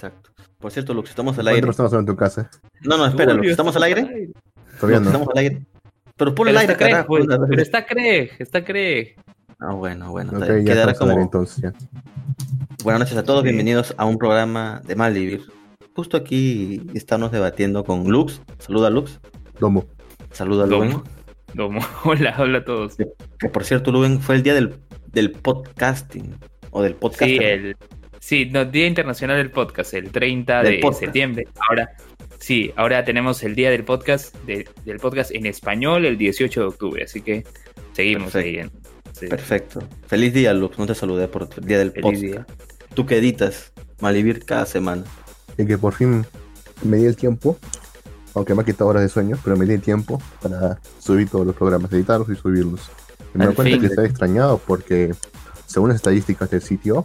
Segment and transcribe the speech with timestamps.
[0.00, 0.30] Exacto.
[0.58, 1.68] Por cierto, Lux, estamos al aire.
[1.68, 2.50] estamos en tu casa?
[2.80, 4.30] No, no, espera, Lux, ¿estamos al aire?
[4.80, 5.06] Todavía no.
[5.06, 5.66] Estamos al aire.
[6.16, 7.14] Pero por el aire, carajo.
[7.16, 9.16] Craig, pues, pero está Craig, está Craig.
[9.58, 10.32] Ah, bueno, bueno.
[10.32, 11.20] Quedará al aire, como...
[11.20, 11.74] entonces ya.
[12.82, 13.48] Buenas noches a todos, Sí.
[13.48, 15.42] bienvenidos a un programa de Malvivir.
[15.94, 18.40] Justo aquí estamos debatiendo con Lux.
[18.58, 19.20] Saluda Lux.
[19.58, 19.84] Domo.
[20.30, 20.84] Saluda Domo.
[20.84, 21.02] Luen.
[21.52, 21.80] Domo.
[22.04, 22.96] Hola, hola a todos.
[22.96, 24.76] Que por cierto, Luen, fue el día del,
[25.12, 26.36] del podcasting.
[26.70, 27.24] O del podcast.
[27.24, 27.76] Sí, el,
[28.20, 31.00] sí, no, Día Internacional del Podcast, el 30 Del de podcast.
[31.00, 31.48] septiembre.
[31.68, 31.90] Ahora,
[32.38, 36.66] sí, ahora tenemos el Día del Podcast, de- del podcast en español el 18 de
[36.66, 37.44] octubre, así que
[37.92, 38.48] seguimos Perfecto.
[38.48, 38.58] ahí.
[38.58, 38.70] En,
[39.18, 39.26] sí.
[39.26, 39.80] Perfecto.
[40.06, 40.78] Feliz día, Lux.
[40.78, 42.22] No te saludé por el día del Feliz podcast.
[42.22, 42.46] día.
[42.94, 45.04] Tú que editas Malvivir cada semana.
[45.58, 46.24] Y que por fin
[46.82, 47.58] me di el tiempo,
[48.34, 51.46] aunque me ha quitado horas de sueño, pero me di el tiempo para subir todos
[51.46, 52.90] los programas, editarlos y subirlos.
[53.34, 53.80] Y me doy cuenta fin.
[53.80, 55.12] que está extrañado porque,
[55.66, 57.04] según las estadísticas del sitio,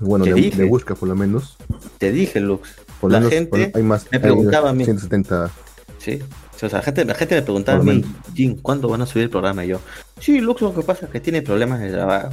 [0.00, 1.56] bueno, de busca por lo menos,
[1.98, 2.68] Te dije, Lux.
[3.00, 4.84] por La menos gente por- hay más, me hay preguntaba a mí.
[4.84, 5.50] 170
[5.98, 6.18] Sí.
[6.56, 9.24] O sea, la gente, la gente me preguntaba a mí, Jim, ¿cuándo van a subir
[9.24, 9.64] el programa?
[9.64, 9.80] Y yo,
[10.20, 12.30] sí, Lux, lo que pasa es que tiene problemas de trabajo.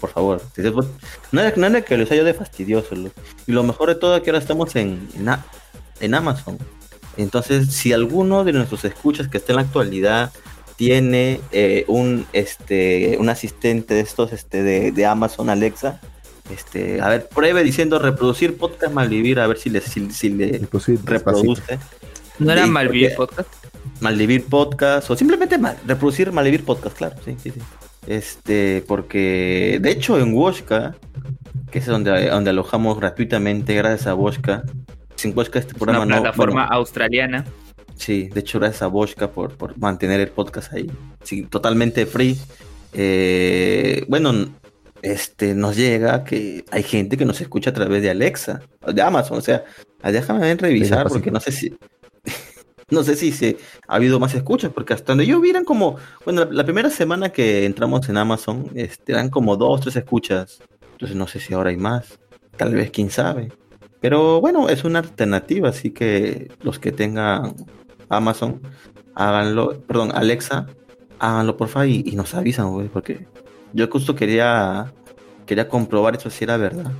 [0.00, 0.40] Por favor.
[1.30, 3.12] No era, no era que lo sea yo de fastidioso, Lux.
[3.46, 5.44] Y lo mejor de todo es que ahora estamos en, en, A-
[6.00, 6.56] en Amazon.
[7.18, 10.32] Entonces, si alguno de nuestros escuchas que está en la actualidad
[10.76, 16.00] tiene eh, un este un asistente de estos este de, de Amazon Alexa,
[16.52, 20.60] este, a ver, pruebe diciendo reproducir podcast malvivir, a ver si le, si, si le
[21.04, 21.78] reproduce.
[22.38, 23.54] ¿No era Sí, Malvivir porque- Podcast?
[24.00, 27.60] Malvivir Podcast o simplemente mal, reproducir Malvivir Podcast, claro, sí, sí, sí.
[28.06, 30.96] Este, porque de hecho en Woshka,
[31.70, 34.62] que es donde, donde alojamos gratuitamente, gracias a Woshka,
[35.16, 36.22] sin Woshka este Es programa una no.
[36.22, 37.44] plataforma bueno, australiana.
[37.94, 40.90] sí, de hecho gracias a Woshka por, por mantener el podcast ahí,
[41.22, 42.38] sí, totalmente free.
[42.94, 44.32] Eh, bueno,
[45.02, 49.38] este, nos llega que hay gente que nos escucha a través de Alexa, de Amazon,
[49.38, 49.64] o sea,
[50.02, 51.74] déjame revisar porque no sé si,
[52.90, 53.56] no sé si se
[53.88, 56.90] ha habido más escuchas, porque hasta donde yo vi eran como, bueno, la, la primera
[56.90, 60.60] semana que entramos en Amazon, este, eran como dos, tres escuchas,
[60.92, 62.18] entonces no sé si ahora hay más,
[62.56, 63.52] tal vez, quién sabe.
[64.00, 67.54] Pero bueno, es una alternativa, así que los que tengan
[68.08, 68.60] Amazon,
[69.14, 70.66] háganlo, perdón, Alexa,
[71.18, 73.26] háganlo porfa y, y nos avisan, güey, porque
[73.72, 74.92] yo justo quería,
[75.46, 76.92] quería comprobar eso si era verdad.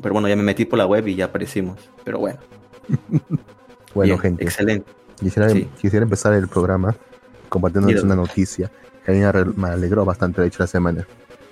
[0.00, 1.78] Pero bueno, ya me metí por la web y ya aparecimos.
[2.04, 2.38] Pero bueno,
[3.94, 4.90] Bueno, bien, gente, excelente.
[5.20, 5.68] quisiera, sí.
[5.80, 6.96] quisiera empezar el programa
[7.48, 8.70] compartiéndoles una noticia
[9.04, 11.06] que a mí me alegró bastante de hecho la semana.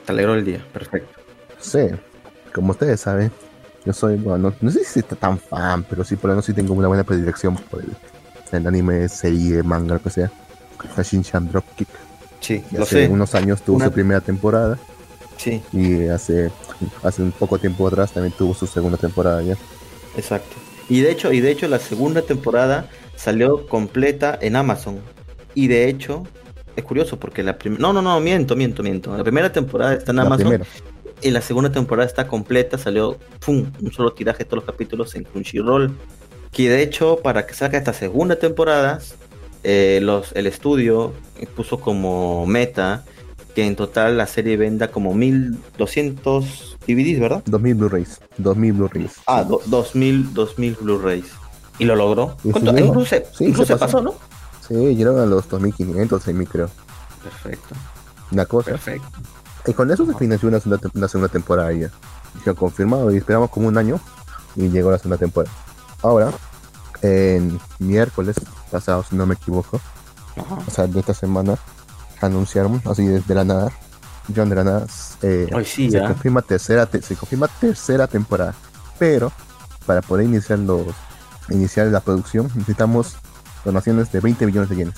[0.07, 1.21] Te alegró el día, perfecto.
[1.59, 1.89] Sí,
[2.55, 3.31] como ustedes saben,
[3.85, 6.47] yo soy, bueno, no, no sé si está tan fan, pero sí por lo menos
[6.47, 7.91] sí tengo una buena predilección por el,
[8.53, 10.31] el anime, serie, manga, lo que sea.
[10.97, 11.89] Shin-Chan Dropkick.
[12.41, 13.09] Sí, Y lo hace sé.
[13.13, 14.79] unos años tuvo Una- su primera temporada
[15.37, 16.51] Sí, y hace,
[17.03, 19.57] hace un poco tiempo atrás también tuvo su segunda temporada ya.
[20.17, 20.57] exacto.
[20.89, 24.99] Y de hecho, y de hecho la segunda temporada salió completa en Amazon.
[25.55, 26.25] Y de hecho,
[26.77, 27.81] es curioso porque la primera...
[27.81, 29.17] No, no, no, miento, miento, miento.
[29.17, 30.71] La primera temporada está en La Amazon primera.
[31.23, 33.71] y la segunda temporada está completa, salió ¡pum!
[33.81, 35.97] un solo tiraje de todos los capítulos en Crunchyroll.
[36.53, 38.99] Que de hecho, para que salga esta segunda temporada,
[39.65, 41.13] eh, los, el estudio
[41.57, 43.05] puso como meta
[43.55, 47.43] que en total la serie venda como 1200 DVDs, ¿verdad?
[47.47, 48.21] 2000 Blu-rays.
[48.39, 49.13] 2000 Blu-rays.
[49.27, 51.25] Ah, do- 2000, 2000 Blu-rays.
[51.79, 52.37] Y lo logró.
[52.45, 52.79] ¿Y llegó?
[52.79, 54.15] Incluso, se- Sí, incluso se se pasó, ¿no?
[54.69, 56.71] Sí, llegaron a los 2500, 6000 creo.
[57.23, 57.75] Perfecto,
[58.31, 58.71] Una cosa.
[58.71, 59.09] perfecto.
[59.67, 61.91] Y con eso se financió una segunda, una segunda temporada ya.
[62.35, 64.01] Dijeron confirmado y esperamos como un año
[64.57, 65.55] y llegó la segunda temporada.
[66.03, 66.33] Ahora,
[67.03, 68.37] en miércoles
[68.71, 69.81] pasado, si no me equivoco,
[70.37, 70.59] Ajá.
[70.67, 71.57] o sea, de esta semana,
[72.21, 73.73] anunciaron así desde la nada,
[74.35, 74.87] John de la nada,
[75.23, 78.55] eh, sí, se confirma tercera, te- se confirma tercera temporada.
[78.99, 79.33] Pero
[79.87, 80.87] para poder iniciar los,
[81.49, 83.17] iniciar la producción necesitamos
[83.65, 84.95] donaciones de 20 millones de yenes.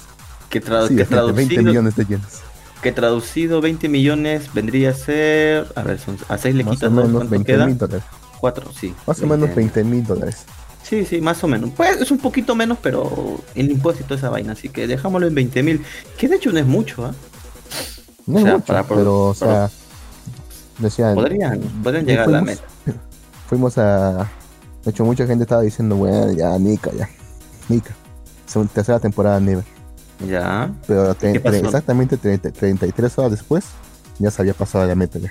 [0.50, 2.40] Que, tradu- Sí, que de 20 traducido, millones de yenes.
[2.82, 5.72] que traducido 20 millones vendría a ser.
[5.76, 6.96] A ver, son, a 6 le quitas ¿no?
[7.02, 7.66] menos ¿Cuánto 20 queda?
[7.66, 8.04] mil dólares.
[8.40, 8.94] 4, sí.
[9.06, 10.44] Más o menos 20 mil dólares.
[10.82, 11.70] Sí, sí, más o menos.
[11.76, 15.26] Pues es un poquito menos, pero el impuesto y toda esa vaina, así que dejámoslo
[15.28, 15.84] en 20 mil.
[16.18, 17.14] Que de hecho no es mucho, ¿ah?
[18.26, 19.70] No O es sea, mucho, para- pero, o sea,
[20.78, 22.62] decían, Podrían, podrían llegar a la meta.
[23.48, 24.30] fuimos a...
[24.84, 27.08] De hecho, mucha gente estaba diciendo, bueno, ya, Nika, ya,
[27.68, 27.94] Nika.
[28.74, 29.64] Tercera temporada Never.
[30.28, 30.70] Ya.
[30.86, 33.64] Pero tre- tre- exactamente 30 33 horas después,
[34.18, 35.30] ya se había pasado la meta ya.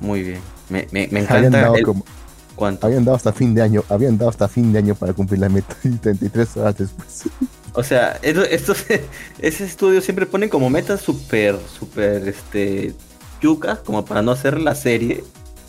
[0.00, 0.40] Muy bien.
[0.68, 2.04] Me, me, me Habían encanta dado, el como-
[2.58, 2.86] cuánto.
[2.86, 5.48] habían dado hasta fin de año, habían dado hasta fin de año para cumplir la
[5.48, 7.22] meta y 33 horas después.
[7.74, 8.84] O sea, esto- estos,
[9.38, 12.92] ese estudio siempre ponen como metas súper, súper, este,
[13.40, 15.22] yucas, como para no hacer la serie.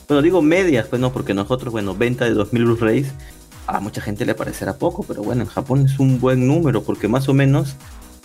[0.07, 3.07] Bueno, digo medias, pues no, porque nosotros, bueno, venta de 2000 Blu-rays,
[3.67, 7.07] a mucha gente le parecerá poco, pero bueno, en Japón es un buen número porque
[7.07, 7.75] más o menos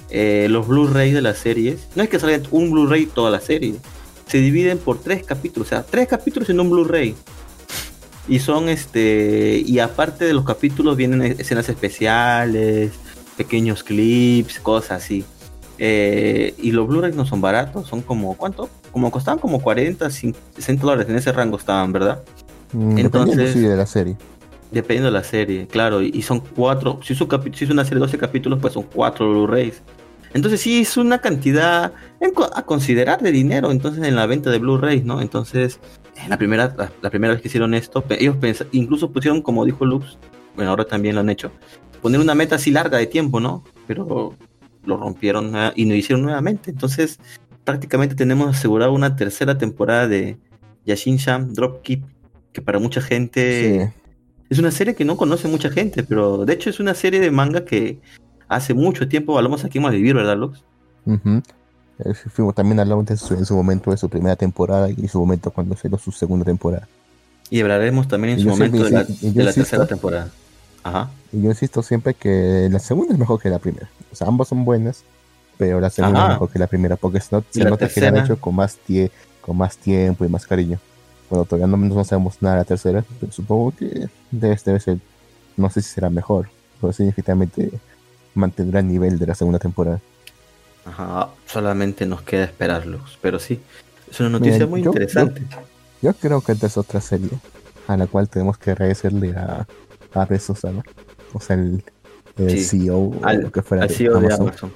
[0.08, 3.74] eh, los Blu-ray de las series, no es que salga un Blu-ray toda la serie,
[4.26, 7.14] se dividen por tres capítulos, o sea, tres capítulos en un Blu-ray.
[8.26, 12.92] Y son este, y aparte de los capítulos vienen escenas especiales,
[13.36, 15.24] pequeños clips, cosas así.
[15.78, 18.68] Eh, y los Blu-rays no son baratos, son como, ¿cuánto?
[18.92, 22.22] Como costaban como 40, 60 dólares, en ese rango estaban, ¿verdad?
[22.72, 24.16] Mm, Entonces, sí, de la serie.
[24.70, 28.06] Dependiendo de la serie, claro, y, son cuatro, si es, si es una serie de
[28.06, 29.82] 12 capítulos, pues son cuatro Blu-rays.
[30.32, 31.92] Entonces sí es una cantidad
[32.54, 35.20] a considerar de dinero, entonces en la venta de Blu-rays, ¿no?
[35.20, 39.64] Entonces, en la primera, la, primera vez que hicieron esto, ellos pensaron, incluso pusieron, como
[39.64, 40.18] dijo Lux,
[40.56, 41.50] bueno, ahora también lo han hecho,
[42.00, 43.64] poner una meta así larga de tiempo, ¿no?
[43.86, 44.34] Pero
[44.84, 46.70] lo rompieron y lo hicieron nuevamente.
[46.70, 47.18] Entonces,
[47.64, 50.38] prácticamente tenemos asegurado una tercera temporada de
[50.84, 52.04] Yashin Sham Dropkick,
[52.52, 53.92] que para mucha gente
[54.50, 57.30] es una serie que no conoce mucha gente, pero de hecho es una serie de
[57.30, 57.98] manga que
[58.48, 60.64] hace mucho tiempo hablamos aquí en vivir, ¿verdad, Lux?
[62.54, 65.98] También hablamos en su momento de su primera temporada y en su momento cuando salió
[65.98, 66.88] su segunda temporada.
[67.50, 70.30] Y hablaremos también en su momento de la, tercera temporada.
[70.82, 71.10] Ajá.
[71.32, 73.88] Y yo insisto siempre que la segunda es mejor que la primera.
[74.12, 75.04] O sea, ambas son buenas,
[75.56, 78.40] pero la segunda es mejor que la primera, porque se, nota que la han hecho
[78.40, 79.10] con más, tie
[79.40, 80.78] con más tiempo y más cariño.
[81.30, 84.98] Bueno, todavía no, no sabemos nada de la tercera, pero supongo que debe, debe ser,
[85.56, 86.48] no sé si será mejor,
[86.80, 87.70] pero significativamente
[88.34, 90.00] mantendrá el nivel de la segunda temporada.
[90.84, 93.60] Ajá, solamente nos queda esperarlos, pero sí,
[94.10, 95.42] es una noticia muy interesante.
[96.02, 97.30] Yo, creo que esta es otra serie
[97.86, 99.66] a la cual tenemos que agradecerle a,
[100.12, 100.60] a Bezos,
[101.32, 101.82] o sea, el,
[102.36, 104.28] CEO al, que fuera de, CEO Amazon.
[104.28, 104.72] de Amazon.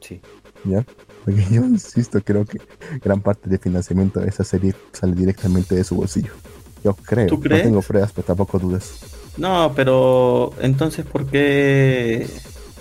[0.00, 0.20] Sí.
[0.64, 0.84] ¿Ya?
[1.24, 2.58] Porque yo insisto, creo que
[3.02, 6.32] gran parte del financiamiento de esa serie sale directamente de su bolsillo.
[6.82, 7.26] Yo creo.
[7.26, 7.64] ¿Tú crees?
[7.64, 8.92] No tengo pruebas, pero tampoco dudas.
[9.36, 12.26] No, pero entonces, ¿por qué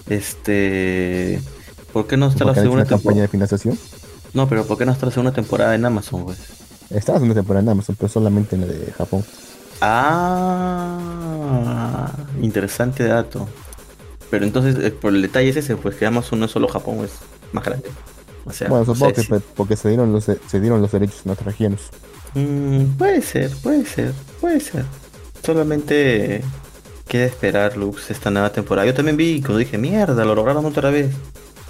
[0.08, 1.42] este.
[1.94, 3.78] ¿Por qué no está la segunda campaña de financiación?
[4.34, 6.38] No, pero ¿por qué no está la segunda temporada en Amazon, güey?
[6.90, 9.24] Está la segunda temporada en Amazon, pero solamente en la de Japón.
[9.82, 11.00] Ah,
[12.42, 13.48] interesante dato.
[14.30, 17.04] Pero entonces, eh, por el detalle es ese, pues que Amazon no es solo Japón,
[17.04, 17.12] es
[17.52, 17.90] más grande.
[18.46, 19.24] O sea, bueno, supongo que
[19.56, 21.82] porque se dieron los, se dieron los derechos en otras regiones.
[22.36, 24.86] Mm, puede ser, puede ser, puede ser.
[25.44, 26.44] Solamente
[27.08, 28.86] queda esperar, Lux, esta nueva temporada.
[28.86, 31.12] Yo también vi, cuando dije, mierda, lo lograron otra vez.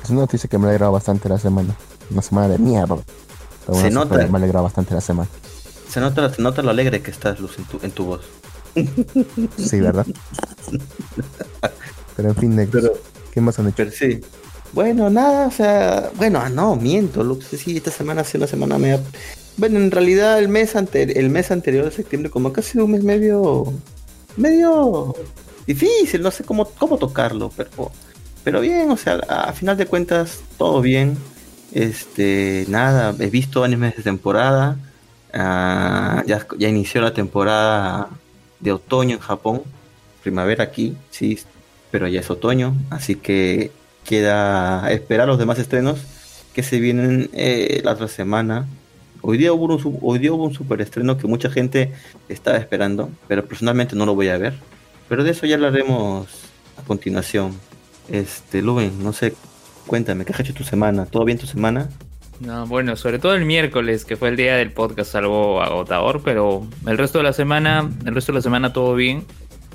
[0.04, 1.76] Es una noticia que me ha alegrado bastante la semana.
[2.12, 2.98] Una semana de mierda.
[3.74, 4.18] se nota.
[4.18, 5.30] Me ha alegrado bastante la semana.
[5.90, 8.22] Se nota, se nota lo alegre que estás, Luz, en tu, en tu voz.
[9.58, 10.06] Sí, ¿verdad?
[12.16, 12.70] Pero en fin,
[13.34, 13.78] ¿qué más han hecho?
[13.78, 14.22] Pero sí.
[14.72, 17.48] Bueno, nada, o sea, bueno, no, miento, Lux.
[17.48, 19.00] Sí, esta semana sí, una semana me
[19.58, 21.20] Bueno, en realidad el mes, ante...
[21.20, 23.74] el mes anterior de septiembre, como que ha sido un mes medio
[24.38, 25.16] medio
[25.66, 27.92] difícil, no sé cómo, cómo tocarlo, pero,
[28.50, 31.20] pero bien, o sea, a, final de cuentas, todo bien.
[31.72, 34.76] Este, nada, he visto animes de temporada.
[35.32, 38.10] Ah, ya, inició la temporada
[38.60, 39.62] de otoño en Japón.
[40.24, 41.38] Primavera aquí, sí,
[41.92, 42.74] pero ya es otoño.
[42.90, 43.70] Así que
[44.04, 46.00] queda esperar los demás estrenos
[46.52, 48.66] que se vienen eh, la otra semana.
[49.22, 50.32] Hoy día, hubo un, hoy día
[51.20, 51.94] que mucha gente
[52.28, 54.56] estaba esperando, pero personalmente no lo voy a ver.
[55.08, 56.28] Pero de eso ya hablaremos
[56.78, 57.69] a continuación.
[58.12, 59.34] Este, Luven, no sé,
[59.88, 61.06] cuéntame, ¿qué has hecho tu semana?
[61.06, 61.90] ¿Todo bien tu semana?
[62.40, 66.66] No, bueno, sobre todo el miércoles, que fue el día del podcast, algo agotador, pero
[66.88, 69.26] el resto de la semana, el resto de la semana todo bien.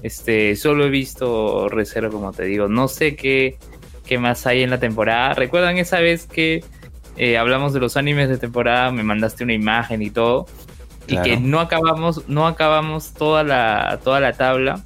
[0.02, 2.68] Este, solo he visto reserva, como te digo.
[2.68, 3.58] No sé qué,
[4.06, 5.34] qué más hay en la temporada.
[5.34, 6.62] ¿Recuerdan esa vez que
[7.16, 10.46] eh, hablamos de los animes de temporada, me mandaste una imagen y todo,
[11.06, 14.82] y que no acabamos, no acabamos toda la, toda la tabla.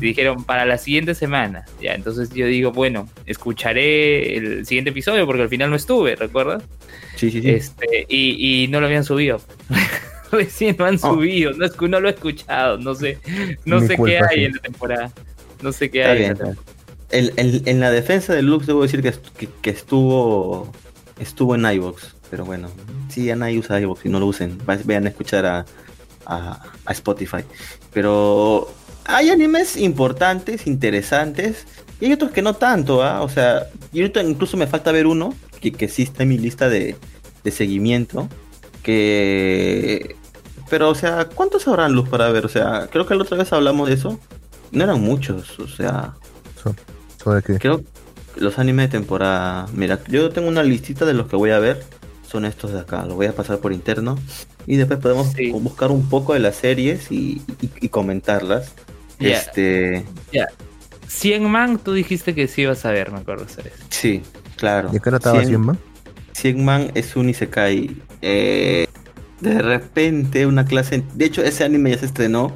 [0.00, 1.64] Dijeron para la siguiente semana.
[1.80, 6.62] Ya, entonces yo digo, bueno, escucharé el siguiente episodio porque al final no estuve, ¿recuerdas?
[7.16, 7.50] Sí, sí, sí.
[7.50, 9.40] Este, y, no lo habían subido.
[10.32, 11.14] Recién lo han oh.
[11.14, 13.18] subido, no, no, lo he escuchado, no sé,
[13.64, 15.12] no sé qué hay en la temporada.
[15.62, 16.32] No sé qué hay.
[17.10, 20.70] En, la defensa de Lux debo decir que, que estuvo
[21.18, 22.68] estuvo en iVoox, pero bueno,
[23.08, 25.66] si nadie usa iVoox y no lo usen, vayan a escuchar a,
[26.26, 27.44] a, Spotify.
[27.92, 28.70] Pero
[29.08, 31.66] hay animes importantes, interesantes,
[32.00, 33.22] y hay otros que no tanto, ¿ah?
[33.22, 36.68] O sea, y incluso me falta ver uno, que, que sí está en mi lista
[36.68, 36.96] de,
[37.42, 38.28] de seguimiento,
[38.82, 40.16] que...
[40.70, 42.44] Pero, o sea, ¿cuántos habrán luz para ver?
[42.44, 44.20] O sea, creo que la otra vez hablamos de eso.
[44.70, 46.14] No eran muchos, o sea...
[47.16, 47.58] ¿Sobre qué?
[47.58, 47.82] Creo,
[48.36, 49.66] los animes de temporada.
[49.72, 51.82] Mira, yo tengo una listita de los que voy a ver.
[52.26, 53.04] Son estos de acá.
[53.04, 54.18] Los voy a pasar por interno.
[54.66, 55.28] Y después podemos
[55.60, 57.42] buscar un poco de las series y,
[57.90, 58.72] comentarlas.
[59.18, 60.04] Este.
[60.32, 60.46] Ya.
[61.08, 63.46] 100 man, tú dijiste que sí ibas a ver, me acuerdo.
[63.48, 63.72] ¿sabes?
[63.88, 64.22] Sí,
[64.56, 64.90] claro.
[64.90, 65.78] ¿De qué trataba 100 man?
[66.32, 67.96] 100 man es un Isekai.
[68.22, 68.86] Eh,
[69.40, 71.02] de repente, una clase.
[71.14, 72.54] De hecho, ese anime ya se estrenó.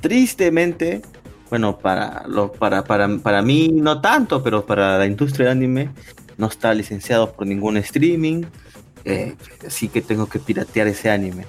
[0.00, 1.02] Tristemente,
[1.48, 5.90] bueno, para, lo, para, para, para mí no tanto, pero para la industria del anime
[6.38, 8.44] no está licenciado por ningún streaming,
[9.04, 11.46] eh, así que tengo que piratear ese anime.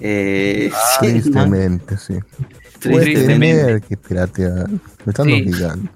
[0.00, 2.14] Eh, ah, tristemente, sí.
[2.82, 3.86] Tristemente.
[3.88, 4.68] que piratear.
[5.04, 5.90] Me están obligando.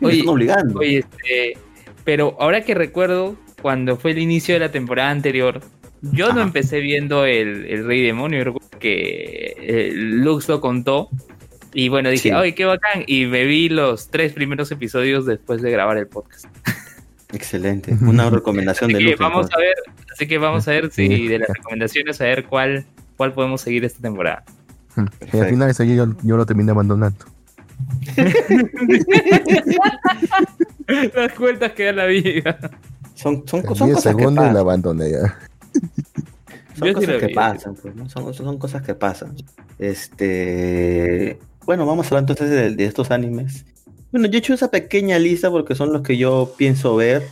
[0.00, 0.78] Me están obligando.
[0.78, 1.58] Oye, este,
[2.04, 5.60] pero ahora que recuerdo, cuando fue el inicio de la temporada anterior,
[6.02, 11.08] yo no empecé viendo el, el Rey Demonio, recuerdo que eh, Lux lo contó
[11.72, 13.04] y bueno, dije, ¡ay, qué bacán!
[13.06, 16.46] Y me vi los tres primeros episodios después de grabar el podcast.
[17.32, 19.18] Excelente, una recomendación de Luz.
[19.18, 19.74] Vamos a ver,
[20.10, 23.84] así que vamos a ver si de las recomendaciones a ver cuál, cuál podemos seguir
[23.84, 24.44] esta temporada.
[25.32, 27.24] Y al final yo, yo lo terminé abandonando.
[31.14, 32.58] las cuentas que da la vida.
[33.14, 34.54] Son, son, son cosas que pasan.
[34.54, 35.38] la abandoné ya.
[36.78, 39.34] Son cosas que pasan, pues, son, son, cosas que pasan.
[39.78, 43.64] Este, bueno, vamos a hablar entonces de, estos animes.
[44.12, 47.22] Bueno, yo he hecho esa pequeña lista porque son los que yo pienso ver.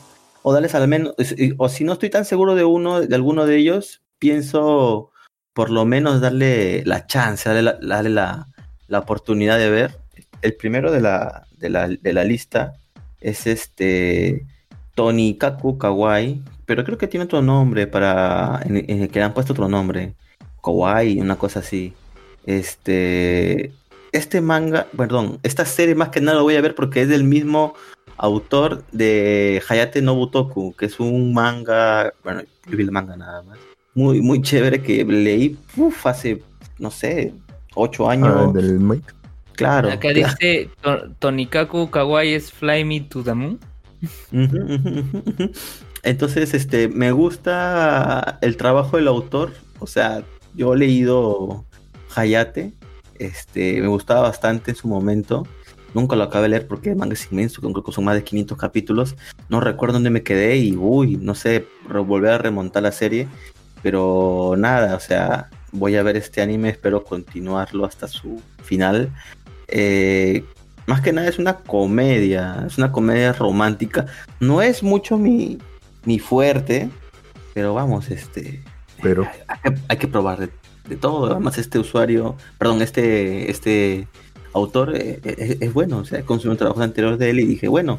[0.42, 1.14] O darles al menos,
[1.56, 5.10] o si no estoy tan seguro de uno, de alguno de ellos, pienso
[5.54, 8.46] por lo menos darle la chance, darle la,
[8.88, 9.98] la, oportunidad de ver.
[10.42, 12.74] El primero de la, de la, de la lista
[13.20, 14.44] es este
[14.94, 15.78] Tony Kaku
[16.66, 18.60] pero creo que tiene otro nombre para.
[18.66, 20.14] que le han puesto otro nombre.
[20.62, 21.94] Kawaii, una cosa así.
[22.46, 23.72] Este
[24.14, 27.24] este manga, perdón, esta serie más que nada lo voy a ver porque es del
[27.24, 27.74] mismo
[28.16, 33.58] autor de Hayate Nobutoku, que es un manga, bueno, yo vi el manga nada más,
[33.94, 36.42] muy, muy chévere que leí uf, hace,
[36.78, 37.32] no sé,
[37.74, 38.34] ocho años.
[38.36, 39.02] Ah, del
[39.52, 39.90] Claro.
[39.90, 40.68] Acá dice
[41.20, 43.60] Tonikaku Kawaii es Fly Me to the Moon.
[46.02, 50.24] Entonces, este, me gusta el trabajo del autor, o sea,
[50.54, 51.64] yo he leído
[52.14, 52.74] Hayate
[53.18, 55.46] este, me gustaba bastante en su momento.
[55.94, 58.24] Nunca lo acabé de leer porque el manga es inmenso, creo que son más de
[58.24, 59.14] 500 capítulos.
[59.48, 63.28] No recuerdo dónde me quedé y, uy, no sé, volver a remontar la serie.
[63.84, 69.10] Pero nada, o sea, voy a ver este anime, espero continuarlo hasta su final.
[69.68, 70.42] Eh,
[70.86, 74.06] más que nada es una comedia, es una comedia romántica.
[74.40, 75.58] No es mucho mi,
[76.06, 76.88] mi fuerte,
[77.52, 78.62] pero vamos, este...
[79.02, 79.28] Pero...
[79.88, 80.48] Hay, que probar
[80.88, 81.30] de todo.
[81.30, 84.08] Además, este usuario, perdón, este, este
[84.54, 85.98] autor eh, eh, es, bueno.
[85.98, 87.98] O sea, consumido trabajos anteriores de él y dije, bueno,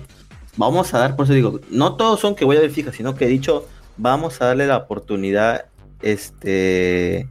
[0.58, 3.14] vamos a dar, por eso digo, no todos son que voy a ver fija, sino
[3.14, 5.66] que he dicho, vamos a darle la oportunidad
[6.02, 7.30] este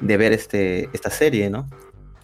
[0.00, 1.68] de ver este esta serie, ¿no?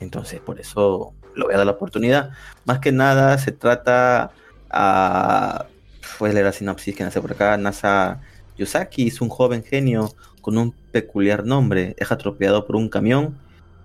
[0.01, 2.31] Entonces, por eso lo voy a dar la oportunidad.
[2.65, 4.33] Más que nada se trata
[4.71, 5.67] a
[6.01, 8.21] fue leer la sinopsis que nace por acá, Nasa
[8.57, 13.39] Yosaki es un joven genio con un peculiar nombre, es atropellado por un camión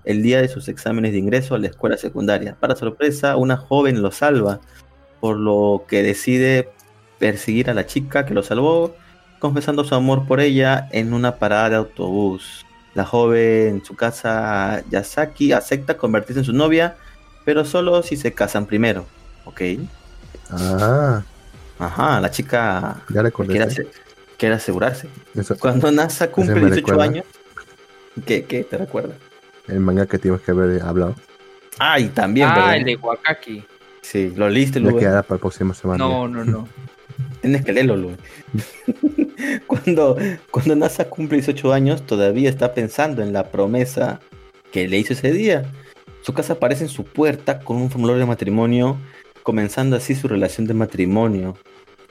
[0.03, 2.55] el día de sus exámenes de ingreso a la escuela secundaria.
[2.59, 4.59] Para sorpresa, una joven lo salva,
[5.19, 6.69] por lo que decide
[7.19, 8.95] perseguir a la chica que lo salvó,
[9.39, 12.65] confesando su amor por ella en una parada de autobús.
[12.93, 16.97] La joven, en su casa, Yasaki, acepta convertirse en su novia,
[17.45, 19.05] pero solo si se casan primero.
[19.45, 19.61] ¿Ok?
[20.49, 21.21] Ah.
[21.79, 25.07] Ajá, la chica ya le quiere asegurarse.
[25.59, 27.25] Cuando NASA cumple 18 años,
[28.25, 29.15] ¿qué, ¿qué, te recuerda?
[29.67, 31.15] El manga que tienes que haber hablado.
[31.77, 33.63] Ah, y también, ah, el de Wakaki.
[34.01, 34.97] Sí, lo leíste, Lu.
[34.97, 36.03] queda para el próximo semana.
[36.03, 36.67] No, no, no.
[37.41, 38.17] Tienes que leerlo, Lu.
[39.67, 40.17] cuando,
[40.51, 44.19] cuando NASA cumple 18 años, todavía está pensando en la promesa
[44.71, 45.71] que le hizo ese día.
[46.21, 48.97] Su casa aparece en su puerta con un formulario de matrimonio,
[49.43, 51.55] comenzando así su relación de matrimonio.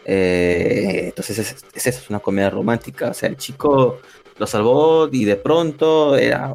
[0.04, 3.10] Eh, entonces es, es, es, una comedia romántica.
[3.10, 3.98] O sea, el chico
[4.38, 6.54] lo salvó y de pronto era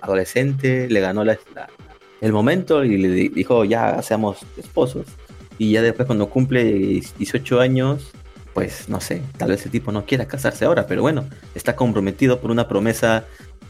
[0.00, 1.24] adolescente, le ganó
[2.20, 5.06] el momento y le dijo ya seamos esposos.
[5.58, 8.12] Y ya después cuando cumple 18 años,
[8.54, 12.40] pues no sé, tal vez el tipo no quiera casarse ahora, pero bueno, está comprometido
[12.40, 13.24] por una promesa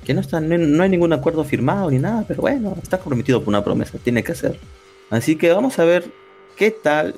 [0.05, 3.49] que no, está, no hay ningún acuerdo firmado ni nada, pero bueno, está comprometido por
[3.49, 4.59] una promesa, tiene que hacer.
[5.11, 6.05] Así que vamos a ver
[6.57, 7.15] qué tal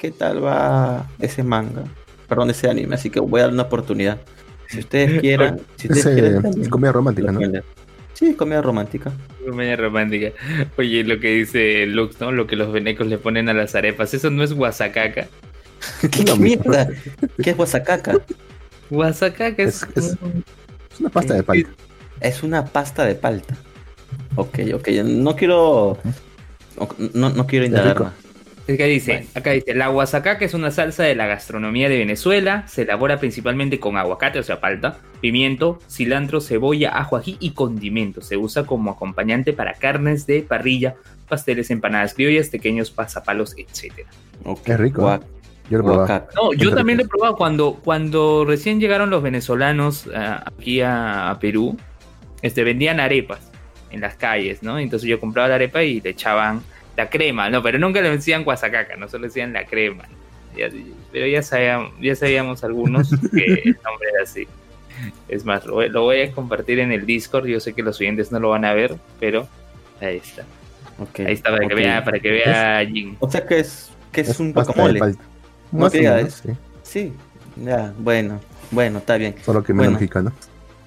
[0.00, 1.84] qué tal va ese manga,
[2.26, 4.18] perdón, ese anime, así que voy a dar una oportunidad.
[4.68, 7.40] Si ustedes quieran, si ustedes es comedia romántica, ¿no?
[8.14, 9.12] Sí, comedia romántica.
[9.46, 10.32] Comedia romántica.
[10.76, 12.32] Oye, lo que dice Lux, ¿no?
[12.32, 15.28] Lo que los venecos le ponen a las arepas, eso no es guasacaca.
[16.10, 16.88] ¿Qué mierda?
[17.42, 18.18] ¿Qué es guasacaca?
[18.90, 20.16] Guasacaca es, es,
[20.98, 21.70] una pasta de palta.
[22.20, 23.56] Es una pasta de palta.
[24.36, 24.88] Ok, ok.
[25.04, 25.98] No quiero
[27.14, 28.12] No, no quiero indagar más.
[28.68, 32.82] Acá dice, acá dice, la guasacaca es una salsa de la gastronomía de Venezuela, se
[32.82, 38.26] elabora principalmente con aguacate, o sea, palta, pimiento, cilantro, cebolla, ajo, ají y condimentos.
[38.26, 40.94] Se usa como acompañante para carnes de parrilla,
[41.28, 44.06] pasteles, empanadas criollas, pequeños pasapalos, etc.
[44.64, 45.20] Qué rico.
[45.70, 50.36] Yo lo No, yo también lo he probado cuando, cuando recién llegaron los venezolanos eh,
[50.44, 51.76] aquí a, Perú,
[52.42, 53.52] este, vendían arepas
[53.92, 54.80] en las calles, ¿no?
[54.80, 56.62] Entonces yo compraba la arepa y le echaban
[56.96, 60.08] la crema, no, pero nunca le decían guasacaca, no solo decían la crema.
[61.12, 64.48] pero ya sabíamos, ya sabíamos algunos que el nombre era así.
[65.28, 67.46] Es más, lo, voy a compartir en el Discord.
[67.46, 69.46] Yo sé que los oyentes no lo van a ver, pero
[70.00, 70.44] ahí está.
[71.24, 73.16] ahí está para que vea, para que vea Jin.
[73.20, 75.00] O sea que es, que es, un guacamole.
[75.72, 76.42] No es.
[76.82, 77.12] Sí.
[77.56, 79.34] ya, bueno, bueno, está bien.
[79.44, 80.32] Solo que menos bueno.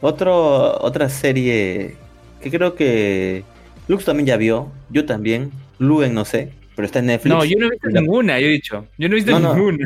[0.02, 1.96] Otro, otra serie
[2.42, 3.44] que creo que
[3.88, 7.34] Lux también ya vio, yo también, Luen no sé, pero está en Netflix.
[7.34, 8.88] No, yo no he visto ninguna, yo he dicho.
[8.98, 9.86] Yo no he visto ninguna.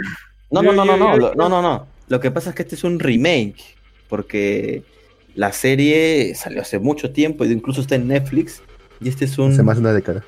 [0.50, 1.88] No, no, no, no, no, no, no, no.
[2.08, 3.76] Lo que pasa es que este es un remake,
[4.10, 4.84] porque
[5.36, 8.62] la serie salió hace mucho tiempo y incluso está en Netflix.
[9.00, 9.52] Y este es un.
[9.52, 10.24] Hace más de una década.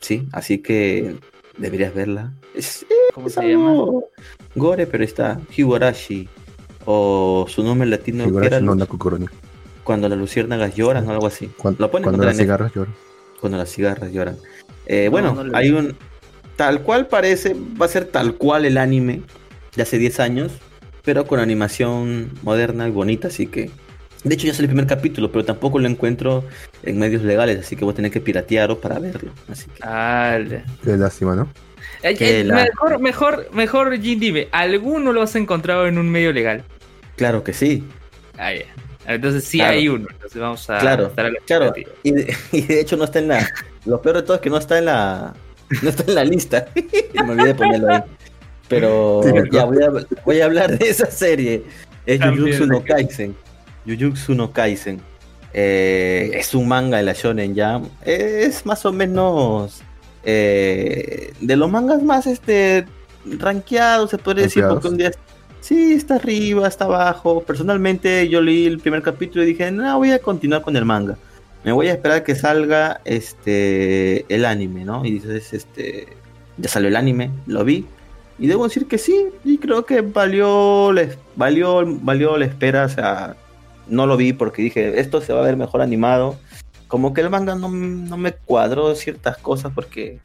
[0.00, 1.16] Sí, así que
[1.56, 2.32] deberías verla.
[2.54, 3.74] Es, ¿Cómo se llama?
[4.54, 6.28] Gore, pero está Higurashi.
[6.84, 8.24] O su nombre latino.
[8.26, 8.76] Higurashi no,
[9.84, 11.48] Cuando las luciérnagas lloran o algo así.
[11.56, 12.94] Cuando, cuando las cigarras lloran.
[13.40, 14.36] Cuando las cigarras lloran.
[14.86, 15.96] Eh, bueno, hay un.
[16.56, 19.22] Tal cual parece, va a ser tal cual el anime
[19.74, 20.52] de hace 10 años,
[21.02, 23.70] pero con animación moderna y bonita, así que.
[24.24, 26.44] De hecho, ya es el primer capítulo, pero tampoco lo encuentro
[26.84, 29.32] en medios legales, así que voy a tener que piratearlo para verlo.
[29.48, 30.62] Así que...
[30.84, 31.48] Qué lástima, ¿no?
[32.02, 36.64] Mejor, mejor, mejor, Jim, dime, ¿alguno lo has encontrado en un medio legal?
[37.16, 37.84] Claro que sí.
[38.38, 38.52] Ah,
[39.06, 40.06] Entonces sí hay uno.
[40.10, 41.12] Entonces vamos a claro,
[41.46, 41.72] claro.
[42.02, 43.48] Y de, y de, hecho no está en la,
[43.84, 45.34] lo peor de todo es que no está en la,
[45.82, 46.66] no está en la lista.
[47.14, 48.02] Me olvidé de ponerlo ahí.
[48.68, 49.90] Pero ya voy a,
[50.24, 51.62] voy a, hablar de esa serie.
[52.06, 53.36] Es Jujutsu no Kaisen.
[53.86, 55.00] Jujutsu no Kaisen.
[55.54, 57.88] Eh, es un manga de la Shonen Jam.
[58.04, 59.82] Es más o menos
[60.24, 62.86] eh, de los mangas más este
[63.24, 65.12] rankeados, se puede decir, porque un día
[65.60, 67.42] sí está arriba, está abajo.
[67.42, 71.16] Personalmente yo leí el primer capítulo y dije, no, voy a continuar con el manga
[71.64, 75.04] me voy a esperar que salga este el anime, ¿no?
[75.04, 76.08] Y dices, este,
[76.56, 77.86] ya salió el anime, lo vi.
[78.38, 82.88] Y debo decir que sí, y creo que valió, les, valió, valió la espera, o
[82.88, 83.36] sea,
[83.88, 86.36] no lo vi porque dije, esto se va a ver mejor animado.
[86.88, 90.20] Como que el manga no, no me cuadró ciertas cosas porque,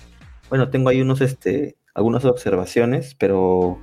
[0.50, 3.80] bueno, tengo ahí unos, este, algunas observaciones, pero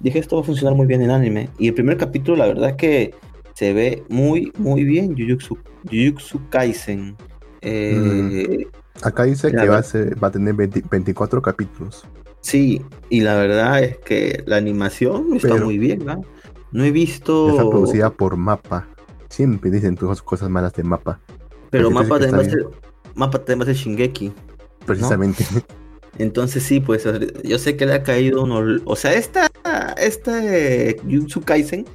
[0.00, 1.48] dije, esto va a funcionar muy bien en anime.
[1.58, 3.14] Y el primer capítulo, la verdad que
[3.54, 7.16] se ve muy, muy bien Jujutsu, Kaisen.
[7.60, 9.06] Eh, mm.
[9.06, 9.84] Acá dice que va a,
[10.22, 12.04] va a tener 24 capítulos.
[12.40, 16.22] Sí, y la verdad es que la animación está muy bien, ¿no?
[16.72, 17.50] No he visto...
[17.50, 18.88] Está producida por Mapa.
[19.32, 21.18] Siempre dicen todas cosas malas de Mapa.
[21.70, 22.66] Pero Mapa además, es,
[23.14, 24.30] Mapa además es Shingeki.
[24.84, 25.46] Precisamente.
[26.18, 27.08] Entonces sí, pues
[27.42, 28.60] yo sé que le ha caído uno...
[28.84, 29.50] O sea, esta,
[29.96, 31.86] este Jujutsu Kaisen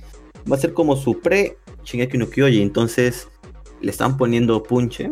[0.52, 3.28] va a ser como su pre Shingeki no Kyoji, entonces
[3.82, 5.12] le están poniendo punche.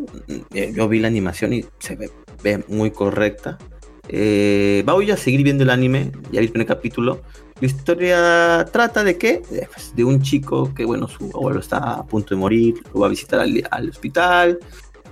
[0.56, 1.96] Eh, yo vi la animación y se
[2.42, 3.60] ve, muy correcta.
[4.08, 7.22] Eh, voy a seguir viendo el anime, ya vi el primer capítulo.
[7.62, 9.42] La historia trata de qué?
[9.50, 13.08] De, pues, un chico que, bueno, su abuelo está a punto de morir, lo va
[13.08, 14.60] a visitar al, hospital.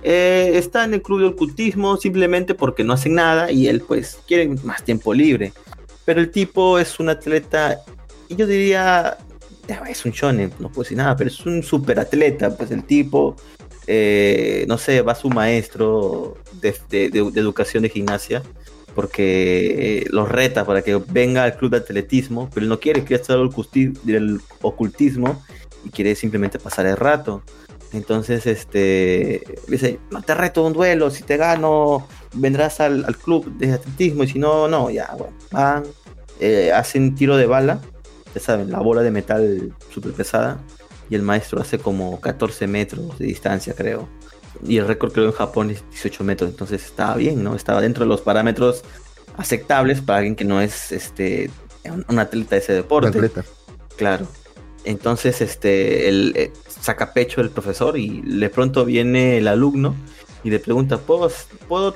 [0.02, 4.18] Eh, está en el club de ocultismo simplemente porque no hacen nada y él, pues,
[4.26, 5.54] quiere más tiempo libre.
[6.04, 7.80] Pero el tipo es un atleta,
[8.28, 9.16] y yo diría,
[9.88, 13.36] es un shonen, no puedo decir nada, pero es un super atleta, pues el tipo,
[13.86, 16.74] eh, no sé, va a su maestro de,
[17.34, 18.42] educación de gimnasia,
[18.94, 23.20] porque los reta para que venga al club de atletismo, pero él no quiere, quiere
[23.20, 25.42] estar del ocultismo
[25.84, 27.42] y quiere simplemente pasar el rato.
[27.92, 33.72] Entonces, este, dice, no te reto un duelo, si te gano, vendrás al, club de
[33.72, 35.84] atletismo, y si no, no, ya, bueno, van,
[36.40, 37.80] eh, hacen tiro de bala,
[38.34, 40.58] ya saben, la bola de metal súper pesada.
[41.10, 44.08] Y el maestro hace como 14 metros de distancia, creo.
[44.66, 47.54] Y el récord creo en Japón es 18 metros, entonces estaba bien, ¿no?
[47.54, 48.82] Estaba dentro de los parámetros
[49.36, 51.50] aceptables para alguien que no es este
[52.08, 53.08] un atleta de ese deporte.
[53.08, 53.44] Atleta.
[53.96, 54.26] Claro.
[54.84, 59.94] Entonces, este, él eh, saca pecho el profesor y de pronto viene el alumno
[60.42, 61.30] y le pregunta, ¿puedo,
[61.68, 61.94] ¿puedo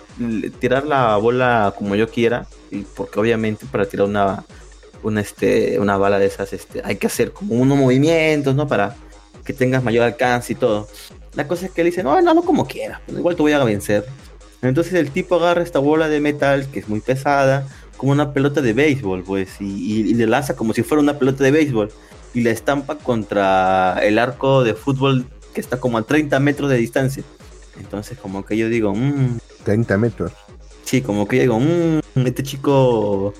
[0.58, 2.46] tirar la bola como yo quiera?
[2.70, 4.44] Y porque obviamente para tirar una
[5.02, 8.66] una, este, una bala de esas, este, hay que hacer como unos movimientos, ¿no?
[8.66, 8.96] Para
[9.44, 10.88] que tengas mayor alcance y todo.
[11.34, 13.52] La cosa es que él dice, no, no, no como quieras, pues igual te voy
[13.52, 14.06] a vencer.
[14.62, 18.60] Entonces el tipo agarra esta bola de metal que es muy pesada, como una pelota
[18.60, 21.90] de béisbol, pues, y, le lanza como si fuera una pelota de béisbol
[22.34, 26.76] y la estampa contra el arco de fútbol que está como a 30 metros de
[26.76, 27.24] distancia.
[27.78, 30.32] Entonces como que yo digo, mmm, 30 metros.
[30.84, 33.34] Sí, como que yo digo, mmm, este chico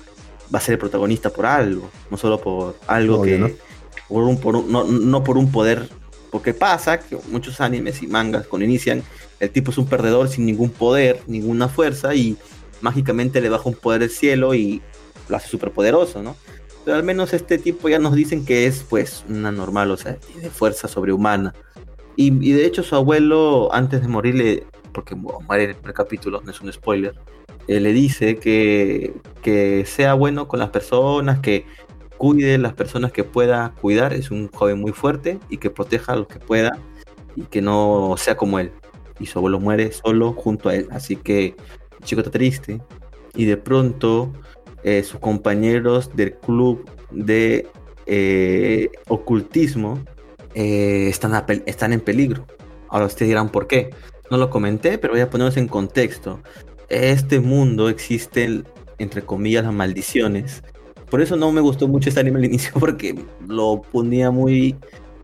[0.53, 3.37] va a ser el protagonista por algo, no solo por algo que...
[3.37, 3.49] ¿no?
[4.07, 5.87] Por un, por no, no por un poder
[6.31, 9.03] porque pasa que muchos animes y mangas cuando inician,
[9.39, 12.37] el tipo es un perdedor sin ningún poder, ninguna fuerza y
[12.81, 14.81] mágicamente le baja un poder del cielo y
[15.27, 16.35] lo hace súper poderoso, ¿no?
[16.85, 20.15] Pero al menos este tipo ya nos dicen que es pues una normal, o sea,
[20.15, 21.53] tiene fuerza sobrehumana.
[22.15, 26.51] Y, de hecho su abuelo, antes de morirle, porque muere en el primer capítulo, no
[26.51, 27.15] es un spoiler,
[27.67, 31.65] eh, le dice que, que sea bueno con las personas, que
[32.19, 36.17] cuide las personas que pueda cuidar, es un joven muy fuerte y que proteja a
[36.17, 36.77] los que pueda
[37.35, 38.73] y que no sea como él.
[39.19, 41.55] Y su abuelo muere solo junto a él, así que
[41.97, 42.81] el chico está triste
[43.35, 44.33] y de pronto
[44.83, 47.67] eh, sus compañeros del club de
[48.05, 50.03] eh, ocultismo
[50.55, 52.45] eh, están, están en peligro.
[52.89, 53.91] Ahora ustedes dirán por qué.
[54.29, 56.41] No lo comenté, pero voy a ponerlos en contexto.
[56.89, 60.63] Este mundo existen, entre comillas, las maldiciones
[61.09, 63.15] por eso no me gustó mucho este anime al inicio, porque
[63.47, 64.75] lo ponía muy,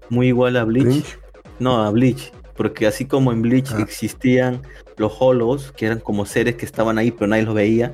[0.10, 1.18] muy igual a Bleach.
[1.60, 2.32] No, a Bleach.
[2.56, 3.82] Porque así como en Bleach ah.
[3.82, 4.62] existían
[4.98, 7.94] los Hollows, que eran como seres que estaban ahí, pero nadie los veía.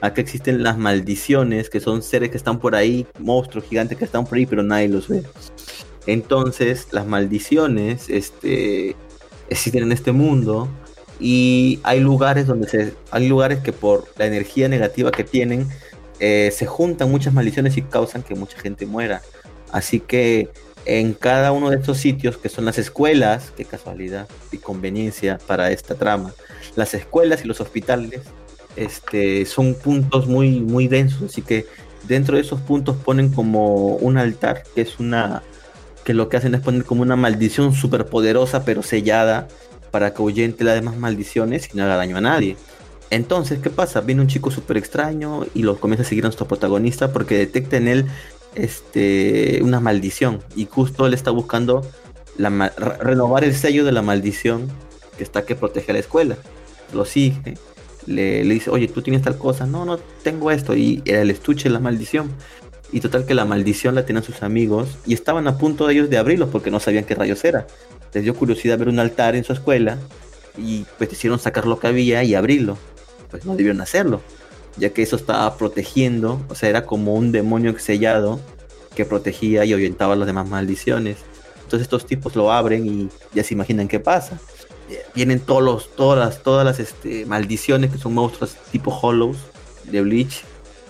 [0.00, 4.24] Acá existen las maldiciones, que son seres que están por ahí, monstruos gigantes que están
[4.26, 5.22] por ahí, pero nadie los ve.
[6.06, 8.96] Entonces, las maldiciones este,
[9.48, 10.68] existen en este mundo
[11.20, 15.68] y hay lugares donde se, hay lugares que por la energía negativa que tienen
[16.20, 19.22] eh, se juntan muchas maldiciones y causan que mucha gente muera.
[19.70, 20.50] Así que
[20.84, 25.70] en cada uno de estos sitios, que son las escuelas, qué casualidad y conveniencia para
[25.70, 26.34] esta trama,
[26.76, 28.20] las escuelas y los hospitales
[28.76, 31.66] este, son puntos muy, muy densos, así que
[32.08, 35.42] dentro de esos puntos ponen como un altar, que es una,
[36.04, 39.48] que lo que hacen es poner como una maldición súper poderosa pero sellada
[39.90, 42.56] para que ahuyente las demás maldiciones y no haga daño a nadie.
[43.12, 44.00] Entonces, ¿qué pasa?
[44.00, 47.76] Viene un chico súper extraño y lo comienza a seguir a nuestro protagonista porque detecta
[47.76, 48.06] en él
[48.54, 50.42] este, una maldición.
[50.56, 51.86] Y justo él está buscando
[52.38, 54.66] renovar el sello de la maldición
[55.18, 56.38] que está que protege a la escuela.
[56.94, 57.58] Lo sigue,
[58.06, 59.66] le, dice, oye, tú tienes tal cosa.
[59.66, 60.74] No, no tengo esto.
[60.74, 62.30] Y era el estuche de la maldición.
[62.92, 66.08] Y total que la maldición la tenían sus amigos y estaban a punto de ellos
[66.08, 67.66] de abrirlo porque no sabían qué rayos era.
[68.14, 69.98] Les dio curiosidad ver un altar en su escuela
[70.56, 72.78] y pues decidieron sacar lo que había y abrirlo
[73.32, 74.20] pues no debieron hacerlo,
[74.76, 78.38] ya que eso estaba protegiendo, o sea, era como un demonio sellado
[78.94, 81.16] que protegía y ahuyentaba las demás maldiciones.
[81.64, 84.38] Entonces estos tipos lo abren y ya se imaginan qué pasa.
[85.14, 89.38] Vienen todos los, todas las, todas las este, maldiciones que son monstruos tipo Hollows
[89.84, 90.44] de Bleach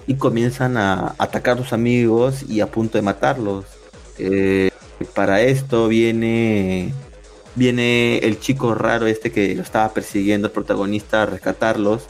[0.08, 3.64] y comienzan a atacar a sus amigos y a punto de matarlos.
[4.18, 4.70] Eh,
[5.14, 6.92] para esto viene
[7.54, 12.06] viene el chico raro este que lo estaba persiguiendo el protagonista a rescatarlos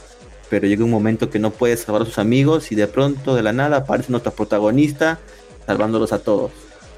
[0.53, 3.41] pero llega un momento que no puede salvar a sus amigos y de pronto de
[3.41, 5.17] la nada aparece nuestro protagonista
[5.65, 6.51] salvándolos a todos.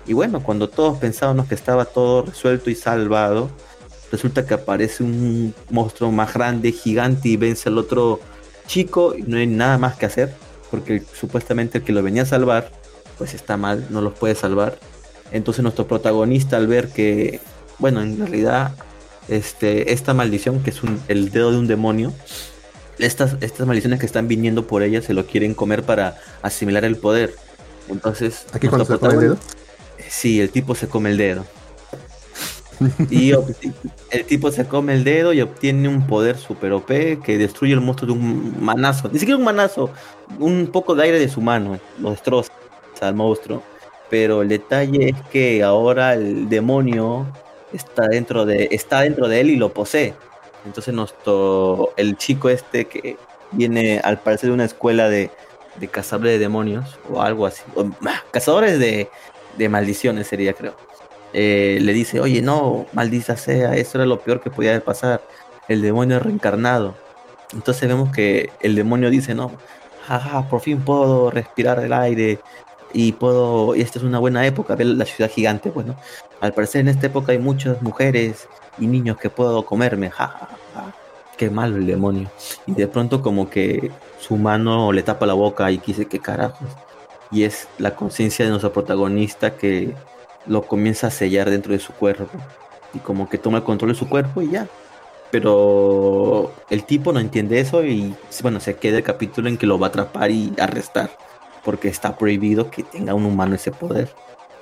[0.06, 3.50] Y bueno, cuando todos pensábamos que estaba todo resuelto y salvado,
[4.12, 8.20] resulta que aparece un monstruo más grande, gigante y vence al otro
[8.68, 10.34] chico y no hay nada más que hacer
[10.70, 12.70] porque supuestamente el que lo venía a salvar
[13.18, 14.78] pues está mal, no los puede salvar.
[15.32, 17.40] Entonces nuestro protagonista al ver que,
[17.80, 18.74] bueno, en realidad
[19.30, 22.12] este, esta maldición que es el dedo de un demonio,
[23.00, 26.98] estas, estas maldiciones que están viniendo por ella se lo quieren comer para asimilar el
[26.98, 27.36] poder.
[27.90, 28.46] Entonces.
[28.54, 29.38] ¿Aquí cuando se come el dedo?
[30.08, 31.46] Sí, el tipo se come el dedo.
[33.10, 33.32] y
[34.12, 36.88] el tipo se come el dedo y obtiene un poder super OP
[37.24, 39.10] que destruye el monstruo de un manazo.
[39.12, 39.90] Ni siquiera un manazo,
[40.40, 41.80] un poco de aire de su mano.
[42.00, 42.52] Lo destroza
[43.02, 43.64] al monstruo.
[44.10, 47.26] Pero el detalle es que ahora el demonio
[47.74, 50.14] está dentro de, está dentro de él y lo posee.
[50.66, 53.18] Entonces nuestro, el chico este que
[53.52, 55.30] viene al parecer de una escuela de,
[55.80, 57.62] de cazadores de demonios o algo así,
[58.32, 59.10] cazadores de,
[59.70, 60.76] maldiciones sería creo.
[61.34, 65.22] Eh, le dice, oye, no, maldita sea, eso era lo peor que podía pasar,
[65.68, 66.96] el demonio reencarnado.
[67.54, 69.52] Entonces vemos que el demonio dice, no,
[70.08, 72.40] jaja, por fin puedo respirar el aire
[72.94, 75.96] y puedo, y esta es una buena época, ver la ciudad gigante, bueno,
[76.40, 80.50] al parecer en esta época hay muchas mujeres y niños que puedo comerme, jajaja,
[81.38, 82.30] qué malo el demonio.
[82.66, 86.68] Y de pronto como que su mano le tapa la boca y dice, qué carajos.
[87.32, 89.94] Y es la conciencia de nuestro protagonista que
[90.46, 92.38] lo comienza a sellar dentro de su cuerpo.
[92.94, 94.68] Y como que toma el control de su cuerpo y ya.
[95.32, 99.78] pero el tipo no entiende eso y bueno, se queda el capítulo en que lo
[99.78, 101.10] va a atrapar y arrestar,
[101.64, 104.10] porque está prohibido que tenga un humano ese poder.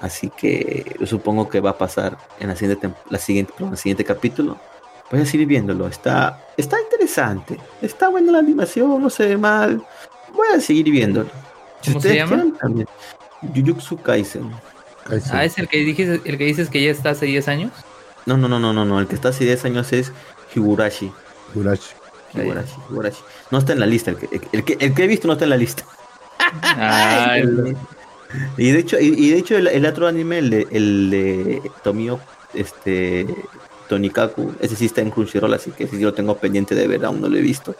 [0.03, 4.03] Así que yo supongo que va a pasar en la siguiente, la siguiente, el siguiente
[4.03, 4.59] capítulo.
[5.09, 5.87] Voy a seguir viéndolo.
[5.87, 7.57] Está, está interesante.
[7.81, 9.81] Está buena la animación, no se ve mal.
[10.33, 11.29] Voy a seguir viéndolo.
[11.85, 12.43] ¿Cómo se llama?
[13.55, 14.51] Jujutsu Kaisen.
[15.31, 17.71] Ah, es el que, dices, el que dices que ya está hace 10 años.
[18.25, 18.99] No, no, no, no, no, no.
[18.99, 20.11] El que está hace 10 años es
[20.53, 21.13] Higurashi.
[21.55, 21.95] Higurashi.
[22.33, 23.21] Higurashi, Higurashi.
[23.51, 24.11] No está en la lista.
[24.11, 25.85] El que, el, que, el que he visto no está en la lista.
[26.61, 27.37] Ah,
[28.57, 32.19] y de hecho, y, de hecho el, otro anime, el de, el de Tomio,
[32.53, 33.27] este,
[33.89, 37.05] Tonikaku, ese sí está en Crunchyroll, así que ese sí lo tengo pendiente de ver,
[37.05, 37.75] aún no lo he visto.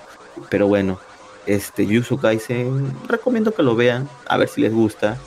[0.50, 1.00] Pero bueno,
[1.46, 5.18] este, Yusu Kaisen, recomiendo que lo vean, a ver si les gusta.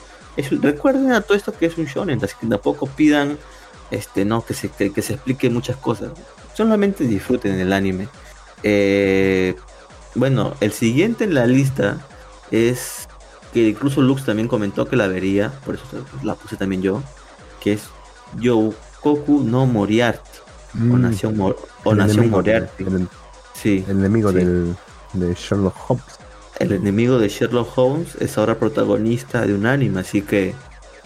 [0.61, 3.37] recuerden a todo esto que es un shonen, así que tampoco pidan
[3.91, 6.11] este, no, que se, que, se explique muchas cosas.
[6.53, 8.07] Solamente disfruten el anime.
[8.63, 9.55] Eh,
[10.15, 11.99] bueno, el siguiente en la lista
[12.51, 13.06] es
[13.57, 15.83] que incluso Lux también comentó que la vería, por eso
[16.21, 17.01] la puse también yo,
[17.59, 17.89] que es
[18.39, 20.39] Youkoku no Moriarty,
[20.75, 21.01] o mm.
[21.01, 22.83] Nación, o Nación Moriarty.
[22.83, 23.07] El,
[23.55, 24.75] sí, el enemigo Del,
[25.13, 26.05] de Sherlock Holmes.
[26.59, 30.53] El enemigo de Sherlock Holmes es ahora protagonista de un anime, así que,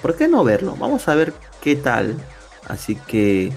[0.01, 0.75] ¿por qué no verlo?
[0.77, 2.17] Vamos a ver qué tal.
[2.67, 3.53] Así que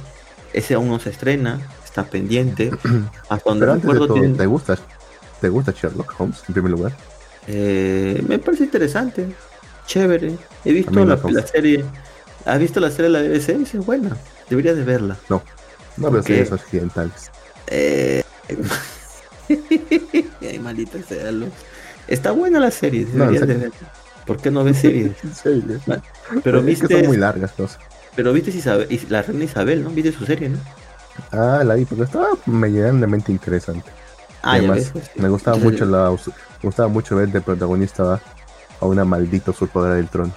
[0.53, 2.71] ese aún no se estrena, está pendiente.
[3.29, 4.79] Hasta donde recuerdo, ¿te, gusta,
[5.41, 6.97] ¿Te gusta Sherlock Holmes en primer lugar?
[7.47, 9.27] Eh, me parece interesante,
[9.87, 10.37] chévere.
[10.65, 11.85] He visto la, serie.
[12.45, 13.51] ¿Has visto la serie de la BBC?
[13.75, 14.17] Es buena.
[14.49, 15.17] Deberías de verla.
[15.29, 15.43] No,
[15.97, 17.31] no veo series occidentales.
[17.67, 18.23] Eh...
[20.41, 21.31] Ay, maldita sea.
[22.09, 23.05] Está buena la serie.
[23.05, 23.93] Deberías de verla.
[24.27, 25.13] ¿Por qué no ves series?
[26.43, 26.89] Pero viste.
[26.89, 27.53] son muy largas.
[28.17, 29.91] Pero viste Isabel, la reina Isabel, ¿no?
[29.91, 30.59] Viste su serie, ¿no?
[31.31, 33.91] Ah, la vi, porque estaba medianamente interesante.
[34.47, 38.21] Ah, Además, me gustaba mucho la me gustaba mucho ver de protagonista
[38.81, 40.35] a una maldita usurpadora del trono.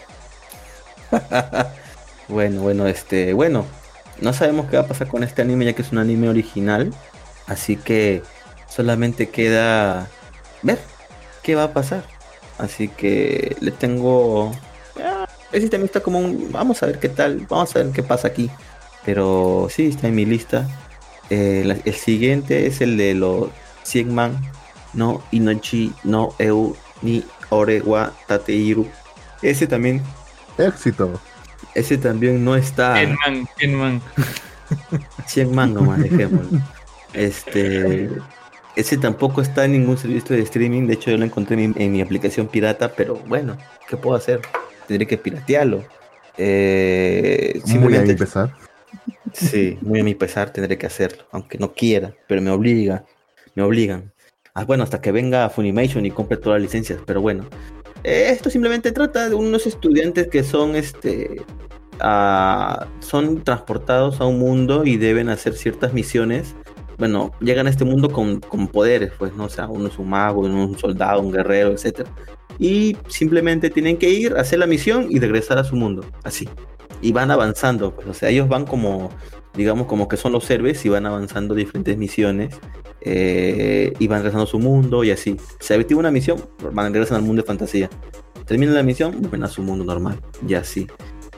[2.30, 3.66] bueno, bueno, este, bueno,
[4.22, 6.94] no sabemos qué va a pasar con este anime ya que es un anime original,
[7.48, 8.24] así que
[8.70, 10.08] solamente queda
[10.64, 10.80] ver
[11.44, 12.04] qué va a pasar.
[12.58, 14.54] Así que le tengo
[15.52, 16.52] ese también está como un.
[16.52, 17.46] Vamos a ver qué tal.
[17.50, 18.50] Vamos a ver qué pasa aquí.
[19.06, 20.68] Pero sí, está en mi lista.
[21.30, 23.50] Eh, el siguiente es el de los
[23.88, 24.38] 100 man.
[24.94, 28.88] No Inochi no Eu ni Orewa Tateiru.
[29.42, 30.02] Ese también.
[30.58, 31.20] Éxito.
[31.76, 32.96] Ese también no está.
[32.96, 34.02] 100 man, 100 man.
[35.26, 36.60] 100 man nomás, dejémoslo.
[37.14, 38.10] Este.
[38.76, 40.88] Ese tampoco está en ningún servicio de streaming.
[40.88, 42.94] De hecho, yo lo encontré en mi aplicación pirata.
[42.94, 43.58] Pero bueno,
[43.90, 44.42] ¿qué puedo hacer?
[44.88, 45.84] tendré que piratearlo.
[46.38, 48.56] Eh, muy a mi pesar.
[49.34, 53.06] Sí, muy a mi pesar tendré que hacerlo, aunque no quiera, pero me obliga,
[53.58, 54.14] me obligan.
[54.54, 57.46] Ah, bueno, hasta que venga Funimation y compre todas las licencias, pero bueno.
[58.04, 61.42] esto simplemente trata de unos estudiantes que son este
[63.00, 66.54] son transportados a un mundo y deben hacer ciertas misiones.
[67.00, 69.46] Bueno, llegan a este mundo con, con poderes, pues, ¿no?
[69.46, 72.12] O sea, uno es un mago, uno es un soldado, un guerrero, etcétera
[72.60, 76.50] y simplemente tienen que ir, hacer la misión y regresar a su mundo, así.
[77.02, 79.12] Y van avanzando, pues, o sea, ellos van como,
[79.54, 82.60] digamos, como que son los héroes y van avanzando diferentes misiones
[83.10, 85.38] eh, y van regresando a su mundo y así.
[85.60, 86.44] Se activa una misión,
[86.74, 87.90] van regresan al mundo de fantasía.
[88.46, 90.88] Terminan la misión, vuelven a su mundo normal y así.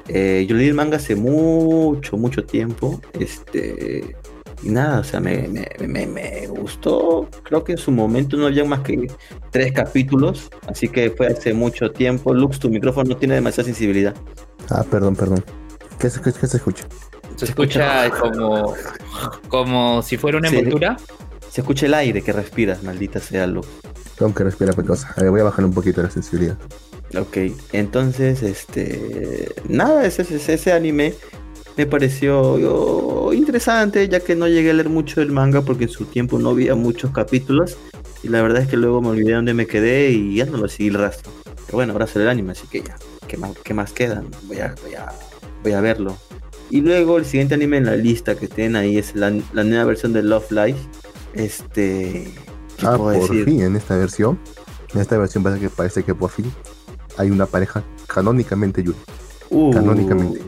[0.07, 2.99] Eh, yo leí el manga hace mucho, mucho tiempo.
[3.19, 4.15] Este,
[4.63, 7.29] y nada, o sea, me, me, me, gustó.
[7.43, 9.07] Creo que en su momento no había más que
[9.51, 12.33] tres capítulos, así que fue hace mucho tiempo.
[12.33, 14.15] Lux, tu micrófono no tiene demasiada sensibilidad.
[14.69, 15.43] Ah, perdón, perdón.
[15.99, 16.85] ¿Qué se, se escucha?
[17.35, 18.73] Se escucha como,
[19.47, 20.97] como si fuera una envoltura.
[21.51, 23.67] Se escucha el aire que respiras, maldita sea Lux.
[24.17, 25.13] Tengo que respirar cosa.
[25.17, 26.57] voy a bajar un poquito la sensibilidad.
[27.17, 27.37] Ok,
[27.73, 29.53] entonces, este.
[29.67, 31.15] Nada, ese, ese, ese anime
[31.79, 36.03] me pareció interesante, ya que no llegué a leer mucho el manga porque en su
[36.03, 37.77] tiempo no había muchos capítulos.
[38.21, 40.67] Y la verdad es que luego me olvidé dónde me quedé y ya no lo
[40.67, 41.31] seguí el rastro.
[41.45, 44.27] Pero bueno, ahora sale el anime, así que ya, ¿qué más, qué más quedan?
[44.43, 44.75] Voy a,
[45.63, 46.17] voy, a, verlo.
[46.69, 50.11] Y luego el siguiente anime en la lista que tienen ahí es la, nueva versión
[50.11, 50.79] de Love Life.
[51.33, 52.33] Este.
[52.83, 54.39] Ah, por fin, en esta versión.
[54.93, 56.51] En esta versión parece que, parece que por fin
[57.17, 58.97] hay una pareja canónicamente Yuri.
[59.49, 60.41] Uh, canónicamente.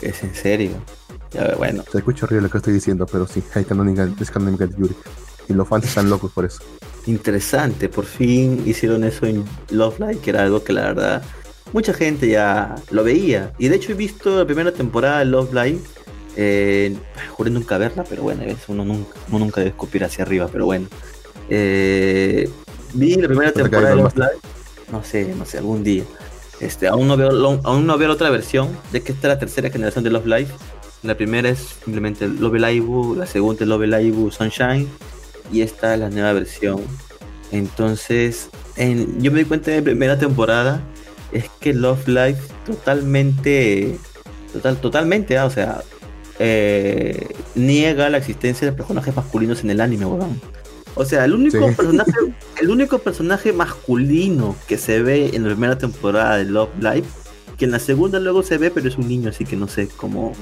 [0.00, 0.72] Es en serio.
[1.32, 1.82] Ya, bueno.
[1.90, 4.94] Se escucha horrible lo que estoy diciendo, pero sí, hay canónica, es canónica de Yuri.
[5.48, 6.62] Y los fans están locos por eso.
[7.06, 11.22] Interesante, por fin hicieron eso en Love Live, que era algo que la verdad
[11.72, 13.52] mucha gente ya lo veía.
[13.58, 15.80] Y de hecho he visto la primera temporada de Love Live
[16.36, 16.96] Eh,
[17.30, 20.86] juré nunca verla, pero bueno, uno nunca, uno nunca debe escupir hacia arriba, pero bueno.
[21.48, 22.48] Eh,
[22.94, 24.40] vi la primera temporada de Love Live.
[24.90, 26.04] No sé, no sé, algún día.
[26.60, 29.38] Este, aún no veo, aún no veo la otra versión de que esta es la
[29.38, 30.48] tercera generación de Love Live.
[31.02, 34.88] La primera es simplemente Love Live, la segunda es Love Live Sunshine
[35.52, 36.80] y esta es la nueva versión.
[37.50, 40.80] Entonces, en, yo me di cuenta de la primera temporada
[41.32, 43.98] es que Love Live totalmente,
[44.52, 45.82] total, totalmente, ah, o sea,
[46.38, 50.40] eh, niega la existencia de personajes masculinos en el anime, weón.
[50.94, 52.12] O sea, el único personaje,
[52.60, 57.06] el único personaje masculino que se ve en la primera temporada de Love Live,
[57.56, 59.88] que en la segunda luego se ve, pero es un niño, así que no sé
[59.88, 60.32] cómo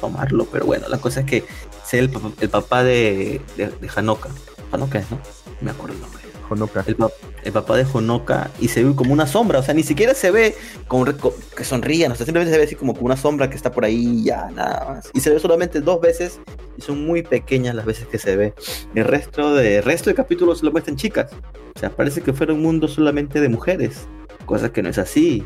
[0.00, 0.46] tomarlo.
[0.46, 1.44] Pero bueno, la cosa es que
[1.84, 2.10] sea el,
[2.40, 4.30] el papá de, de, de Hanoka.
[4.72, 5.20] Hanoka es, ¿no?
[5.60, 6.19] Me acuerdo el nombre.
[6.86, 10.30] El, papá de Honoka y se ve como una sombra, o sea, ni siquiera se
[10.30, 10.54] ve
[10.88, 13.84] como que sonrían, o sea, simplemente se ve así como una sombra que está por
[13.84, 15.10] ahí ya nada más.
[15.14, 16.40] Y se ve solamente dos veces
[16.76, 18.54] y son muy pequeñas las veces que se ve.
[18.94, 21.30] El resto de resto de capítulos lo muestran chicas.
[21.76, 24.08] O sea, parece que fuera un mundo solamente de mujeres,
[24.44, 25.44] cosa que no es así.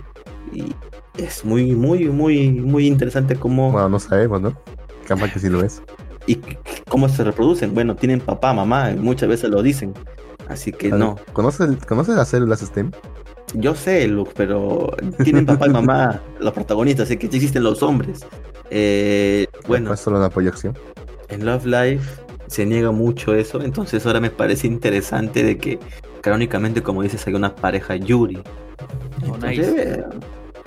[0.52, 0.74] Y
[1.18, 4.58] es muy muy muy muy interesante cómo Bueno, no sabemos, ¿no?
[5.06, 5.82] Capaz que sí lo es.
[6.26, 6.40] Y
[6.88, 7.74] cómo se reproducen.
[7.74, 9.92] Bueno, tienen papá, mamá, muchas veces lo dicen.
[10.48, 11.16] Así que no.
[11.32, 11.68] ¿Conoces,
[12.08, 12.90] las células STEM?
[13.54, 18.26] Yo sé, Luke, pero tienen papá y mamá los protagonistas, así que existen los hombres.
[18.70, 19.92] Eh, bueno.
[19.92, 20.76] ¿Es solo una proyección?
[21.28, 25.78] En Love Life se niega mucho eso, entonces ahora me parece interesante de que
[26.20, 28.42] canónicamente, como dices, hay una pareja Yuri.
[29.28, 29.36] Oh,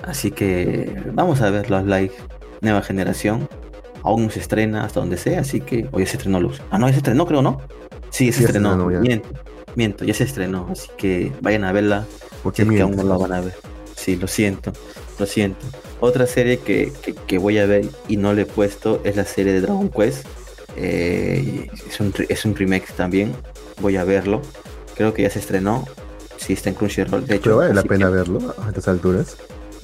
[0.04, 2.16] así que vamos a ver Love Life,
[2.62, 3.48] nueva generación.
[4.04, 5.90] Aún se estrena hasta donde sea, así que.
[5.92, 6.62] Oye, se estrenó Luz.
[6.72, 7.60] Ah, no, ya se estrenó, creo, ¿no?
[8.10, 8.88] Sí, se estrenó.
[8.88, 9.22] Bien
[9.78, 12.06] miento, ya se estrenó, así que vayan a verla.
[12.44, 13.54] porque aún no la van a ver.
[13.96, 14.74] Sí, lo siento,
[15.20, 15.66] lo siento.
[16.00, 19.62] Otra serie que, voy a ver y no le he puesto es la serie de
[19.62, 20.26] Dragon Quest.
[20.76, 23.34] Eh, es, un, es un remake también.
[23.80, 24.42] Voy a verlo.
[24.96, 25.86] Creo que ya se estrenó.
[26.38, 27.26] Sí, está en Crunchyroll.
[27.26, 29.38] De hecho, Pero vale la pena verlo a estas alturas.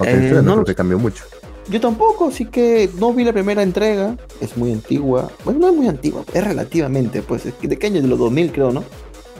[0.04, 1.24] Eh, no, porque cambió mucho.
[1.68, 4.16] Yo tampoco, así que no vi la primera entrega.
[4.40, 5.30] Es muy antigua.
[5.44, 7.44] Bueno, no es muy antigua, es relativamente, pues.
[7.44, 8.02] ¿De qué año?
[8.02, 8.84] De los 2000, creo, ¿no?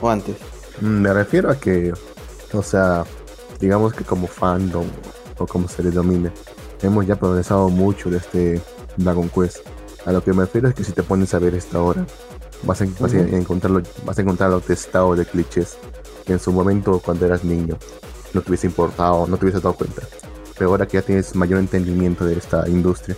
[0.01, 0.35] ¿O antes?
[0.81, 1.93] Mm, me refiero a que,
[2.53, 3.03] o sea,
[3.59, 4.85] digamos que como fandom,
[5.37, 6.31] o como se le domine,
[6.81, 8.61] hemos ya progresado mucho de este
[8.97, 9.59] Dragon Quest.
[10.05, 12.05] A lo que me refiero es que si te pones a ver esta hora,
[12.63, 15.77] vas a, vas a encontrarlo, vas a encontrarlo testado de clichés
[16.25, 17.77] que en su momento cuando eras niño
[18.33, 20.01] no te hubiese importado, no te hubiese dado cuenta.
[20.57, 23.15] Pero ahora que ya tienes mayor entendimiento de esta industria,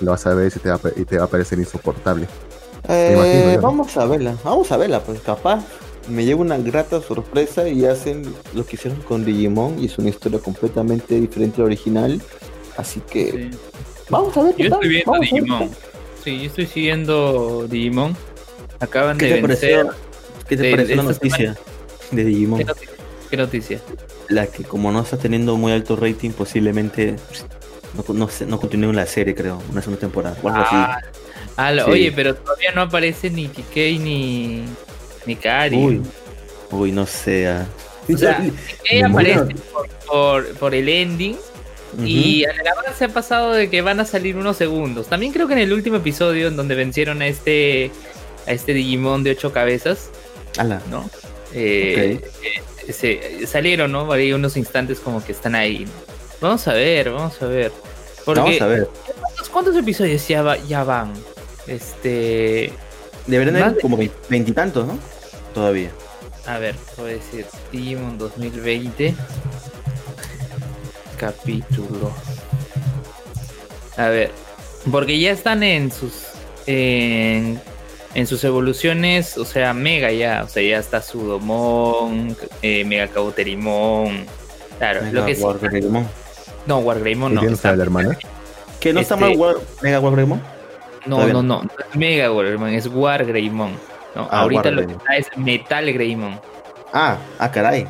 [0.00, 2.26] lo vas a ver y te va, y te va a parecer insoportable.
[2.88, 5.64] Eh, vamos a verla, vamos a verla, pues capaz
[6.08, 8.22] me lleva una grata sorpresa y hacen
[8.54, 12.20] lo que hicieron con Digimon y es una historia completamente diferente a la original.
[12.76, 13.50] Así que
[14.08, 14.56] vamos a ver.
[14.56, 15.70] Yo estoy viendo Digimon.
[16.24, 18.16] Sí, yo estoy siguiendo Digimon.
[18.80, 19.86] Acaban de vencer.
[20.48, 21.56] ¿Qué te pareció la noticia
[22.10, 22.64] de Digimon?
[23.30, 23.80] ¿Qué noticia?
[24.28, 27.16] La que como no está teniendo muy alto rating, posiblemente
[27.94, 30.36] no, no, no continúe la serie, creo, una segunda temporada.
[30.44, 31.00] ah,
[31.56, 34.64] ah Oye, pero todavía no aparece ni TK ni
[35.76, 36.02] Uy,
[36.70, 37.66] uy, no sea.
[38.12, 38.42] O sea,
[38.90, 39.54] ella aparece
[40.06, 41.36] por, por, el ending.
[42.04, 45.08] Y a la se ha pasado de que van a salir unos segundos.
[45.08, 47.90] También creo que en el último episodio, en donde vencieron a este
[48.46, 50.10] a este Digimon de ocho cabezas,
[50.90, 51.08] ¿no?
[51.52, 52.20] Eh,
[52.86, 54.10] eh, salieron, ¿no?
[54.12, 55.86] Hay unos instantes como que están ahí.
[56.40, 57.72] Vamos a ver, vamos a ver.
[58.26, 58.88] vamos a ver.
[59.52, 61.12] ¿Cuántos, episodios ya, ya van?
[61.66, 62.72] Este.
[63.26, 64.98] Deberían haber como veintitantos, ¿no?
[65.54, 65.90] Todavía.
[66.46, 69.14] A ver, voy a decir Digimon 2020
[71.18, 72.12] capítulo.
[73.96, 74.30] A ver,
[74.90, 76.28] porque ya están en sus
[76.66, 77.60] en,
[78.26, 84.26] sus evoluciones, o sea, Mega ya, o sea, ya está Sudomon, eh, Mega Cauterimon.
[84.78, 85.40] Claro, lo que es.
[86.66, 87.42] No, Wargreymon no.
[87.42, 88.18] Está la hermana?
[88.80, 89.44] ¿Que no está mal este,
[89.82, 90.40] Mega Wargreymon?
[91.06, 93.72] No, no, no, no, es Mega Wargreymon, es Wargreymon.
[94.30, 96.40] Ah, ahorita lo que está es Metal Greymon.
[96.92, 97.86] Ah, ah, caray.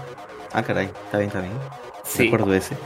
[0.52, 0.86] Ah, caray.
[0.86, 1.52] Está bien, está bien.
[2.04, 2.24] Sí.
[2.24, 2.76] Recuerdo ese.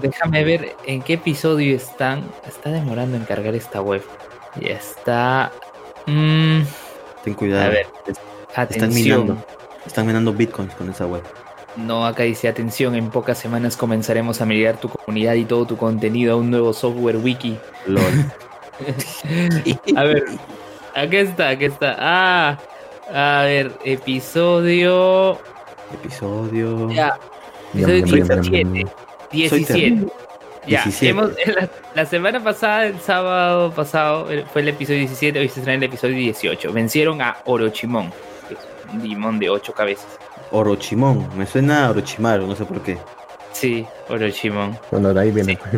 [0.00, 2.24] Déjame ver en qué episodio están.
[2.46, 4.02] Está demorando en cargar esta web.
[4.60, 5.52] Ya está.
[6.06, 6.62] Mm,
[7.24, 7.64] Ten cuidado.
[7.64, 7.86] A ver.
[8.68, 9.36] Están minando.
[9.86, 11.22] Están minando bitcoins con esa web.
[11.76, 15.76] No, acá dice atención, en pocas semanas comenzaremos a migrar tu comunidad y todo tu
[15.76, 17.58] contenido a un nuevo software wiki.
[17.86, 18.02] LOL.
[19.96, 20.24] a ver,
[20.94, 21.96] aquí está, aquí está.
[21.98, 22.58] Ah,
[23.12, 25.38] a ver, episodio.
[25.92, 26.90] Episodio.
[26.90, 27.18] Ya.
[27.74, 28.86] Episodio 17.
[29.32, 30.06] 17.
[30.66, 31.32] Ya, hemos,
[31.94, 36.14] la, semana pasada, el sábado pasado, fue el episodio 17, hoy se estrena el episodio
[36.14, 36.72] 18.
[36.72, 38.12] Vencieron a Orochimón,
[38.48, 38.60] que es
[38.92, 40.06] un Digimon de ocho cabezas.
[40.52, 42.96] Orochimón, me suena a Orochimaru, no sé por qué.
[43.52, 44.78] Sí, Orochimón.
[44.90, 45.58] Bueno, de ahí viene.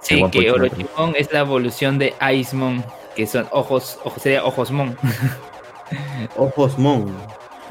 [0.00, 2.82] Sí, sí que Orochimón es la evolución de Icemon,
[3.14, 4.96] que son ojos, ojos sería Ojosmon.
[6.36, 7.14] Ojosmon.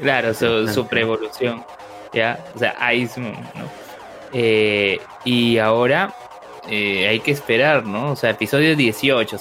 [0.00, 1.64] Claro, su, su preevolución.
[2.12, 2.44] ¿Ya?
[2.54, 3.82] O sea, Icemon, ¿no?
[4.32, 6.14] Eh, y ahora
[6.68, 8.12] eh, hay que esperar, ¿no?
[8.12, 9.38] O sea, episodio 18.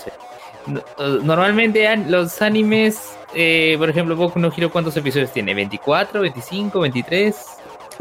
[1.24, 5.54] normalmente los animes, eh, por ejemplo, Boku no Hero, ¿cuántos episodios tiene?
[5.54, 7.36] ¿24, 25, 23?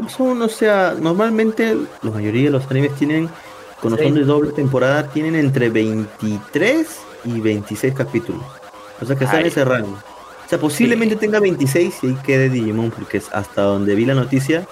[0.07, 3.29] Son, o sea, normalmente la mayoría de los animes tienen,
[3.81, 8.43] cuando son de doble temporada, tienen entre 23 y 26 capítulos.
[9.01, 9.97] O sea que están en ese rango.
[10.45, 14.13] O sea, posiblemente tenga 26 y ahí quede Digimon, porque es hasta donde vi la
[14.13, 14.67] noticia,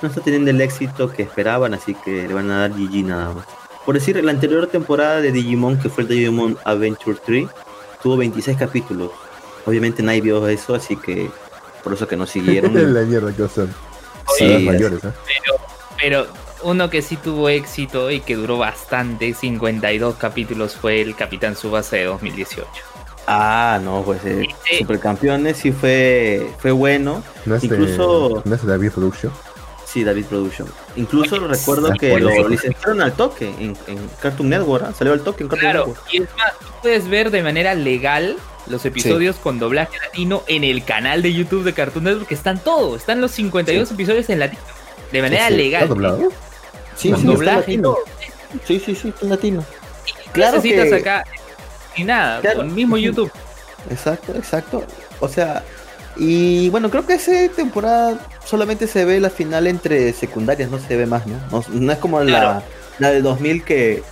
[0.00, 3.34] no está teniendo el éxito que esperaban, así que le van a dar GG nada
[3.34, 3.46] más.
[3.84, 7.48] Por decir, la anterior temporada de Digimon, que fue el Digimon Adventure 3,
[8.02, 9.10] tuvo 26 capítulos.
[9.66, 11.30] Obviamente nadie vio eso, así que
[11.82, 12.72] por eso que no siguieron.
[12.94, 13.74] la mierda que son.
[14.38, 15.12] Sí, mayores, ¿eh?
[16.00, 21.14] pero, pero uno que sí tuvo éxito y que duró bastante, 52 capítulos, fue el
[21.14, 22.66] Capitán Subasa de 2018.
[23.26, 24.46] Ah, no, pues eh,
[24.78, 27.22] Supercampeones sí fue, fue bueno.
[27.46, 28.42] ¿No es Incluso...
[28.44, 29.32] De, ¿No es de David Production?
[29.86, 30.68] Sí, David Production.
[30.96, 33.76] Incluso recuerdo que lo licenciaron al toque en,
[34.20, 34.92] Cartoon Network, ¿ah?
[34.92, 36.12] salió al toque en Cartoon claro, Network.
[36.12, 38.36] Y es más, tú puedes ver de manera legal
[38.66, 42.58] los episodios con doblaje latino en el canal de YouTube de Cartoon Network, que están
[42.58, 44.62] todos, están los 52 episodios en latino,
[45.12, 45.82] de manera legal.
[45.82, 46.28] ¿Está doblado?
[46.96, 47.80] Sí, sí, doblaje
[48.66, 49.64] Sí, sí, sí, está en latino.
[50.32, 51.24] claro necesitas acá
[51.96, 53.30] y nada, con el mismo YouTube.
[53.90, 54.84] Exacto, exacto.
[55.20, 55.62] O sea,
[56.16, 60.96] y bueno, creo que esa temporada solamente se ve la final entre secundarias, no se
[60.96, 61.64] ve más, ¿no?
[61.68, 62.62] No, es como la,
[62.98, 64.02] la de 2000 que,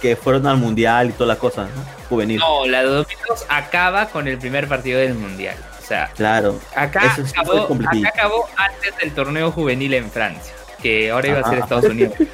[0.00, 2.08] que fueron al mundial y toda la cosa, ¿no?
[2.08, 2.38] Juvenil.
[2.38, 5.56] No, la de 2002 acaba con el primer partido del mundial.
[5.82, 10.52] O sea, claro, acá, acabó, acá acabó antes del torneo juvenil en Francia,
[10.82, 12.14] que ahora iba a ser Estados Unidos.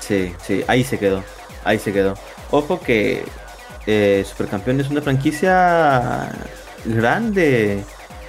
[0.00, 1.24] Sí, sí, ahí se quedó,
[1.64, 2.12] ahí se quedó.
[2.50, 3.24] Ojo que
[3.86, 6.30] eh, Supercampeón es una franquicia
[6.84, 7.82] grande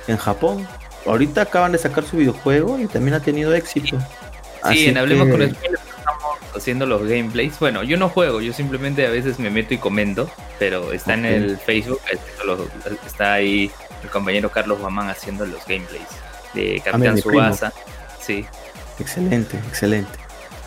[0.07, 0.65] en Japón.
[1.05, 3.97] Ahorita acaban de sacar su videojuego y también ha tenido éxito.
[4.71, 7.59] Sí, en Hablemos con Spoilers estamos haciendo los gameplays.
[7.59, 11.25] Bueno, yo no juego, yo simplemente a veces me meto y comento, pero está en
[11.25, 11.99] el Facebook,
[13.05, 13.71] está ahí
[14.03, 16.07] el compañero Carlos Guamán haciendo los gameplays
[16.53, 17.73] de ah, Capitán Subasa.
[18.19, 18.45] Sí.
[18.99, 20.19] Excelente, excelente.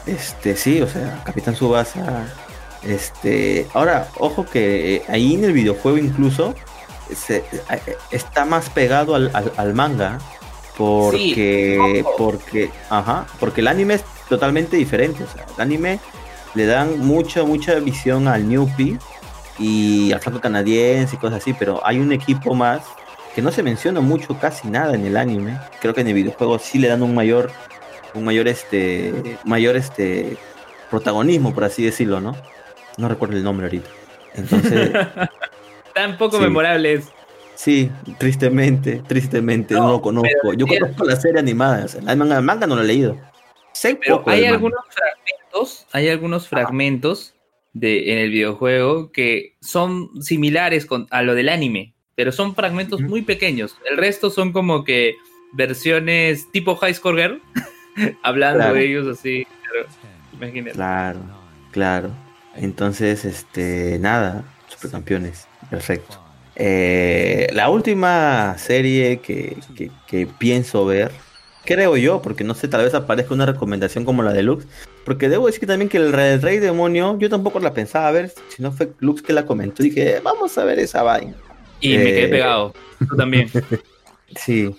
[0.07, 2.27] Este, sí, o sea, Capitán Subasa.
[2.83, 6.55] Este, ahora, ojo que ahí en el videojuego incluso
[7.15, 10.19] se, eh, está más pegado al, al, manga
[10.77, 15.99] porque porque ajá porque el anime es totalmente diferente o sea el anime
[16.55, 18.99] le dan mucha mucha visión al Newpie
[19.59, 22.83] y al flaco canadiense y cosas así pero hay un equipo más
[23.35, 26.59] que no se menciona mucho casi nada en el anime creo que en el videojuego
[26.59, 27.51] sí le dan un mayor
[28.15, 30.37] un mayor este mayor este
[30.91, 32.37] protagonismo por así decirlo no
[32.97, 33.91] no recuerdo el nombre ahorita
[34.35, 34.93] entonces
[35.99, 37.09] tan poco memorables.
[37.57, 40.53] Sí, tristemente, tristemente, no, lo conozco.
[40.57, 43.19] Yo conozco la serie animada, el manga, no lo he leído.
[43.83, 47.35] pero hay algunos fragmentos, hay algunos fragmentos
[47.73, 53.01] de, en el videojuego que son similares con, a lo del anime, pero son fragmentos
[53.01, 53.77] muy pequeños.
[53.91, 55.17] El resto son como que
[55.53, 57.43] versiones tipo High Score Girl,
[58.23, 59.47] hablando de ellos así.
[60.73, 61.21] Claro,
[61.73, 62.11] claro.
[62.57, 65.47] Entonces, este, nada, supercampeones.
[65.71, 66.29] Perfecto.
[66.57, 69.57] Eh, la última serie que,
[70.39, 71.13] pienso ver,
[71.65, 74.67] creo yo, porque no sé, tal vez aparezca una recomendación como la de Lux,
[75.05, 78.73] porque debo decir también que el Rey, Demonio, yo tampoco la pensaba ver, si no
[78.73, 81.35] fue Lux que la comentó, dije, vamos a ver esa vaina.
[81.81, 82.75] Y me quedé eh, pegado,
[83.09, 83.49] tú también.
[84.37, 84.75] sí.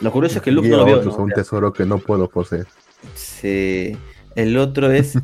[0.00, 1.00] Lo curioso es que Lux no lo vio.
[1.00, 2.66] Es un tesoro que no puedo poseer.
[3.14, 3.96] Sí.
[4.34, 5.18] El otro es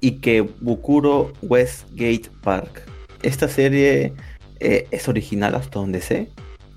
[0.00, 2.88] Ike Bukuro Westgate Park
[3.22, 4.12] esta serie
[4.60, 6.30] eh, es original hasta donde sé.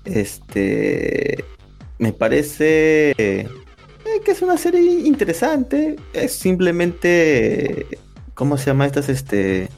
[0.04, 1.44] Este
[1.98, 3.46] me parece eh,
[4.24, 5.96] que es una serie interesante.
[6.12, 7.86] Es simplemente
[8.34, 9.68] ¿cómo se llama estas este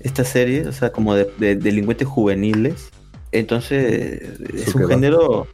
[0.00, 0.68] esta serie?
[0.68, 2.90] O sea, como de, delincuentes juveniles.
[3.32, 4.22] Entonces,
[4.54, 5.48] es un género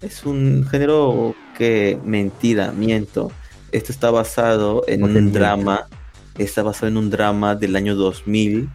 [0.00, 3.32] es un género que mentira, miento.
[3.72, 5.86] Esto está basado en un drama,
[6.38, 8.68] está basado en un drama del año 2000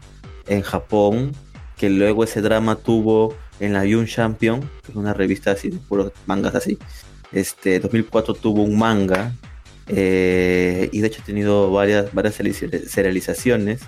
[0.47, 1.31] en Japón,
[1.77, 5.77] que luego ese drama tuvo en la Young Champion, que es una revista así de
[5.77, 6.77] puros mangas así.
[7.31, 9.33] Este 2004 tuvo un manga
[9.87, 13.81] Eh, y de hecho ha tenido varias, varias serializaciones.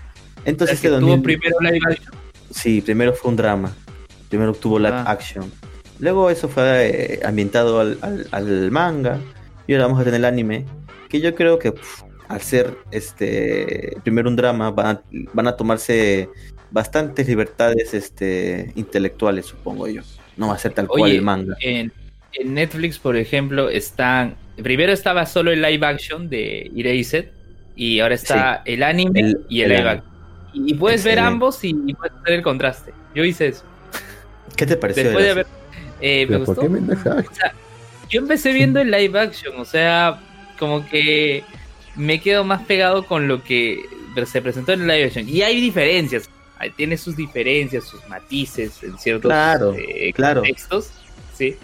[0.44, 2.16] Entonces, que tuvo primero live action?
[2.52, 3.74] Sí, primero fue un drama.
[4.28, 5.06] Primero tuvo live ah.
[5.08, 5.50] action.
[6.00, 9.20] Luego eso fue eh, ambientado al, manga.
[9.68, 10.66] Y ahora vamos a tener el anime.
[11.10, 11.74] Que yo creo que
[12.28, 15.02] al ser este primero un drama, van a,
[15.34, 16.30] van a tomarse
[16.72, 20.02] bastantes libertades este, intelectuales, supongo yo.
[20.36, 21.56] No va a ser tal cual el manga.
[21.62, 21.92] En,
[22.46, 24.36] Netflix, por ejemplo, están.
[24.62, 27.28] Primero estaba solo el live action de Erased.
[27.76, 30.14] Y ahora está el anime y el, live action.
[30.54, 32.92] Y puedes ver ambos y, puedes ver el contraste.
[33.14, 33.64] Yo hice eso.
[34.56, 35.04] ¿Qué te pareció?
[35.04, 35.63] Después de haber.
[36.06, 36.62] Eh, me gustó.
[38.10, 40.20] yo empecé viendo el live action, o sea,
[40.60, 41.46] como que
[41.96, 43.84] me quedo más pegado con lo que
[44.26, 45.30] se presentó en el live action.
[45.30, 46.30] Y hay diferencias,
[46.76, 49.32] tiene sus diferencias, sus matices en ciertos
[49.78, 50.92] eh, contextos,
[51.34, 51.56] ¿sí?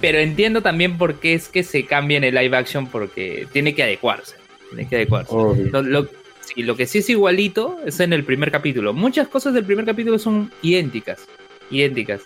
[0.00, 3.74] Pero entiendo también por qué es que se cambia en el live action, porque tiene
[3.74, 4.36] que adecuarse.
[4.68, 5.34] Tiene que adecuarse.
[5.72, 6.06] Lo,
[6.54, 8.94] lo que sí es igualito es en el primer capítulo.
[8.94, 11.26] Muchas cosas del primer capítulo son idénticas.
[11.68, 12.20] Idénticas.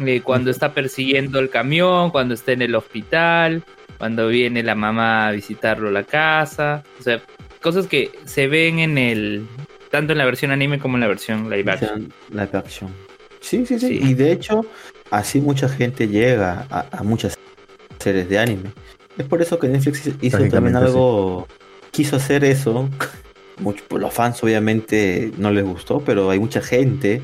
[0.00, 3.62] Eh, cuando está persiguiendo el camión, cuando está en el hospital,
[3.98, 6.82] cuando viene la mamá a visitarlo a la casa.
[6.98, 7.22] O sea,
[7.60, 9.46] cosas que se ven en el.
[9.90, 12.12] tanto en la versión anime como en la versión live action.
[12.30, 12.90] Live action.
[13.40, 14.64] Sí, sí, sí, Y de hecho,
[15.10, 17.36] así mucha gente llega a, muchas
[17.98, 18.70] series de anime.
[19.18, 21.46] Es por eso que Netflix hizo también algo.
[21.90, 22.88] Quiso hacer eso
[23.58, 27.20] mucho, los fans obviamente no les gustó, pero hay mucha gente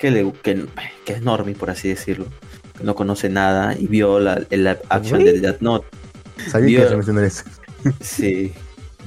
[0.00, 0.66] que, le, que,
[1.04, 2.26] que es normie, por así decirlo,
[2.76, 5.86] que no conoce nada y vio la, el action de Death Note.
[6.48, 7.44] Sabía que mencionar eso.
[8.00, 8.52] Sí.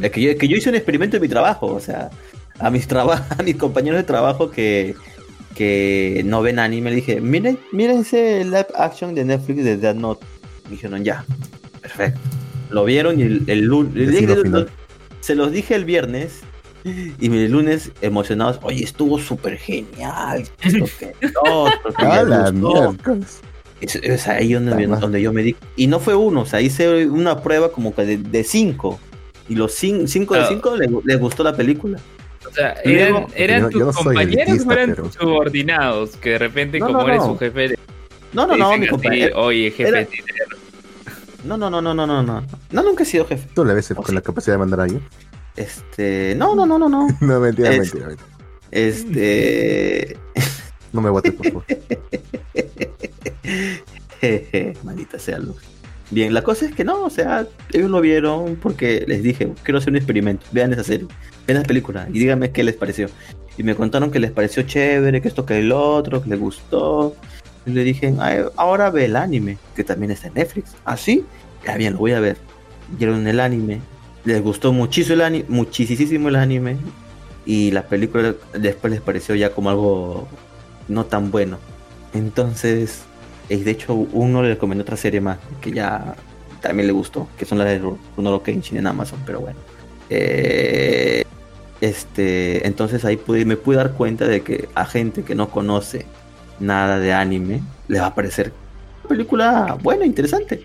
[0.02, 2.12] Es que, yo, que yo hice un experimento en mi trabajo, o sea,
[2.60, 4.96] a mis, a mis compañeros de trabajo que,
[5.56, 9.96] que no ven anime, le dije, miren, miren ese live action de Netflix de Death
[9.96, 10.26] Note.
[10.66, 11.26] Me dijeron, ya,
[11.82, 12.20] perfecto.
[12.70, 14.16] Lo vieron y el, lunes,
[15.22, 16.42] se los dije el viernes
[16.84, 20.44] y mi lunes emocionados, oye, estuvo súper genial.
[20.62, 21.14] Esto que
[23.82, 25.56] Es, ahí donde, yo me di.
[25.76, 29.00] Y no fue uno, o sea, hice una prueba como que de, cinco.
[29.50, 32.00] Y los cinco, de cinco les, gustó la película.
[32.48, 36.16] O sea, ¿eran, tus compañeros o eran tus subordinados?
[36.16, 37.76] Que de repente, como eres su jefe.
[38.32, 39.42] No, no, no, mi compañero.
[39.42, 40.08] Oye, jefe.
[41.44, 42.46] No, no, no, no, no, no, no.
[42.72, 43.50] No, nunca he sido jefe.
[43.54, 45.02] ¿Tú le ves con la capacidad de mandar a alguien?
[45.56, 46.36] Este.
[46.36, 47.08] No, no, no, no, no.
[47.22, 48.30] no, mentira, mentira, mentira.
[48.72, 50.18] Este.
[50.92, 51.66] no me votes, por favor.
[54.84, 55.58] Maldita sea luz.
[56.14, 59.80] Bien, la cosa es que no, o sea, ellos lo vieron porque les dije, quiero
[59.80, 61.08] hacer un experimento, vean esa serie,
[61.48, 63.10] vean esa película y díganme qué les pareció.
[63.58, 67.16] Y me contaron que les pareció chévere, que esto que el otro, que les gustó.
[67.66, 68.14] Y le dije,
[68.58, 70.76] ahora ve el anime, que también está en Netflix.
[70.86, 71.26] ¿Ah, sí?
[71.66, 72.38] Ya bien, lo voy a ver.
[72.98, 73.82] Vieron el anime,
[74.26, 76.78] les gustó muchísimo el, anime, muchísimo el anime
[77.46, 80.28] y la película después les pareció ya como algo
[80.88, 81.58] no tan bueno.
[82.14, 83.04] Entonces,
[83.50, 86.16] de hecho, uno le recomendó otra serie más que ya
[86.62, 87.82] también le gustó, que son las de
[88.16, 89.60] Runoro Kenshin en Amazon, pero bueno.
[90.10, 91.24] Eh,
[91.82, 96.06] este, entonces ahí me pude dar cuenta de que a gente que no conoce
[96.60, 98.54] nada de anime le va a parecer
[99.04, 100.64] una película buena, interesante.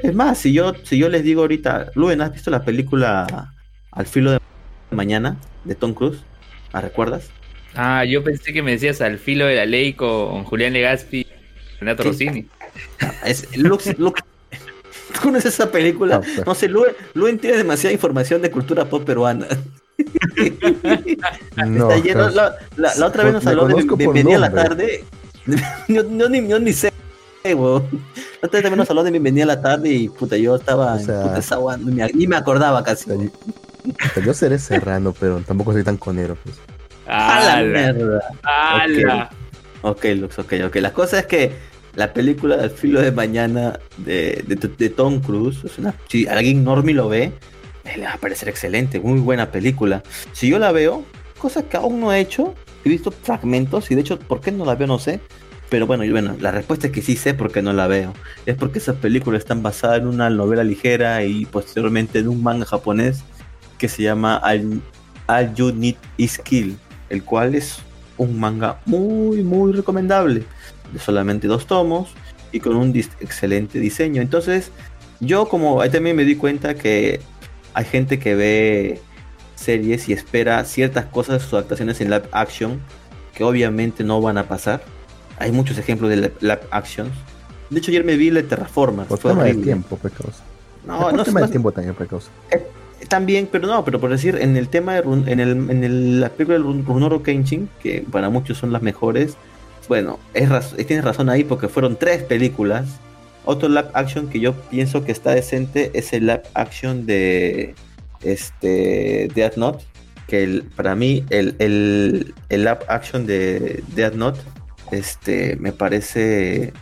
[0.00, 3.52] Es más, si yo, si yo les digo ahorita, Luen, ¿has visto la película
[3.90, 4.40] Al filo de
[4.90, 6.20] mañana de Tom Cruise?
[6.72, 7.30] ¿La recuerdas?
[7.74, 11.26] Ah, yo pensé que me decías Al filo de la ley con Julián Legaspi y
[11.80, 12.46] Renato Rossini.
[13.24, 13.48] Es,
[15.14, 16.20] ¿Tú conoces esa película?
[16.20, 16.46] Pues.
[16.46, 19.46] No, sé, Luen, tiene demasiada información de cultura pop peruana.
[21.66, 25.04] no, Está lleno, la, la, otra vez nos habló de Bienvenida a la tarde.
[25.88, 26.92] yo, ni, yo ni sé
[27.44, 31.40] antes también nos habló de bienvenida a la tarde y puta, yo estaba o sea,
[32.12, 33.10] ni me acordaba casi.
[34.24, 36.36] yo seré serrano, pero tampoco soy tan conero.
[36.42, 36.56] Pues.
[37.06, 38.20] ¡A la mierda!
[38.42, 39.30] ¡Hala!
[39.82, 40.76] Ok, Lux, ok, ok.
[40.76, 41.52] La cosa es que
[41.94, 46.94] la película del filo de mañana de, de, Tom Cruise, es una, si alguien normie
[46.94, 47.32] lo ve,
[47.84, 50.02] le va a parecer excelente, muy buena película.
[50.32, 51.04] Si yo la veo,
[51.38, 54.64] cosa que aún no he hecho, he visto fragmentos y de hecho, ¿por qué no
[54.64, 54.86] la veo?
[54.86, 55.20] No sé.
[55.68, 58.14] Pero bueno, bueno, la respuesta es que sí sé porque no la veo.
[58.46, 62.64] Es porque esas películas están basadas en una novela ligera y posteriormente en un manga
[62.64, 63.22] japonés
[63.76, 66.78] que se llama All, You Need Is Kill,
[67.10, 67.80] el cual es
[68.16, 70.44] un manga muy, muy recomendable,
[70.92, 72.10] de solamente dos tomos
[72.50, 74.22] y con un excelente diseño.
[74.22, 74.72] Entonces,
[75.20, 77.20] yo como ahí también me di cuenta que
[77.74, 79.00] hay gente que ve
[79.54, 82.80] series y espera ciertas cosas, sus actuaciones en live action,
[83.34, 84.82] que obviamente no van a pasar
[85.38, 87.12] hay muchos ejemplos de live actions.
[87.70, 89.04] De hecho, ayer me vi la Terraforma.
[89.04, 90.36] Por fue tema de tiempo, pecos.
[90.86, 91.50] No, no es más...
[91.50, 92.30] tiempo también, pecos.
[93.08, 96.30] También, pero no, pero por decir, en el tema de en, el, en el, la
[96.30, 99.36] película de Runoro Kenshin, que para muchos son las mejores,
[99.88, 100.48] bueno, es
[100.86, 102.98] tienes razón ahí porque fueron tres películas.
[103.44, 107.74] Otro live action que yo pienso que está decente es el live action de
[108.22, 109.84] este Death Note.
[110.26, 114.40] Que para mí el, el, el live action de Death Note
[114.92, 116.72] este, me parece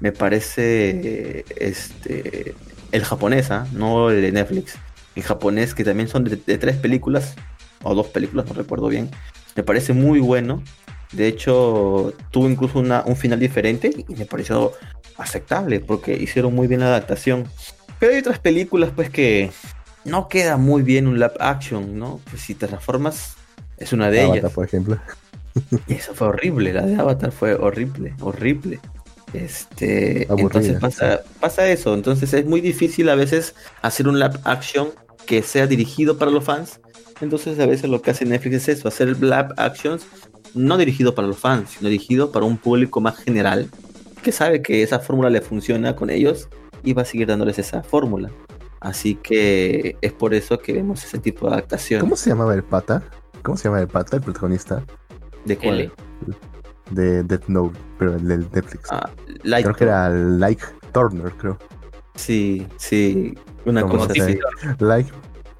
[0.00, 2.54] me parece este
[2.90, 3.66] el japonés, ¿ah?
[3.72, 4.76] no el de Netflix.
[5.14, 7.34] El japonés que también son de, de, tres películas
[7.82, 9.10] o dos películas, no recuerdo bien.
[9.56, 10.62] Me parece muy bueno
[11.12, 14.72] de hecho, tuvo incluso un final diferente y me pareció
[15.18, 17.46] aceptable porque hicieron muy bien la adaptación.
[17.98, 19.50] Pero hay otras películas pues que
[20.04, 22.20] no queda muy bien un lap action, ¿no?
[22.30, 23.36] Pues si te transformas
[23.76, 24.52] es una de ellas.
[24.52, 24.98] por ejemplo.
[25.86, 28.80] Y eso fue horrible, la de Avatar fue horrible, horrible.
[29.32, 34.90] Este, entonces pasa, pasa eso, entonces es muy difícil a veces hacer un lap action
[35.24, 36.80] que sea dirigido para los fans.
[37.20, 40.06] Entonces a veces lo que hace Netflix es eso, hacer lap actions
[40.54, 43.70] no dirigido para los fans, sino dirigido para un público más general
[44.22, 46.48] que sabe que esa fórmula le funciona con ellos
[46.82, 48.30] y va a seguir dándoles esa fórmula.
[48.80, 52.00] Así que es por eso que vemos ese tipo de adaptación.
[52.00, 53.02] ¿Cómo se llamaba el pata?
[53.42, 54.84] ¿Cómo se llama el pata, el protagonista?
[55.44, 55.92] ¿De cuál?
[56.90, 58.88] De Death Note, pero el del Netflix.
[58.90, 59.10] Ah,
[59.42, 60.62] creo que era Like
[60.92, 61.58] Turner, creo.
[62.14, 63.34] Sí, sí.
[63.64, 64.38] Una cosa así.
[64.78, 65.10] Like,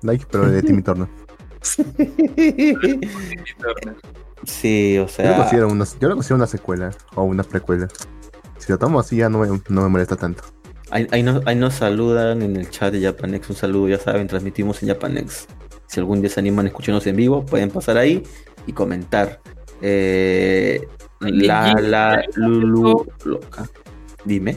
[0.03, 1.09] like, pero de Timmy Turner.
[4.45, 5.25] Sí, o sea.
[5.25, 7.89] Yo lo considero una, yo lo considero una secuela o una precuela.
[8.59, 10.45] Si lo tomo así ya no me, no me molesta tanto.
[10.91, 13.51] Ahí, ahí, nos, ahí, nos, saludan en el chat de Japanex.
[13.51, 15.47] Un saludo, ya saben, transmitimos en Japanex.
[15.87, 18.23] Si algún día se animan a escucharnos en vivo, pueden pasar ahí
[18.67, 19.41] y comentar.
[19.83, 20.87] Eh,
[21.21, 23.69] la, la, Lulu, loca.
[24.25, 24.57] Dime.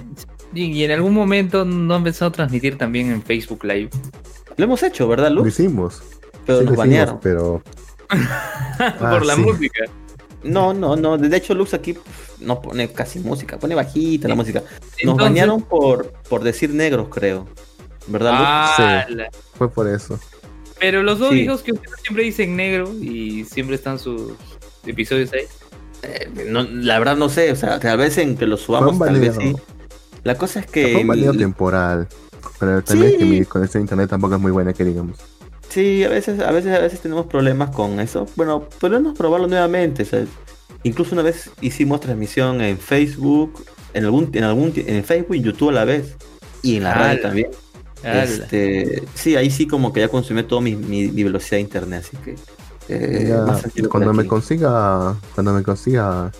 [0.54, 3.90] Y en algún momento no han empezado a transmitir también en Facebook Live.
[4.58, 5.42] Lo hemos hecho, ¿verdad, Lu?
[5.42, 6.02] Lo hicimos.
[6.46, 7.20] Pero nos banearon.
[7.22, 7.62] pero
[8.08, 8.22] por
[9.08, 9.84] ah, la música.
[10.44, 11.18] No, no, no.
[11.18, 11.98] De hecho, Lux aquí
[12.40, 14.64] no pone casi música, pone bajita la música.
[15.04, 17.48] Nos bañaron por, por decir negros, creo.
[18.08, 19.08] ¿Verdad, ah,
[19.58, 20.20] Fue por eso.
[20.80, 21.74] Pero los dos hijos que
[22.04, 24.34] siempre dicen negro y siempre están sus
[24.88, 25.44] episodios ahí.
[26.04, 29.36] Eh, la verdad no sé, o sea, tal vez en que los subamos, tal vez
[29.36, 29.56] sí.
[30.24, 30.94] La cosa es que.
[31.06, 32.08] Fue un temporal.
[32.60, 35.18] Pero también es que mi conexión a internet tampoco es muy buena, que digamos.
[35.70, 38.26] Sí, a veces, a veces, a veces tenemos problemas con eso.
[38.36, 40.06] Bueno, podemos probarlo nuevamente.
[40.84, 45.70] incluso una vez hicimos transmisión en Facebook, en algún, en algún, en Facebook y YouTube
[45.70, 46.16] a la vez.
[46.62, 47.48] Y en la radio también.
[48.04, 52.18] Este, sí, ahí sí como que ya consumí toda mi, mi, velocidad de internet, así
[52.24, 52.36] que.
[52.90, 53.34] Eh,
[53.90, 56.32] cuando me consiga, cuando me consiga.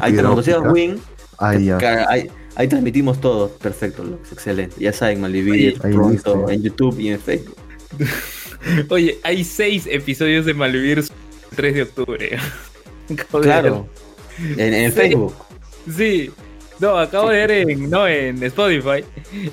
[0.00, 1.00] Ahí cuando consigas Win,
[1.38, 1.78] ahí, ya.
[2.08, 4.76] Ahí, ahí, transmitimos todo, perfecto, excelente.
[4.78, 7.56] Ya saben, Malvivir pronto en YouTube y en Facebook.
[8.90, 11.08] Oye, hay seis episodios de Malvivir el
[11.54, 12.38] 3 de octubre.
[13.30, 13.86] claro.
[14.56, 15.34] En, Facebook.
[15.94, 16.30] Sí.
[16.80, 19.04] No, acabo de ver en, no, en Spotify.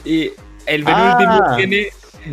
[0.03, 0.31] Y
[0.65, 1.53] el penúltimo ah.
[1.55, 1.89] tiene.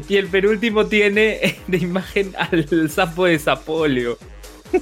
[0.09, 4.19] Y el penúltimo tiene de imagen al sapo de Zapolio.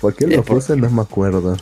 [0.00, 0.76] ¿Por qué lo puse?
[0.76, 1.56] No me acuerdo.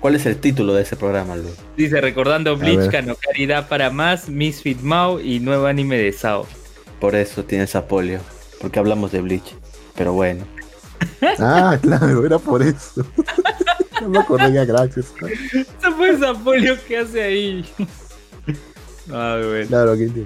[0.00, 1.48] ¿Cuál es el título de ese programa, Lu?
[1.76, 6.46] Dice, recordando Bleach, no Caridad para Más, Misfit Mao y nuevo anime de Sao.
[7.00, 8.20] Por eso tienes apolio,
[8.60, 9.54] porque hablamos de Bleach.
[9.96, 10.44] Pero bueno.
[11.38, 13.04] ah, claro, era por eso.
[14.02, 15.12] No me acordé ya, gracias.
[15.52, 17.64] Eso fue apolio que hace ahí.
[19.12, 19.66] ah, bueno.
[19.68, 20.24] Claro, tiene,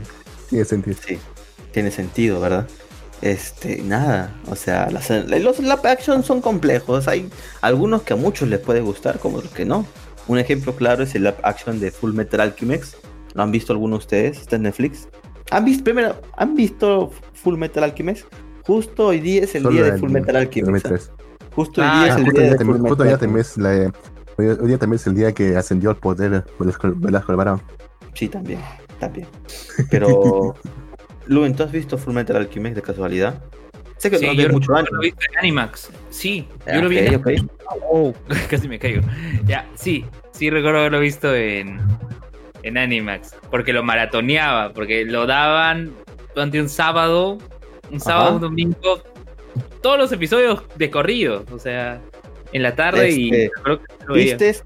[0.48, 0.96] tiene sentido.
[1.06, 1.18] Sí,
[1.72, 2.66] tiene sentido, ¿verdad?
[3.22, 7.06] Este, nada, o sea, los lap action son complejos.
[7.06, 7.28] Hay
[7.60, 9.86] algunos que a muchos les puede gustar, como los que no.
[10.26, 12.94] Un ejemplo claro es el lap action de Full Metal Alchemist.
[13.34, 14.40] ¿Lo han visto algunos de ustedes?
[14.40, 15.08] Está en Netflix.
[15.50, 18.26] ¿Han visto, primero, ¿han visto Full Metal Alchemist?
[18.62, 20.86] Justo hoy día es el día de Full Metal Alchemist.
[21.54, 23.58] Justo hoy día es el día de Full Metal Alchemist.
[23.58, 27.60] Hoy día también es el día que ascendió al poder Velasco Alvarado.
[28.14, 28.60] Sí, también,
[28.98, 29.26] también.
[29.90, 30.54] Pero
[31.26, 33.42] Luen, ¿tú has visto Full Metal Alchemist de casualidad?
[33.98, 34.88] Sé que no ves mucho anime.
[34.92, 35.90] lo vi en Animax.
[36.08, 37.36] Sí, yo lo vi en okay.
[37.82, 38.14] Oh,
[38.50, 39.02] casi me caigo.
[39.44, 41.78] Ya, sí, sí recuerdo haberlo visto en,
[42.62, 43.36] en Animax.
[43.50, 45.92] Porque lo maratoneaba, porque lo daban
[46.34, 47.36] durante un sábado,
[47.90, 49.02] un sábado, un domingo,
[49.82, 51.44] todos los episodios de corrido.
[51.52, 52.00] O sea,
[52.52, 53.50] en la tarde y este,
[54.12, 54.56] ¿Viste?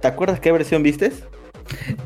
[0.00, 1.24] ¿Te acuerdas qué versión vistes?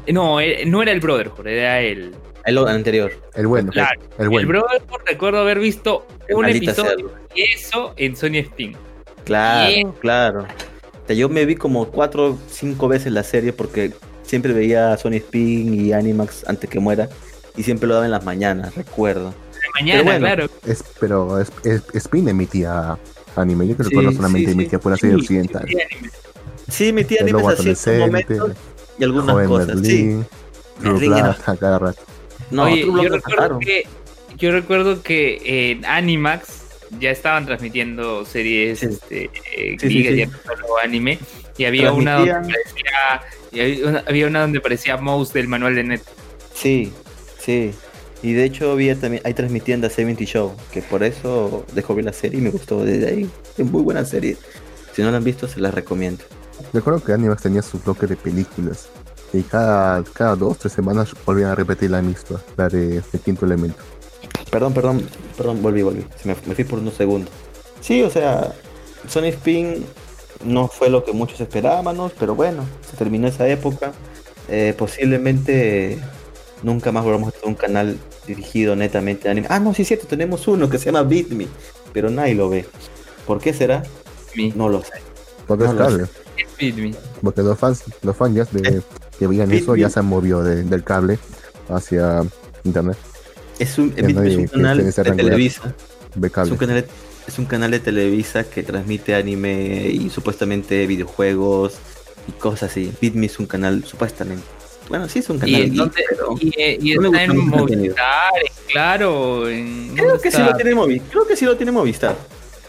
[0.06, 3.12] No, eh, no era el Brotherhood, era el, el anterior.
[3.34, 3.72] El bueno.
[3.72, 4.00] Claro.
[4.18, 4.64] El, bueno.
[4.72, 8.76] el recuerdo haber visto un episodio de eso en Sony Spin.
[9.24, 10.46] Claro, claro.
[11.08, 13.92] Yo me vi como cuatro o cinco veces la serie porque
[14.22, 17.08] siempre veía Sony Spin y Animax antes que muera
[17.56, 19.34] y siempre lo daba en las mañanas, recuerdo.
[19.74, 20.48] Mañana, claro.
[20.66, 21.50] Es, pero es,
[21.94, 22.98] Spin emitía
[23.36, 25.66] anime, yo creo que no solamente emitía por la serie occidental.
[26.68, 28.52] Sí, emitía anime así en momentos
[28.98, 30.20] y algunas cosas, sí.
[31.46, 32.02] a cada rato.
[32.50, 33.86] No, Oye, yo recuerdo, que,
[34.36, 36.64] yo recuerdo que en Animax
[37.00, 41.18] ya estaban transmitiendo series este, eh, sí, solo anime
[41.56, 46.02] y había una donde parecía había una, donde parecía Mouse del manual de Net.
[46.54, 46.92] Sí,
[47.38, 47.72] sí.
[48.24, 52.06] Y de hecho había también ahí transmitían The 70 Show, que por eso dejó ver
[52.06, 53.30] la serie y me gustó desde ahí.
[53.58, 54.38] Es muy buena serie.
[54.94, 56.24] Si no la han visto, se la recomiendo.
[56.72, 58.88] Recuerdo que Animax tenía su bloque de películas
[59.34, 63.76] y cada, cada dos, tres semanas volvían a repetir la misma, la de, Quinto Elemento.
[64.50, 65.06] Perdón, perdón,
[65.36, 66.06] perdón, volví, volví.
[66.24, 67.30] me, me fui por unos segundos.
[67.82, 68.54] Sí, o sea,
[69.06, 69.84] Sony Spin
[70.46, 73.92] no fue lo que muchos esperábamos, pero bueno, se terminó esa época.
[74.48, 75.98] Eh, posiblemente
[76.62, 79.46] nunca más volvamos a tener un canal dirigido netamente a anime.
[79.50, 81.46] Ah, no, sí es cierto, tenemos uno que se llama Beat Me,
[81.92, 82.66] pero nadie lo ve.
[83.26, 83.82] ¿Por qué será?
[84.54, 84.92] No lo sé.
[85.46, 86.06] Porque es cable.
[87.22, 88.82] Porque los fans, los fans ya de,
[89.18, 91.18] que veían eso ya se han movido del cable
[91.68, 92.22] hacia
[92.64, 92.96] internet.
[93.58, 95.74] Es un, es un canal de Televisa.
[96.16, 96.88] Es un canal de
[97.26, 101.74] es un canal de Televisa que transmite anime y supuestamente videojuegos
[102.28, 102.92] y cosas así.
[103.00, 104.44] Bitme es un canal, supuestamente.
[104.88, 105.54] Bueno, sí es un canal.
[105.54, 108.32] ¿Y, pero y, está en Movistar,
[108.68, 109.44] claro.
[109.94, 111.10] creo que sí lo tiene Movistar.
[111.10, 112.16] Creo que sí lo tiene Movistar.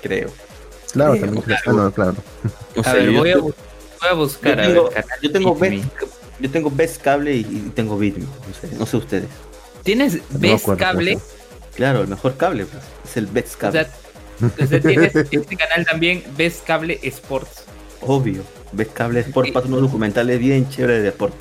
[0.01, 0.29] Creo.
[0.93, 1.43] Claro, también.
[1.43, 2.15] Claro, claro.
[2.83, 3.53] a ver, voy, a, voy,
[4.01, 4.57] a, buscar.
[4.57, 4.89] Yo tengo,
[5.21, 5.85] yo tengo, Best,
[6.39, 8.23] yo tengo Best Cable y, tengo Bitme.
[8.23, 9.29] No sé, no sé ustedes.
[9.83, 11.19] ¿Tienes Best Cable?
[11.75, 12.65] Claro, el mejor cable.
[12.65, 13.87] Pues, es el Best Cable.
[14.41, 17.63] Entonces tienes este canal también, ves Cable Sports.
[18.01, 21.37] Obvio, ves Cable Sports, pasa unos documentales bien chéveres de deporte.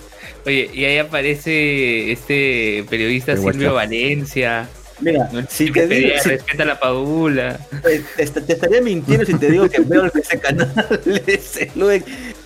[0.46, 4.68] Oye, y ahí aparece este periodista Silvio Valencia.
[5.00, 7.58] Mira, si te digo, respeta la paula.
[7.82, 10.72] Pues, te, estaría mintiendo si te digo que veo ese canal.
[11.26, 11.70] Ese,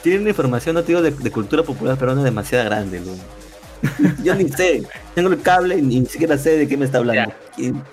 [0.02, 3.00] tiene una información, no te digo, de, cultura popular, pero no es demasiado grande.
[4.24, 4.82] Yo ni sé,
[5.14, 7.32] tengo el cable y ni siquiera sé de qué me está hablando.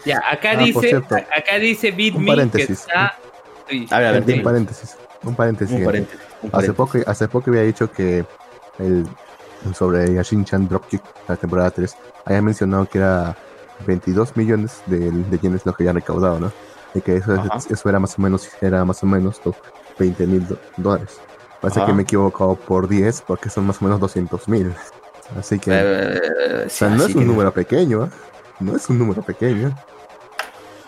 [0.06, 3.18] Ya, acá ah, dice, acá dice BitMe que está.
[3.90, 4.96] a ver, a ver, un paréntesis.
[5.24, 5.78] Un paréntesis.
[6.52, 8.24] Hace poco, hace poco había dicho que
[8.80, 9.06] el
[9.74, 11.96] sobre Yashin-chan Dropkick, la temporada 3,
[12.26, 13.36] había mencionado que era
[13.86, 16.52] 22 millones de, de yenes lo que había recaudado, ¿no?
[16.94, 17.36] Y que eso,
[17.70, 19.42] eso era más o menos, era más o menos
[20.00, 20.48] 20 mil
[20.78, 21.20] dólares.
[21.60, 24.74] Parece que me he equivocado por 10 porque son más o menos 200 mil.
[25.38, 25.72] Así que.
[26.66, 28.10] o sea, no es un número pequeño, ¿eh?
[28.60, 29.76] No es un número pequeño.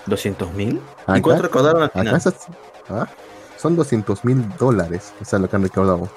[0.08, 0.82] ¿200 mil?
[1.16, 2.22] ¿Y cuánto recaudaron al final?
[2.90, 3.08] ¿ah?
[3.58, 6.10] Son 200 mil dólares, o sea, lo que han recaudado.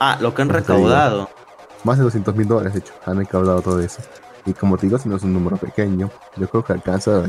[0.00, 1.28] Ah, lo que han recaudado.
[1.84, 4.02] Más de 200 mil dólares, de hecho, han recaudado todo eso.
[4.46, 7.24] Y como te digo, si no es un número pequeño, yo creo que alcanza,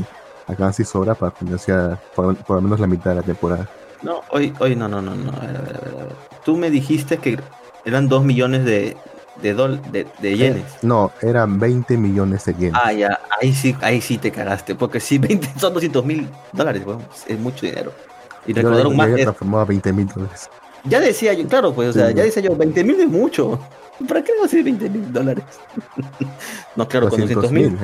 [0.46, 3.68] alcanza y sobra para financiar por, por lo menos la mitad de la temporada.
[4.02, 5.32] No, hoy, hoy no, no, no, no.
[6.44, 7.38] Tú me dijiste que
[7.84, 8.96] eran 2 millones de,
[9.40, 10.64] de, dol, de, de yenes.
[10.82, 12.80] no, eran 20 millones de yenes.
[12.82, 16.82] Ah, ya, ahí sí, ahí sí te cagaste, porque si 20 son 200 mil dólares,
[17.26, 17.92] es mucho dinero.
[18.46, 19.08] Y recaudaron más.
[19.10, 20.50] Ya transformó a 20 mil dólares.
[20.84, 23.58] Ya decía yo, claro, pues, o sea, ya decía yo, 20 mil es mucho.
[24.08, 25.44] ¿Para qué no hacer 20 mil dólares?
[26.76, 27.78] no, claro, con 200 mil.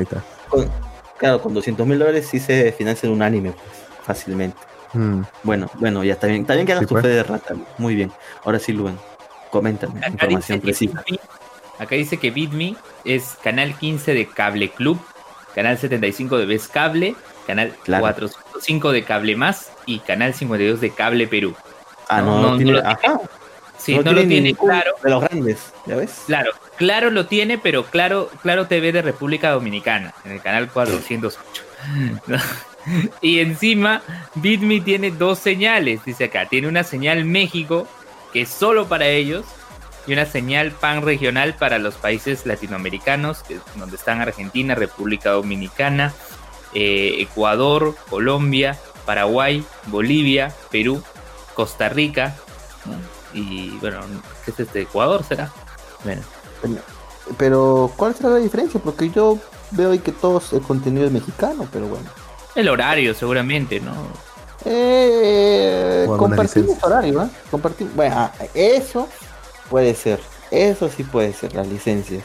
[1.17, 3.67] Claro, con 200 mil dólares sí se financia un anime, pues,
[4.05, 4.57] fácilmente.
[4.95, 5.23] Mm.
[5.43, 6.43] Bueno, bueno, ya está bien.
[6.43, 7.55] Está bien que hagas tu fe de rata.
[7.77, 8.11] Muy bien.
[8.45, 8.97] Ahora sí, Luen,
[9.51, 10.01] coméntame.
[10.07, 11.05] información precisa.
[11.79, 14.99] Acá dice que BitMe es canal 15 de Cable Club,
[15.55, 17.15] canal 75 de Ves Cable,
[17.47, 21.55] canal 405 de Cable Más y canal 52 de Cable Perú.
[22.09, 22.83] Ah, no, no, tiene,
[23.79, 24.93] Sí, no, lo tiene claro.
[25.03, 26.25] De los grandes, ¿ya ves?
[26.27, 31.63] Claro, claro lo tiene, pero claro, claro TV de República Dominicana, en el canal 408.
[33.21, 34.03] y encima,
[34.35, 36.47] BitMe tiene dos señales, dice acá.
[36.47, 37.87] Tiene una señal México,
[38.33, 39.47] que es solo para ellos,
[40.07, 46.13] y una señal pan regional para los países latinoamericanos, que, donde están Argentina, República Dominicana,
[46.75, 51.03] eh, Ecuador, Colombia, Paraguay, Bolivia, Perú,
[51.59, 52.37] Costa Rica
[53.35, 53.99] y bueno,
[54.45, 54.83] ¿qué es este?
[54.83, 55.51] Ecuador será.
[56.05, 56.23] Bueno.
[57.37, 58.79] Pero ¿cuál será la diferencia?
[58.79, 59.39] Porque yo
[59.73, 62.09] veo ahí que todo el contenido es mexicano, pero bueno.
[62.55, 63.93] El horario seguramente, ¿no?
[64.67, 67.29] Eh, compartimos horario, ¿eh?
[67.51, 67.93] Compartimos.
[67.97, 69.09] Bueno, ah, eso
[69.69, 70.21] Puede ser,
[70.53, 72.23] eso sí puede ser, las licencias.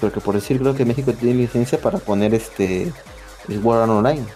[0.00, 2.92] Porque por decir, creo que México tiene licencia para poner este
[3.48, 4.26] el World Online.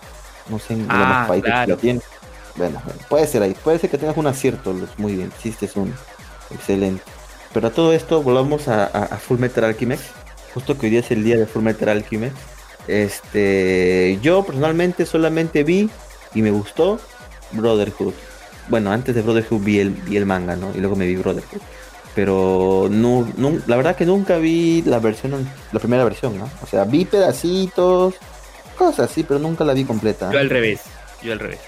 [0.48, 2.02] No sé en los ah, países que lo tienen.
[2.56, 5.92] Bueno, puede ser ahí, puede ser que tengas un acierto, muy bien, hiciste un
[6.50, 7.02] excelente.
[7.52, 10.04] Pero a todo esto volvamos a, Full Metal Alchemist.
[10.54, 12.36] Justo que hoy día es el día de Full Metal Alchemist.
[12.86, 15.90] Este, yo personalmente solamente vi
[16.34, 17.00] y me gustó
[17.52, 18.14] Brotherhood.
[18.68, 20.72] Bueno, antes de Brotherhood vi el, vi el manga, ¿no?
[20.74, 21.62] Y luego me vi Brotherhood.
[22.14, 23.26] Pero no,
[23.66, 26.48] la verdad que nunca vi la versión, la primera versión, ¿no?
[26.62, 28.14] O sea, vi pedacitos,
[28.76, 30.30] cosas así, pero nunca la vi completa.
[30.32, 30.80] Yo al revés,
[31.22, 31.60] yo al revés.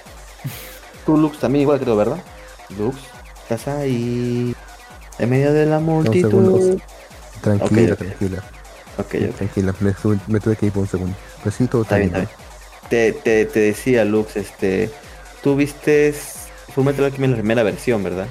[1.09, 2.19] Tú, Lux, también igual creo, ¿verdad?
[2.77, 2.99] Lux,
[3.41, 4.55] estás ahí
[5.19, 6.79] en medio de la multitud.
[7.41, 8.45] Tranquila, tranquila.
[8.99, 9.75] Okay, Tranquila,
[10.27, 11.17] me, tuve que ir por un segundo.
[11.43, 12.13] Pero sí, todo está, bien.
[12.91, 14.91] Te, te, te, decía, Lux, este,
[15.43, 16.15] tú viste
[16.75, 18.27] Fullmetal Alchemist la primera versión, ¿verdad?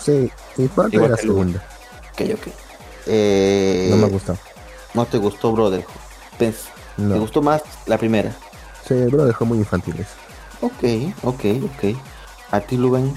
[0.00, 1.62] Sí, y parte de la segunda.
[2.14, 2.46] Ok, ok.
[3.04, 4.34] Eh, no me gustó.
[4.94, 5.92] ¿No te gustó Brotherhood?
[6.38, 6.54] ¿Te
[7.18, 8.34] gustó más la primera?
[8.88, 10.06] Sí, Brotherhood muy infantiles.
[10.62, 10.84] Ok,
[11.22, 12.13] ok, ok.
[12.54, 13.12] ¿A ti, Lugan?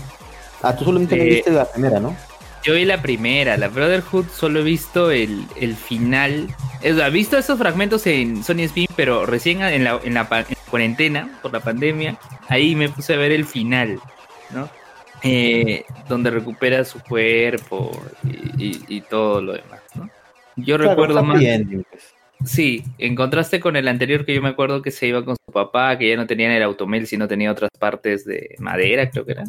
[0.64, 2.16] Ah, tú solamente viste la primera, ¿no?
[2.64, 6.48] Yo vi la primera, la Brotherhood solo he visto el, final.
[6.82, 10.28] He visto esos fragmentos en Sony Spin, pero recién en la, en la,
[10.72, 12.18] cuarentena, por la pandemia,
[12.50, 14.00] ahí me puse a ver el final,
[14.50, 14.68] ¿no?
[15.22, 17.92] Eh, donde recupera su cuerpo
[18.24, 20.10] y, todo lo demás, ¿no?
[20.56, 21.40] Yo recuerdo más.
[21.40, 22.17] Pues.
[22.46, 25.52] Sí, en contraste con el anterior que yo me acuerdo que se iba con su
[25.52, 29.32] papá, que ya no tenía el automel, sino tenía otras partes de madera, creo que
[29.34, 29.44] era.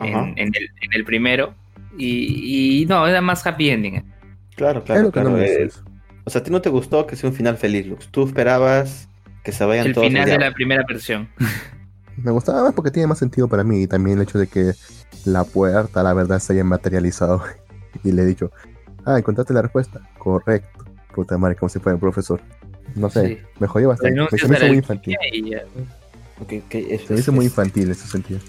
[0.00, 1.54] En, el, en, el, primero.
[1.96, 4.04] Y, no, era más happy ending.
[4.56, 5.40] Claro, claro, claro.
[5.40, 5.70] Eh,
[6.24, 8.08] o sea, a ti no te gustó que sea un final feliz, Lux.
[8.08, 9.08] Tú esperabas
[9.44, 10.06] que se vayan todos.
[10.06, 11.28] El final de la primera versión.
[12.16, 14.72] Me gustaba más porque tiene más sentido para mí y también el hecho de que
[15.24, 17.42] la puerta, la verdad, se haya materializado.
[18.04, 18.50] y le he dicho,
[19.04, 20.00] ah, encontraste la respuesta.
[20.18, 20.84] Correcto.
[21.14, 22.40] Puta madre, como si fuera un profesor.
[22.94, 24.20] No sé, me jodió bastante.
[24.20, 25.16] Me, hizo muy infantil.
[26.40, 28.40] Okay, okay, se me hizo muy infantil en ese sentido.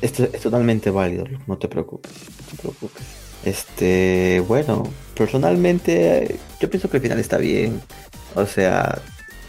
[0.00, 3.02] Esto es totalmente válido, no te preocupes, no te preocupes.
[3.44, 4.84] Este, bueno,
[5.16, 7.80] personalmente yo pienso que el final está bien.
[8.34, 9.00] O sea,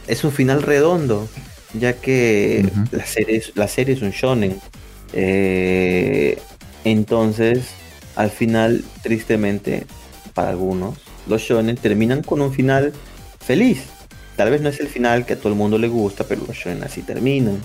[0.07, 1.28] es un final redondo,
[1.74, 4.59] ya que la, serie, la serie es un shonen.
[5.14, 6.38] Eh,
[6.84, 7.70] entonces,
[8.16, 9.86] al final, tristemente,
[10.34, 10.97] para algunos,
[11.32, 12.94] los shonen terminan con un final
[13.40, 13.86] feliz.
[14.36, 16.56] Tal vez no es el final que a todo el mundo le gusta, pero los
[16.56, 17.60] shonen así terminan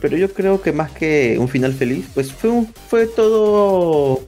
[0.00, 4.26] pero yo creo que más que un final feliz, pues fue un, fue todo, o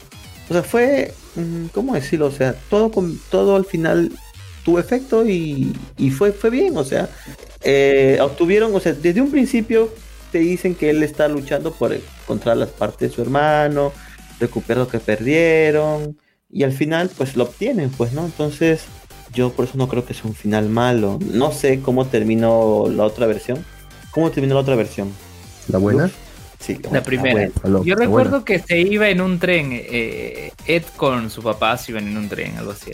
[0.51, 2.27] sea, fue, mm, ¿cómo decirlo?
[2.27, 4.11] O sea, todo con todo al final
[4.65, 5.75] tuvo efecto y,
[6.11, 7.09] fue, fue bien, o sea,
[7.63, 9.93] eh, obtuvieron, o sea, desde un principio
[10.33, 13.93] te dicen que él está luchando por encontrar las partes de su hermano,
[14.41, 16.17] recuperar lo que perdieron
[16.51, 18.25] y al final pues lo obtienen, pues, ¿no?
[18.25, 18.85] Entonces
[19.33, 21.19] yo por eso no creo que sea un final malo.
[21.33, 23.65] No sé cómo terminó la otra versión.
[24.11, 25.11] ¿Cómo terminó la otra versión?
[25.69, 26.11] ¿La buena?
[26.59, 27.51] Sí, la primera.
[27.85, 32.09] Yo recuerdo que se iba en un tren, eh, Ed con su papá se iban
[32.09, 32.91] en un tren, algo así.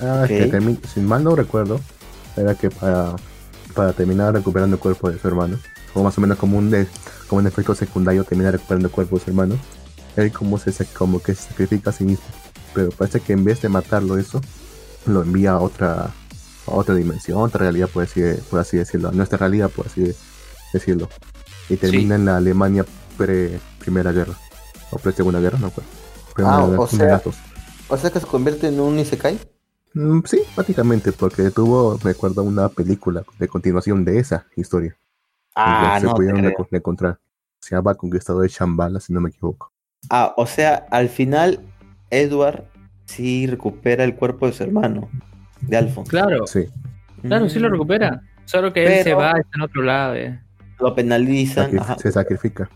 [0.00, 0.50] Ah, que
[0.92, 1.80] sin mal no recuerdo,
[2.36, 3.16] era que para,
[3.74, 5.58] para terminar recuperando el cuerpo de su hermano,
[5.94, 6.86] o más o menos como un, de,
[7.28, 9.58] como un efecto secundario terminar recuperando el cuerpo de su hermano,
[10.16, 12.24] él como, se, como que se sacrifica a sí mismo.
[12.78, 14.40] Pero parece que en vez de matarlo eso,
[15.06, 16.04] lo envía a otra,
[16.66, 20.14] a otra dimensión, otra realidad, por así, por así decirlo, a nuestra realidad, por así
[20.72, 21.08] decirlo
[21.68, 22.84] y termina en la Alemania
[23.16, 24.34] pre Primera Guerra
[24.92, 25.90] o pre Segunda Guerra, no acuerdo.
[26.36, 27.20] Ah, o, sea,
[27.88, 29.40] o sea que se convierte en un Isekai.
[29.94, 34.96] Mm, sí, prácticamente, porque tuvo, me acuerdo, una película de continuación de esa historia.
[35.56, 37.18] Ah, no se pudieron encontrar.
[37.58, 39.72] Se llama Conquistador de Shambhala, si no me equivoco.
[40.10, 41.60] Ah, o sea, al final
[42.10, 42.64] Edward
[43.06, 45.08] sí recupera el cuerpo de su hermano,
[45.60, 46.10] de Alfonso.
[46.10, 46.46] Claro.
[46.46, 46.66] Sí.
[47.22, 48.22] Claro, sí lo recupera.
[48.44, 50.14] Solo que él se va, está en otro lado.
[50.14, 50.40] Eh.
[50.78, 51.70] Lo penalizan.
[51.98, 52.70] se sacrifica.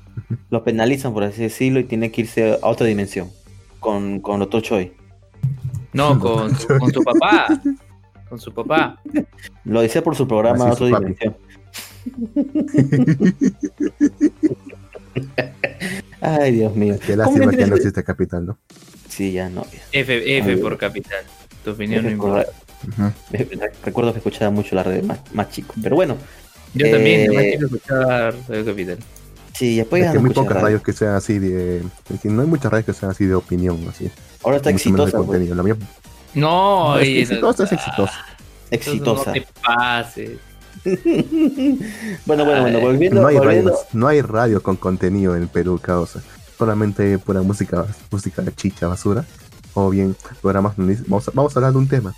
[0.51, 3.31] Lo penalizan, por así decirlo, y tiene que irse a otra dimensión.
[3.81, 4.93] Con, con otro Choi.
[5.93, 7.47] No, con, con su papá.
[8.29, 9.01] Con su papá.
[9.65, 11.37] Lo decía por su programa Otra Dimensión.
[16.21, 16.97] Ay, Dios mío.
[17.05, 18.59] Qué lástima que no existe capital, ¿no?
[19.13, 19.67] Sí, ya no.
[19.93, 21.23] F, F por capital.
[21.63, 22.51] Tu opinión no importa.
[23.85, 25.75] Recuerdo que escuchaba mucho la red más, más chico.
[25.83, 26.17] Pero bueno,
[26.73, 28.99] yo también, también quiero escuchar Radio Capital.
[29.53, 31.83] Sí, después hay muy pocas radios que sean así de.
[32.25, 34.11] no hay muchas radios que sean así de opinión, así.
[34.43, 35.23] Ahora está exitosa.
[35.23, 35.51] Pues.
[35.51, 35.77] La mía...
[36.33, 38.25] No, es exitosa, es exitosa.
[38.71, 39.27] Exitosa.
[39.27, 40.31] No te pases.
[42.25, 43.21] bueno, bueno, bueno, volviendo.
[43.21, 43.79] No hay, volviendo...
[43.93, 46.23] no hay radio con contenido en Perú, causa.
[46.63, 49.25] Solamente pura música, música chicha, basura.
[49.75, 52.15] O bien programas vamos a, vamos a hablar de un tema.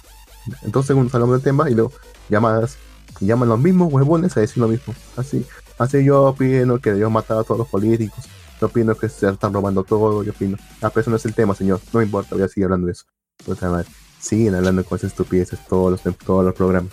[0.60, 1.92] Entonces, según hablamos del tema y luego
[2.28, 2.76] llamadas
[3.20, 4.94] llaman los mismos huevones a decir lo mismo.
[5.16, 5.46] Así,
[5.78, 8.26] así yo opino que Dios matar a todos los políticos.
[8.60, 10.22] Yo opino que se están robando todo.
[10.22, 10.58] Yo opino.
[10.82, 11.80] Ah, pero eso no es el tema, señor.
[11.90, 13.06] No me importa, voy a seguir hablando de eso.
[14.20, 16.92] siguen hablando con esas estupideces todos los, todos los programas.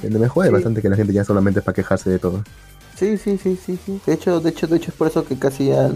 [0.00, 2.44] Me jode bastante que la gente ya solamente es para quejarse de todo.
[2.96, 4.00] Sí, sí, sí, sí, sí.
[4.06, 5.90] De hecho, de hecho, de hecho es por eso que casi ya,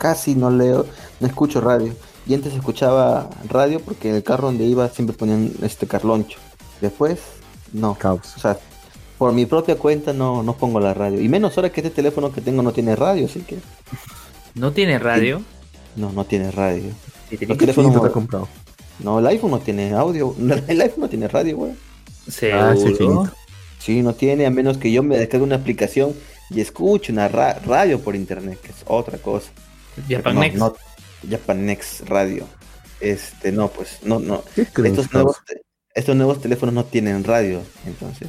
[0.00, 0.86] casi no leo,
[1.20, 1.94] no escucho radio.
[2.26, 6.38] Y antes escuchaba radio porque en el carro donde iba siempre ponían este carloncho.
[6.80, 7.20] Después,
[7.72, 7.94] no.
[7.94, 8.34] Caos.
[8.36, 8.58] O sea,
[9.18, 11.20] por mi propia cuenta no, no pongo la radio.
[11.20, 13.58] Y menos ahora que este teléfono que tengo no tiene radio, así que.
[14.54, 15.42] ¿No tiene radio?
[15.96, 16.90] No, no tiene radio.
[17.30, 18.48] ¿Y ¿Qué teléfono te has comprado?
[19.00, 20.34] No, el iPhone no tiene audio.
[20.66, 21.72] El iPhone no tiene radio, güey.
[22.52, 22.74] Ah,
[23.78, 26.14] sí, no tiene, a menos que yo me descargue una aplicación
[26.50, 29.50] y escuche una radio por internet, que es otra cosa.
[30.08, 30.56] Japanex.
[30.56, 30.74] No,
[31.28, 32.46] Japanex Radio.
[33.00, 34.44] Este, no, pues, no, no.
[34.56, 35.36] Estos nuevos,
[35.94, 38.28] estos nuevos teléfonos no tienen radio, entonces,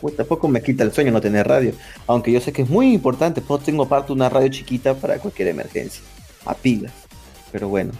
[0.00, 1.72] pues, tampoco me quita el sueño no tener radio.
[2.06, 5.18] Aunque yo sé que es muy importante, pues tengo parte de una radio chiquita para
[5.18, 6.02] cualquier emergencia,
[6.46, 6.92] a pilas.
[7.52, 7.92] Pero bueno,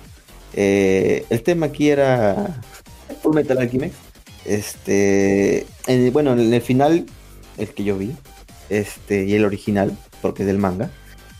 [0.55, 2.63] eh, el tema aquí era
[3.23, 3.95] Full Metal Alchemist.
[4.45, 5.67] Este,
[6.13, 7.07] bueno, en el final,
[7.57, 8.15] el que yo vi,
[8.69, 10.91] este, y el original, porque es del manga,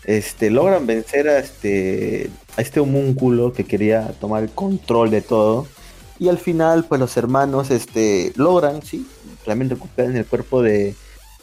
[0.05, 5.67] este, logran vencer a este, a este homúnculo que quería tomar el control de todo.
[6.19, 9.05] Y al final, pues los hermanos, este, logran, sí,
[9.45, 10.95] realmente recuperan el cuerpo de,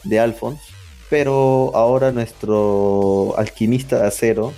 [0.03, 0.63] de Alphonse.
[1.09, 4.53] Pero ahora nuestro alquimista de acero,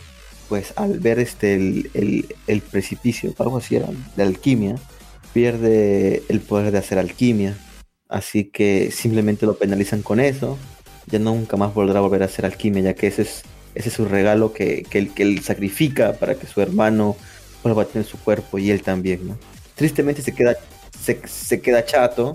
[0.47, 4.75] pues al ver este el, precipicio, algo así era, de alquimia,
[5.33, 7.57] pierde el poder de hacer alquimia.
[8.07, 10.57] Así que simplemente lo penalizan con eso.
[11.07, 13.43] Ya nunca más volverá volver a hacer alquimia, ya que ese es,
[13.75, 17.15] ese es su regalo que, que, él, sacrifica para que su hermano
[17.61, 19.37] vuelva a tener su cuerpo y él también, ¿no?
[19.75, 20.55] Tristemente se queda,
[20.97, 22.33] se, queda chato,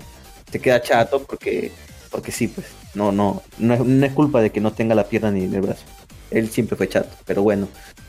[0.51, 1.71] se queda chato porque,
[2.11, 5.43] porque sí, pues, no, no, no es, culpa de que no tenga la pierna ni
[5.43, 5.83] el brazo.
[6.29, 7.67] Él siempre fue chato, pero bueno,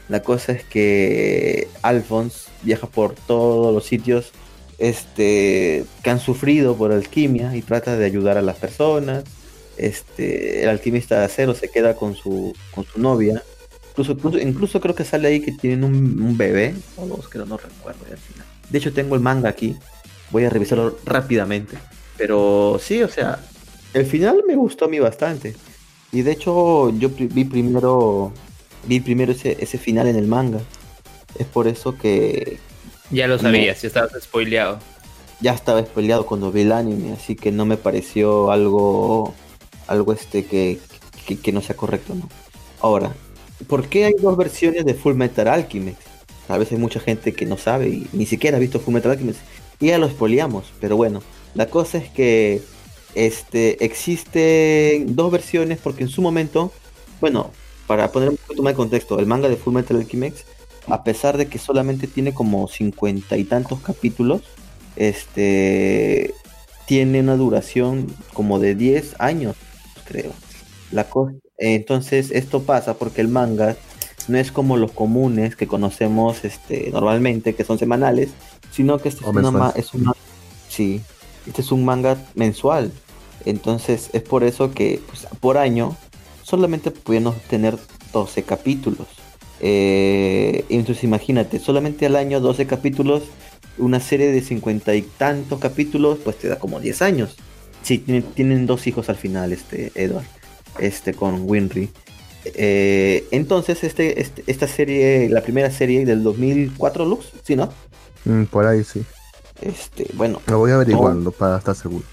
[0.09, 4.33] la cosa es que Alphonse viaja por todos los sitios
[4.79, 9.25] este, que han sufrido por alquimia y trata de ayudar a las personas.
[9.77, 13.43] Este, el alquimista de acero se queda con su, con su novia.
[13.91, 18.01] Incluso, incluso, creo que sale ahí que tienen un, bebé, o dos, que no recuerdo
[18.11, 18.47] al final.
[18.71, 19.77] De hecho, tengo el manga aquí.
[20.31, 21.77] Voy a revisarlo rápidamente.
[22.17, 23.39] Pero sí, o sea,
[23.93, 25.55] el final me gustó a mí bastante.
[26.11, 28.33] Y de hecho, yo vi primero
[28.87, 30.61] vi primero ese, ese final en el manga.
[31.39, 32.59] Es por eso que,
[33.13, 34.79] ya lo sabías, ya estabas spoileado.
[35.41, 39.35] Ya estaba spoileado cuando vi el anime, así que no me pareció algo
[39.93, 40.79] algo este que,
[41.43, 42.29] que, no sea correcto, ¿no?
[42.81, 43.15] Ahora,
[43.67, 46.01] ¿por qué hay dos versiones de Full Metal Alchemist?
[46.49, 49.13] Tal vez hay mucha gente que no sabe y ni siquiera ha visto Full Metal
[49.13, 49.41] Alchemist.
[49.81, 51.23] Y ya lo spoileamos, pero bueno,
[51.55, 52.63] la cosa es que
[53.15, 56.73] este existen dos versiones porque en su momento,
[57.21, 57.51] bueno,
[57.87, 60.47] para poner un poquito más de contexto, el manga de Full Metal Alchemist
[60.87, 64.43] a pesar de que solamente tiene como cincuenta y tantos capítulos,
[64.97, 66.35] este
[66.87, 69.57] tiene una duración como de 10 años,
[70.13, 70.33] creo.
[70.91, 71.07] La
[71.59, 73.77] entonces esto pasa porque el manga
[74.29, 78.31] no es como los comunes que conocemos este, normalmente, que son semanales,
[78.71, 79.91] sino que este es, una, es
[80.69, 81.01] sí,
[81.47, 82.93] este es un manga mensual.
[83.45, 85.97] Entonces es por eso que pues, por año
[86.43, 87.79] solamente podemos tener
[88.13, 89.09] 12 capítulos.
[89.61, 93.23] Eh, entonces imagínate, solamente al año 12 capítulos,
[93.79, 97.37] una serie de cincuenta y tantos capítulos, pues te da como 10 años.
[97.83, 100.27] Sí, tienen, dos hijos al final, este Edward,
[100.79, 101.91] este con Winry.
[102.45, 107.73] Eh, entonces, este, este, esta serie, la primera serie del 2004, Lux, ¿sí, no?
[108.25, 109.05] Mm, por ahí sí.
[109.61, 110.41] Este, bueno.
[110.47, 112.05] Lo voy averiguando para estar seguro.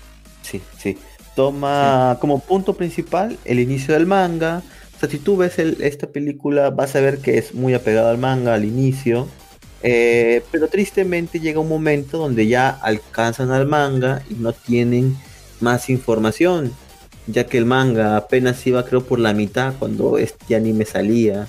[0.42, 0.98] Sí, sí.
[1.36, 4.64] Toma como punto principal el inicio del manga,
[4.96, 8.18] o sea, si tú ves esta película, vas a ver que es muy apegado al
[8.18, 9.30] manga al inicio.
[9.82, 15.18] Eh, pero tristemente llega un momento donde ya alcanzan al manga y no tienen
[15.60, 16.72] más información.
[17.28, 21.48] Ya que el manga apenas iba, creo, por la mitad cuando este anime salía.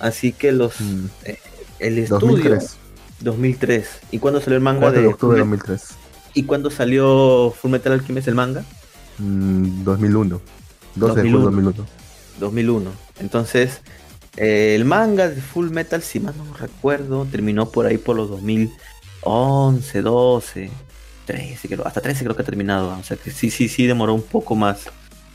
[0.00, 0.80] Así que los.
[0.80, 1.06] Mm.
[1.24, 1.38] Eh,
[1.80, 2.28] el estudio.
[2.28, 2.76] 2003.
[3.20, 3.88] 2003.
[4.12, 4.90] ¿Y cuándo salió el manga?
[4.90, 5.88] de octubre de 2003.
[6.34, 8.64] ¿Y cuándo salió Full Metal Alchemist el manga?
[9.18, 10.40] 2001.
[10.94, 11.86] 12 de 2001.
[12.38, 12.90] 2001.
[13.20, 13.80] Entonces,
[14.36, 18.30] eh, el manga de Full Metal, si mal no recuerdo, terminó por ahí por los
[18.30, 20.70] 2011, 12,
[21.28, 22.96] 13, creo, hasta 13 creo que ha terminado.
[22.98, 24.86] O sea que sí, sí, sí demoró un poco más.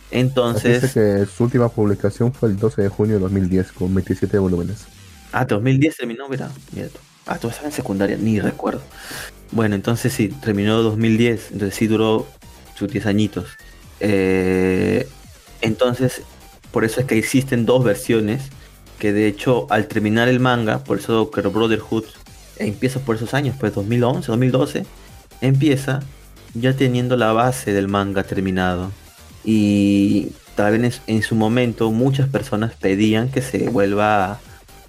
[0.10, 0.82] Entonces.
[0.82, 4.86] Dice que su última publicación fue el 12 de junio de 2010 con 27 volúmenes.
[5.32, 6.88] Ah, 2010 terminó, mira, mira
[7.28, 8.82] Ah, tú estás en secundaria, ni recuerdo.
[9.52, 12.28] Bueno, entonces sí, terminó 2010, entonces sí duró
[12.76, 13.46] sus 10 añitos.
[14.00, 15.08] Eh,
[15.62, 16.24] entonces,
[16.72, 18.42] por eso es que existen dos versiones,
[19.00, 22.06] que de hecho al terminar el manga, por eso que Brotherhood
[22.58, 24.86] empieza por esos años, pues 2011, 2012,
[25.44, 26.00] empieza
[26.54, 28.92] ya teniendo la base del manga terminado.
[29.44, 34.40] Y también en su momento muchas personas pedían que se vuelva a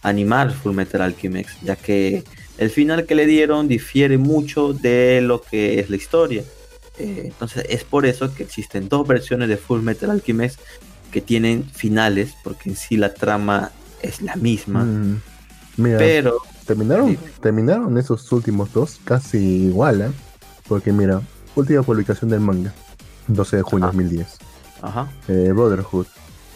[0.02, 2.24] animar Full Metal Alchemist, ya que
[2.59, 6.44] el final que le dieron difiere mucho de lo que es la historia.
[6.98, 10.61] Eh, entonces es por eso que existen dos versiones de Full Metal Alchemist
[11.11, 14.84] que tienen finales, porque en sí la trama es la misma.
[14.84, 15.20] Mm,
[15.76, 20.11] pero terminaron, terminaron esos últimos dos casi igual, ¿eh?
[20.69, 21.21] Porque mira,
[21.55, 22.73] última publicación del manga,
[23.29, 24.39] 12 de junio de 2010.
[24.83, 25.09] Ajá.
[25.29, 26.07] Eh, Brotherhood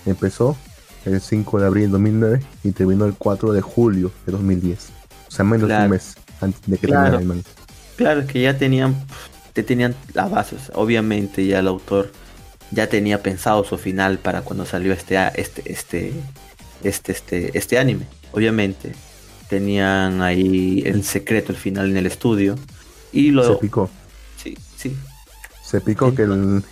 [0.06, 0.56] empezó
[1.04, 4.90] el 5 de abril de 2009 y terminó el 4 de julio de 2010.
[5.28, 7.42] O sea, menos de un mes antes de que terminara el manga.
[7.96, 8.94] Claro, es que ya tenían,
[9.54, 10.70] ya tenían las bases.
[10.74, 12.10] Obviamente ya el autor
[12.70, 16.12] ya tenía pensado su final para cuando salió este, este, este,
[16.82, 18.06] este, este, este anime.
[18.32, 18.92] Obviamente
[19.48, 22.56] tenían ahí en secreto el final en el estudio
[23.12, 23.90] y lo se picó.
[25.68, 26.64] Se picó que, los,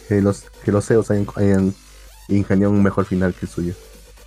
[0.64, 1.74] que los CEOs hayan, hayan
[2.28, 3.74] ingeniado un mejor final que el suyo.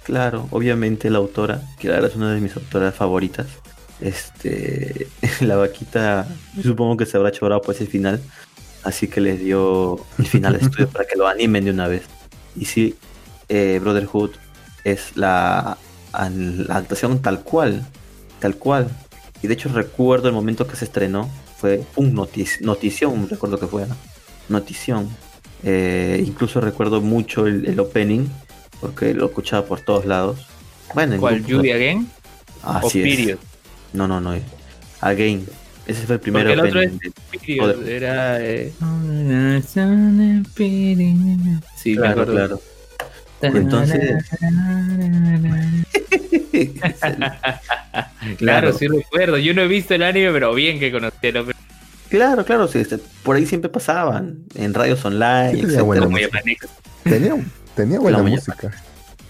[0.04, 3.48] Claro, obviamente la autora, que ahora es una de mis autoras favoritas,
[4.00, 5.08] este,
[5.42, 6.28] la vaquita,
[6.62, 8.22] supongo que se habrá chorado por ese final,
[8.84, 12.04] así que les dio el final de estudio para que lo animen de una vez.
[12.56, 12.96] Y sí,
[13.48, 14.34] eh, Brotherhood
[14.84, 15.80] es la,
[16.14, 17.88] la adaptación tal cual,
[18.40, 18.88] tal cual.
[19.42, 23.86] Y de hecho recuerdo el momento que se estrenó, fue un notición, recuerdo que fue,
[24.50, 25.10] notición.
[25.64, 28.28] Eh, incluso recuerdo mucho el, opening,
[28.80, 30.48] porque lo escuchaba por todos lados.
[30.94, 31.44] Bueno, ¿Cuál?
[31.44, 32.10] ¿Judy Again?
[32.64, 33.36] Ah, sí.
[33.94, 34.36] No, no, no.
[35.02, 35.46] Again.
[35.88, 36.52] Ese fue el primero.
[36.52, 36.92] el otro es
[37.32, 37.88] Period.
[37.88, 38.38] Era.
[38.46, 38.72] Eh...
[41.76, 42.62] Sí, claro, claro.
[43.42, 44.24] Entonces.
[48.38, 49.38] claro, sí recuerdo.
[49.38, 51.38] Yo no he visto el anime, pero bien que conocí el
[52.10, 56.42] Claro, claro, sí, este, por ahí siempre pasaban, en radios online, tenía buena música.
[57.76, 58.72] Tenía, buena música.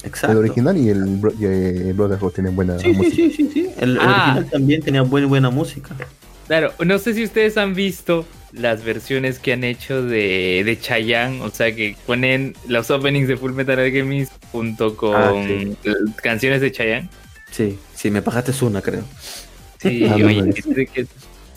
[0.03, 0.31] Exacto.
[0.31, 3.03] El original y el, Brotherhood tienen buena música.
[3.03, 3.69] Sí, sí, sí, sí.
[3.79, 4.31] El, ah.
[4.31, 5.95] original también tenía buena, buena música.
[6.47, 11.41] Claro, no sé si ustedes han visto las versiones que han hecho de, de Chayanne,
[11.41, 15.33] o sea que ponen los openings de Full Metal Alchemist junto con ah,
[16.23, 17.09] canciones de Chayanne.
[17.51, 19.03] Sí, sí, me pagaste una, creo.
[19.79, 20.15] Sí, ah,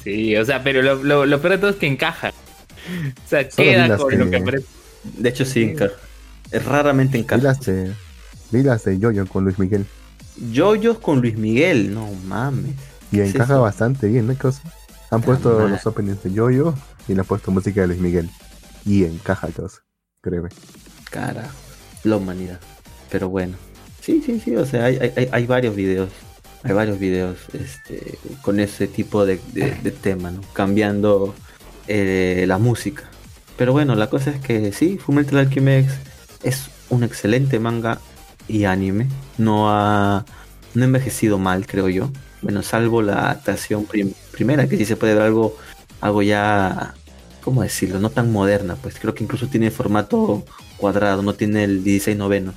[0.02, 2.32] sí, o sea, pero lo, lo, lo, peor de todo es que encaja.
[3.24, 4.66] O sea, queda con lo que aparece.
[5.04, 5.74] De hecho, sí,
[6.50, 7.56] es raramente encaja.
[8.50, 9.86] Vi las de, Yoyo con Luis Miguel.
[10.52, 12.74] Yoyo con Luis Miguel, no mames.
[13.10, 14.36] Y encaja bastante bien, ¿no?
[14.36, 14.62] Cosa?
[15.10, 16.74] Han puesto los openings de Yoyo
[17.08, 18.30] y le han puesto música de Luis Miguel.
[18.84, 19.82] Y encaja cosa,
[20.20, 20.48] créeme.
[21.10, 21.48] Cara,
[22.04, 22.60] la humanidad.
[23.10, 23.56] Pero bueno.
[24.00, 26.10] Sí, sí, sí, o sea, hay, hay, hay varios videos.
[26.64, 29.38] Hay varios videos este, con ese tipo de,
[30.00, 30.40] tema, ¿no?
[30.52, 31.34] Cambiando
[31.88, 33.04] eh, la música.
[33.56, 35.90] Pero bueno, la cosa es que sí, Fullmetal Alchemist
[36.42, 37.98] es un excelente manga
[38.48, 39.08] y anime.
[39.38, 40.24] No ha,
[40.74, 42.10] no ha envejecido mal, creo yo.
[42.42, 43.86] Bueno, salvo la adaptación
[44.32, 45.56] primera, que sí se puede ver algo,
[46.00, 46.94] algo ya,
[47.40, 48.00] ¿cómo decirlo?
[48.00, 50.44] No tan moderna, pues creo que incluso tiene formato
[50.76, 52.52] cuadrado, no tiene el 16 noveno.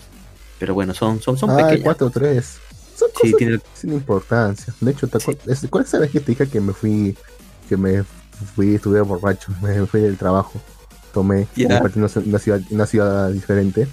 [0.58, 2.60] Pero bueno, son, son, son ah, 4 3.
[2.96, 3.60] Son sí, tiene...
[3.74, 4.74] sin importancia.
[4.80, 5.08] De hecho,
[5.70, 7.18] ¿cuál es la vez que te dije que me fui,
[7.68, 8.04] que me
[8.56, 10.60] fui, estuve borracho, me fui del trabajo?
[11.14, 11.82] Tomé, yeah.
[11.96, 12.10] una,
[12.40, 13.88] ciudad, una ciudad diferente.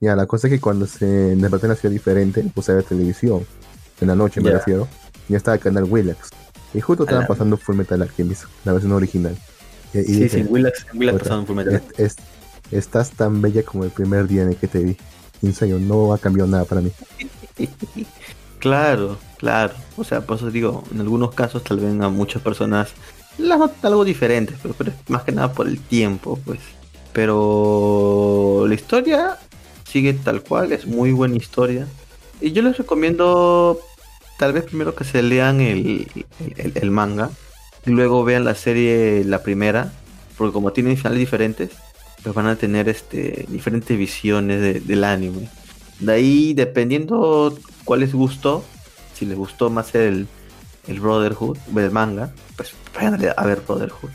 [0.00, 2.84] Ya, la cosa es que cuando se desperté en una ciudad diferente, puse a ver
[2.84, 3.46] televisión.
[4.00, 4.88] En la noche me refiero
[5.28, 6.30] ya estaba el canal Willax.
[6.74, 9.36] Y justo estaba pasando Full Metal Alchemist, la versión original.
[9.92, 11.82] Y, sí, sí, Willax, Willax Full Metal.
[12.70, 14.96] estás tan bella como el primer día en el que te vi.
[15.42, 16.92] En serio, no ha cambiado nada para mí.
[18.62, 19.74] claro, claro.
[19.96, 22.94] O sea, por eso digo, en algunos casos tal vez a muchas personas
[23.36, 24.74] las algo diferente, pero,
[25.08, 26.60] más que nada por el tiempo, pues.
[27.12, 29.36] Pero la historia
[29.84, 31.88] sigue tal cual, es muy buena historia.
[32.40, 33.80] Y yo les recomiendo
[34.38, 36.06] tal vez primero que se lean el,
[36.56, 37.30] el, manga,
[37.84, 39.92] luego vean la serie, la primera,
[40.38, 41.70] porque como tienen finales diferentes,
[42.22, 45.48] pues van a tener este diferentes visiones del anime.
[45.98, 48.64] De ahí, dependiendo cuál les gustó,
[49.14, 50.26] si les gustó más el,
[50.86, 54.10] el Brotherhood, el manga, pues vayan a ver Brotherhood.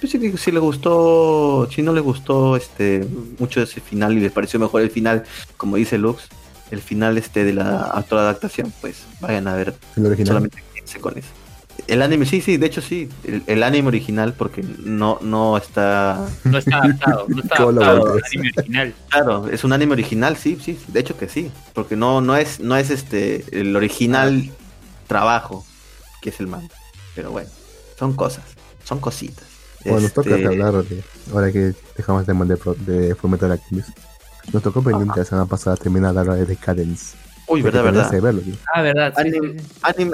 [0.00, 3.06] Si, si les gustó, si no les gustó este
[3.38, 5.24] mucho ese final y les pareció mejor el final,
[5.58, 6.28] como dice Lux,
[6.70, 9.74] el final este de la actual adaptación, pues vayan a ver
[10.24, 10.62] solamente
[11.00, 11.28] con eso.
[11.90, 13.08] El anime, sí, sí, de hecho sí,
[13.48, 16.24] el, anime original, porque no, no está...
[16.44, 18.94] No está adaptado, no está adaptado al anime original.
[19.08, 22.60] Claro, es un anime original, sí, sí, de hecho que sí, porque no, no es,
[22.60, 24.50] no es este, el original
[25.08, 25.66] trabajo
[26.22, 26.68] que es el manga.
[27.16, 27.50] Pero bueno,
[27.98, 28.44] son cosas,
[28.84, 29.44] son cositas.
[29.84, 31.02] Bueno, nos toca este hablar de,
[31.32, 33.88] ahora que dejamos de, de, de Fullmetal Alchemist.
[34.52, 37.16] Nos tocó pendiente la semana pasada terminar la de Decadence.
[37.50, 38.52] Uy, verdad, verdad.
[38.72, 39.12] ah, verdad.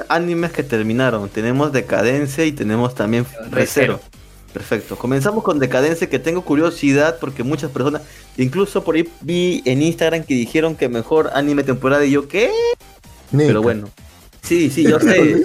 [0.08, 1.28] animes que terminaron.
[1.28, 4.00] Tenemos Decadencia y tenemos también Recero.
[4.54, 4.96] Perfecto.
[4.96, 8.00] Comenzamos con Decadencia, que tengo curiosidad porque muchas personas,
[8.38, 12.50] incluso por ahí vi en Instagram que dijeron que mejor anime temporada y yo, ¿qué?
[13.36, 13.90] Pero bueno.
[14.42, 15.42] Sí, sí, yo sé.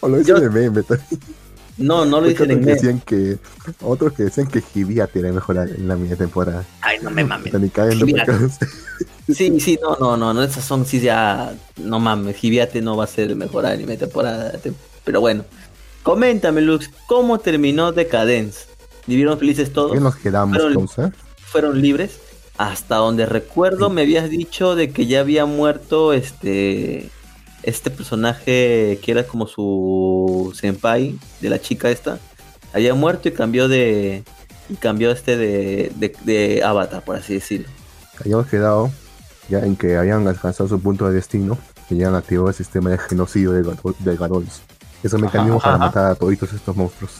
[0.00, 0.82] o lo hice de meme
[1.78, 3.38] No, no lo dicen en que decían que
[3.80, 6.64] Otros que decían que Hibia tiene mejor en la media temporada.
[6.80, 7.52] Ay, no me mames.
[9.32, 13.04] Sí, sí, no, no, no, no, esas son sí ya, no mames, Hibiate no va
[13.04, 14.52] a ser el mejor anime temporada,
[15.04, 15.44] pero bueno.
[16.02, 18.66] Coméntame, Lux, ¿cómo terminó Decadence?
[19.06, 19.92] ¿Vivieron felices todos?
[19.92, 22.18] ¿Qué nos quedamos, ¿Fueron, ¿Fueron libres?
[22.58, 27.08] Hasta donde recuerdo me habías dicho de que ya había muerto este
[27.62, 32.18] este personaje que era como su senpai de la chica esta.
[32.72, 34.24] Había muerto y cambió de
[34.68, 35.92] y cambió este de,
[36.24, 37.68] de, avatar, por así decirlo.
[38.20, 38.90] Habíamos quedado
[39.48, 41.58] ya en que habían alcanzado su punto de destino,
[41.88, 43.62] que ya han activado el sistema de genocidio de,
[43.98, 44.62] de Garols.
[45.02, 47.12] Ese mecanismo para matar a todos estos monstruos.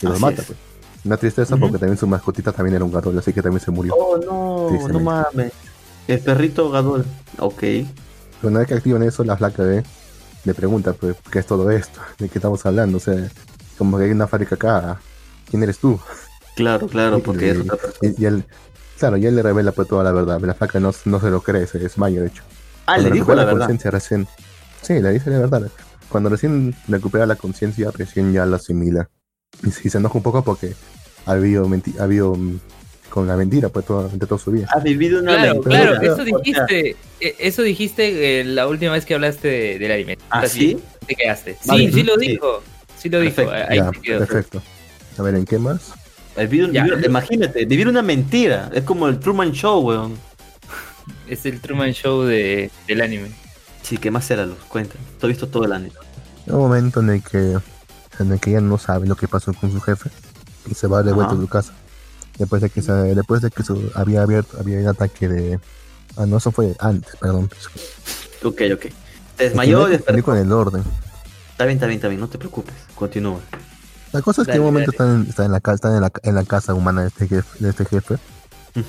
[0.00, 0.58] Y los mata, pues.
[1.04, 3.94] Una tristeza porque también su mascotita también era un Gadol, así que también se murió.
[3.94, 5.52] Oh, no, no mames.
[6.06, 7.06] El perrito Gadol,
[7.38, 7.62] ok.
[8.42, 9.84] Una vez que activan eso, la flaca de
[10.44, 12.00] le pregunta, pues, ¿qué es todo esto?
[12.18, 12.98] ¿De qué estamos hablando?
[12.98, 13.30] O sea,
[13.78, 15.00] como que hay una fábrica acá.
[15.48, 15.98] ¿Quién eres tú?
[16.56, 18.14] Claro, claro, porque es otra persona.
[18.16, 18.44] Y, él,
[18.98, 20.40] claro, y él le revela pues toda la verdad.
[20.40, 22.42] La flaca no, no se lo cree, se desmaya, de hecho.
[22.86, 23.68] Ah, le dijo la, verdad.
[23.84, 24.26] Recién,
[24.82, 25.70] sí, le dice la verdad.
[26.08, 29.08] Cuando recién recupera la conciencia, recién ya la asimila.
[29.64, 30.74] Y, se enoja un poco porque
[31.26, 31.68] ha habido,
[31.98, 32.60] ha habido mm,
[33.10, 34.68] con la mentira pues toda, toda su vida.
[34.72, 39.14] Ha vivido una Claro, claro, eso dijiste, e, eso dijiste eh, la última vez que
[39.14, 40.18] hablaste de, del anime.
[40.30, 40.78] ¿Ah, sí?
[41.06, 41.58] Te quedaste.
[41.60, 42.62] Sí, sí lo dijo.
[42.96, 43.42] Sí lo dijo.
[43.50, 44.62] Ahí perfecto.
[45.18, 45.92] A ver, ¿en qué más?
[47.04, 48.70] imagínate, vivir una mentira.
[48.72, 50.16] Es como el Truman Show, weón.
[51.28, 53.30] Es el Truman Show de, del anime.
[53.82, 54.94] Sí, ¿qué más era, los Cuenta.
[55.18, 55.94] Tú has visto todo el anime.
[56.46, 57.56] Un momento en el que
[58.18, 60.10] en el que ella no sabe lo que pasó con su jefe
[60.70, 61.72] y se va de vuelta a su casa
[62.40, 63.62] después de que se, después de que
[63.94, 65.60] había abierto había un ataque de
[66.16, 67.50] ah no eso fue antes perdón.
[68.42, 68.86] Ok ok.
[69.36, 70.82] Te desmayó y despertó con el orden.
[71.52, 73.40] Está bien está bien está bien no te preocupes continúa.
[74.12, 76.10] La cosa es que en un momento está en, está en, la está en la,
[76.22, 78.16] en la casa humana de este jefe, de este jefe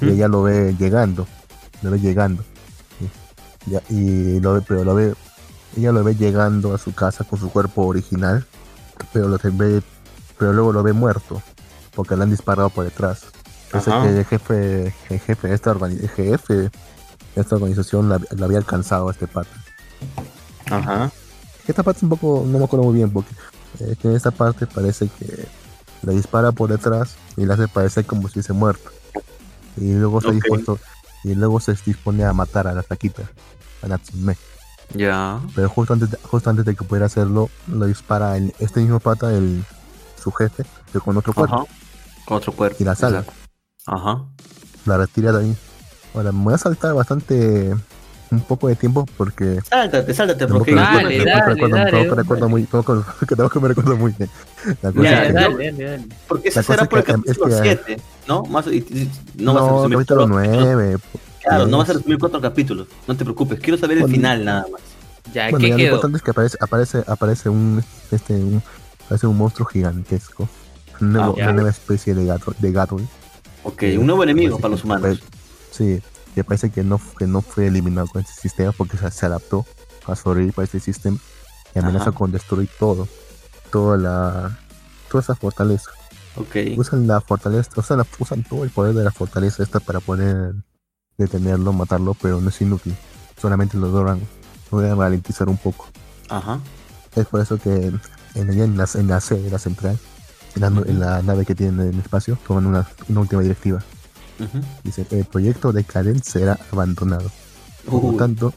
[0.01, 1.27] y ella lo ve llegando
[1.81, 2.43] lo ve llegando.
[3.89, 5.13] Y lo ve, pero lo ve
[5.77, 8.45] ella lo ve llegando a su casa con su cuerpo original
[9.13, 9.81] pero lo ve
[10.37, 11.41] pero luego lo ve muerto
[11.93, 13.25] porque le han disparado por detrás
[13.71, 15.75] que el jefe, el jefe de esta,
[16.15, 16.71] jefe
[17.35, 19.49] esta organización la, había alcanzado a este pata.
[20.69, 21.11] Ajá.
[21.67, 23.33] Esta parte es un poco, no me acuerdo muy bien, porque
[23.79, 25.47] eh, en esta parte parece que
[26.03, 28.89] le dispara por detrás y le hace parecer como si se muerto.
[29.77, 30.79] Y luego se dispuesto,
[31.23, 33.23] y luego se dispone a matar a la flaquita,
[33.81, 34.35] a Natsume.
[34.93, 35.39] Ya.
[35.55, 38.99] Pero justo antes, de, justo antes de que pudiera hacerlo, lo dispara el, este mismo
[38.99, 39.63] pata, el,
[40.21, 41.67] su jefe, pero con otro cuerpo.
[42.25, 42.77] Con otro cuerpo.
[42.79, 43.23] Y la sala.
[43.85, 44.25] Ajá.
[44.85, 45.55] La retira de ahí.
[46.13, 47.73] Ahora, me voy a saltar bastante
[48.31, 49.59] un poco de tiempo porque.
[49.69, 50.73] Sáltate, sáltate, porque.
[50.73, 52.09] Dale, dale, dale.
[52.09, 54.29] que recuerdo muy, tengo que, tengo que me recuerdo muy bien.
[54.81, 58.43] La cosa dale, dale, dale, Porque ese será por el capítulo 7, ¿no?
[58.43, 60.97] Más, no, no va a ser capítulo 9.
[61.43, 62.87] Claro, no vas a resumir cuatro capítulos.
[63.07, 64.81] No te preocupes, quiero saber el final nada más.
[65.33, 65.77] Ya, bueno, ¿qué ya quedó?
[65.77, 68.61] Lo importante es que aparece, aparece, aparece un, este, un,
[69.05, 70.47] aparece un monstruo gigantesco.
[70.99, 72.99] Una, ah, una nueva especie de gato, de gato
[73.63, 75.19] Ok, un nuevo enemigo para los humanos.
[75.71, 76.01] Sí,
[76.33, 79.65] que parece que no, que no fue eliminado con este sistema porque se, adaptó
[80.05, 81.17] a sobrevivir para este sistema
[81.75, 83.07] y amenaza con destruir todo,
[83.71, 84.59] toda la,
[85.09, 85.91] toda esa fortaleza.
[86.35, 86.77] Okay.
[86.77, 90.53] Usan la fortaleza, usan, usan todo el poder de la fortaleza esta para poder
[91.17, 92.95] detenerlo, matarlo, pero no es inútil.
[93.39, 94.21] Solamente lo logran,
[94.71, 95.87] logran ralentizar un poco.
[96.29, 96.59] Ajá.
[97.15, 97.91] Es por eso que
[98.35, 99.99] en, en, la, en la sede, la central,
[100.55, 103.81] en la, nave que tienen en el espacio, toman una, última directiva.
[104.83, 107.29] Dice, el proyecto de Karen será abandonado.
[107.89, 108.53] Por lo tanto,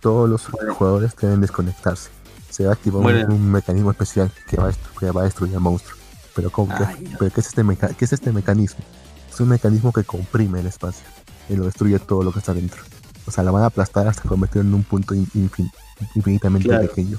[0.00, 2.10] todos los jugadores deben desconectarse.
[2.48, 5.98] Se va a activar un, mecanismo especial que va, a, va a destruir al monstruo.
[6.34, 6.74] Pero, ¿cómo,
[7.18, 7.62] ¿qué, es este
[7.98, 8.84] ¿qué es este mecanismo?
[9.30, 11.04] Es un mecanismo que comprime el espacio
[11.48, 12.82] y lo destruye todo lo que está dentro.
[13.26, 17.18] O sea, la van a aplastar hasta convertirlo en un punto infinitamente pequeño.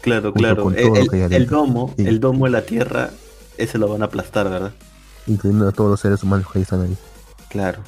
[0.00, 0.70] Claro, claro.
[0.70, 3.10] El, domo, el domo de la Tierra
[3.58, 4.72] ese lo van a aplastar, ¿verdad?
[5.26, 6.96] Incluyendo a todos los seres humanos que están ahí.
[7.48, 7.82] Claro.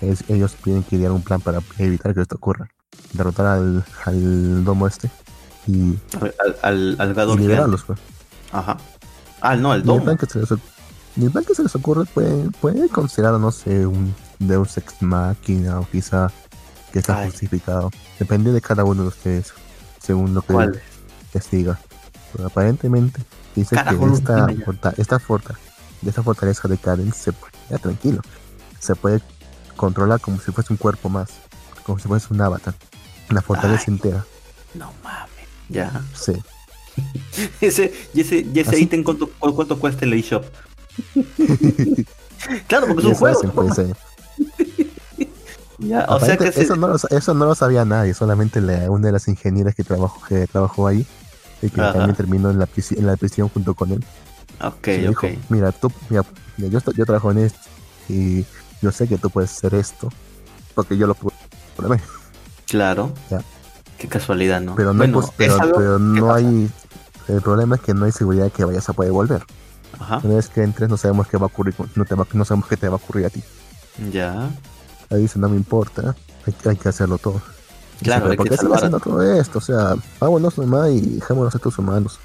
[0.00, 2.68] ellos tienen que idear un plan para evitar que esto ocurra.
[3.12, 5.10] Derrotar al, al domo este
[5.66, 5.98] y,
[6.62, 7.98] al, al, al y liberarlos, pues.
[8.52, 8.76] Ajá.
[9.40, 9.94] Ah, no, el domo.
[9.96, 15.02] Ni el plan que se les, ocurre puede, puede considerar, no sé, un Deus Ex
[15.02, 16.30] Machina o quizá
[16.92, 17.90] que está justificado.
[18.18, 19.52] Depende de cada uno de ustedes,
[20.00, 20.54] según lo que
[21.34, 21.80] les diga.
[22.32, 23.22] Pero aparentemente
[23.60, 25.58] dice que esta, esta, forta,
[26.02, 28.22] de esta fortaleza de Karen se puede, ya tranquilo,
[28.78, 29.20] se puede
[29.76, 31.30] controlar como si fuese un cuerpo más,
[31.84, 32.74] como si fuese un avatar,
[33.30, 34.24] una fortaleza entera.
[34.74, 35.30] No mames,
[35.68, 36.02] ya.
[36.14, 36.32] Sí.
[37.60, 40.44] ese, y ese, y ese ítem, ¿cuánto, ¿cuánto, cuesta en el eShop?
[42.66, 43.40] claro, porque es un juego.
[46.08, 49.28] o sea que eso, no lo, eso no lo sabía nadie, solamente una de las
[49.28, 51.06] ingenieras que trabajó, que trabajó ahí
[51.62, 54.04] y que también terminó en la, en la prisión junto con él.
[54.62, 55.24] Ok, ok.
[55.48, 56.24] mira, tú, mira,
[56.56, 57.60] yo, yo trabajo en esto
[58.08, 58.44] y
[58.82, 60.10] yo sé que tú puedes hacer esto
[60.74, 61.34] porque yo lo puedo
[62.66, 63.12] Claro.
[63.98, 64.74] Qué casualidad, ¿no?
[64.76, 66.70] Pero no, hay, pero, no hay.
[67.28, 69.42] El problema es que no hay seguridad de que vayas a poder volver.
[69.98, 70.20] Ajá.
[70.22, 71.74] Una vez que entres, no sabemos qué va a ocurrir.
[71.96, 73.42] No, te no sabemos qué te va a ocurrir a ti.
[74.12, 74.48] Ya.
[75.10, 76.14] Ahí dice, no me importa.
[76.64, 77.42] Hay, que hacerlo todo.
[78.02, 79.58] Claro, ¿por qué estás haciendo todo esto?
[79.58, 82.18] O sea, vámonos nomás y dejémonos a estos humanos.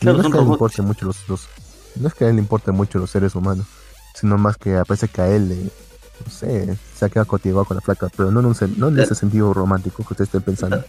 [0.00, 1.48] Claro, no, es que a él le importe mucho los,
[1.96, 3.66] no es que a él le importe mucho los seres humanos,
[4.14, 7.76] sino más que parece que a él le, no sé, se ha quedado cautivado con
[7.76, 10.84] la flaca, pero no en, un, no en ese sentido romántico que usted esté pensando,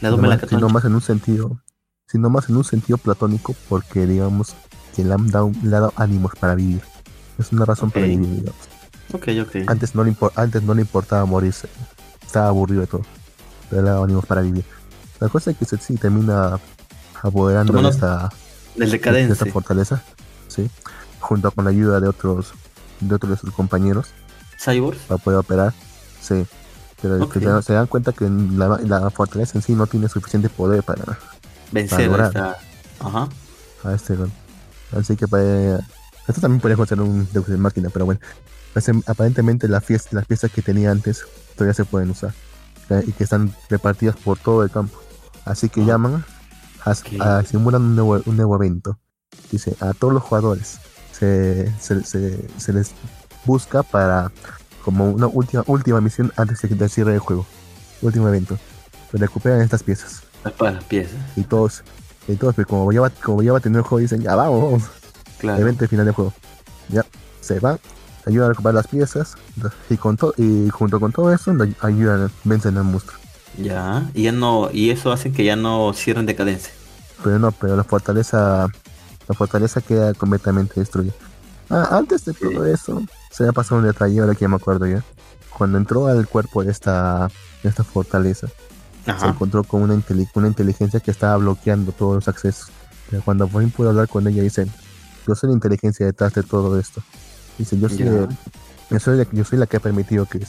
[0.00, 1.60] sino más, sino más, en un sentido,
[2.06, 4.54] sino más en un sentido platónico, porque digamos
[4.94, 6.82] que le han dado, le ha dado ánimos para vivir.
[7.38, 8.60] Es una razón para vivir, digamos.
[9.12, 9.64] Okay, okay.
[9.66, 11.68] Antes no le antes no le importaba morirse,
[12.26, 13.02] estaba aburrido de todo
[13.70, 14.64] le da ánimos para vivir.
[15.20, 16.58] La cosa es que sí termina
[17.22, 18.30] apoderando de esta,
[18.74, 20.02] de esta fortaleza,
[20.48, 20.70] ¿sí?
[21.18, 22.54] junto con la ayuda de otros
[23.00, 24.08] de otros de sus compañeros.
[24.58, 24.98] Cyborg.
[25.06, 25.74] Para poder operar,
[26.20, 26.46] sí.
[27.00, 31.18] Pero se, dan cuenta que la, fortaleza en sí no tiene suficiente poder para
[31.72, 32.56] vencer a, esta...
[33.00, 33.28] Ajá.
[33.84, 34.16] a este
[34.92, 35.78] Así que para,
[36.28, 38.20] esto también podría ser un de máquina, pero bueno.
[39.06, 39.82] Aparentemente las
[40.12, 41.24] las piezas que tenía antes
[41.56, 42.32] todavía se pueden usar
[43.06, 44.98] y que están repartidas por todo el campo.
[45.44, 45.84] Así que ah.
[45.84, 46.24] llaman
[46.84, 48.98] a, simulan un nuevo, un nuevo evento.
[49.50, 50.80] Dice, a todos los jugadores
[51.12, 52.92] se, se, les
[53.44, 54.32] busca para
[54.84, 57.46] como una última última misión antes de cierre del juego.
[58.02, 58.58] Último evento.
[59.12, 60.22] recuperan estas piezas.
[60.44, 61.18] Las piezas.
[61.36, 61.82] Y todos,
[62.26, 64.34] y todos pues, como ya va, como ya va a tener el juego, dicen, ya
[64.34, 64.82] vamos, vamos.
[65.38, 65.60] Claro.
[65.60, 66.32] Evento final del juego.
[66.88, 67.04] Ya,
[67.40, 67.60] se
[68.26, 69.34] va ayudan a recuperar las piezas
[69.88, 73.18] y con y junto con todo eso ayudan a vencer al monstruo.
[73.56, 76.72] Ya, y ya no, y eso hace que ya no cierren decadencia.
[77.22, 78.68] Pero no, pero la fortaleza,
[79.28, 81.12] la fortaleza queda completamente destruida.
[81.68, 84.86] Ah, antes de todo eso, se ha pasado un detalle, ahora que ya me acuerdo
[84.86, 85.04] ya.
[85.56, 87.28] Cuando entró al cuerpo de esta,
[87.62, 88.48] esta fortaleza,
[89.04, 90.00] se encontró con una,
[90.34, 92.70] una inteligencia que estaba bloqueando todos los accesos.
[93.10, 94.70] Pero cuando fin pudo hablar con ella, dicen,
[95.26, 97.02] yo soy la inteligencia detrás de todo esto.
[97.58, 97.98] Dice, yo soy,
[98.90, 100.40] yo soy, la, yo soy la que ha permitido que,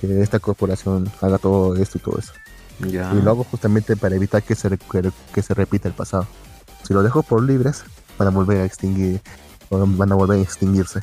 [0.00, 2.32] que esta corporación haga todo esto y todo eso.
[2.86, 4.78] Y lo hago justamente para evitar que se,
[5.34, 6.26] que, se repita el pasado.
[6.82, 7.84] Si lo dejo por libres,
[8.18, 9.20] van a volver a extinguir,
[9.70, 11.00] van a volver a extinguirse.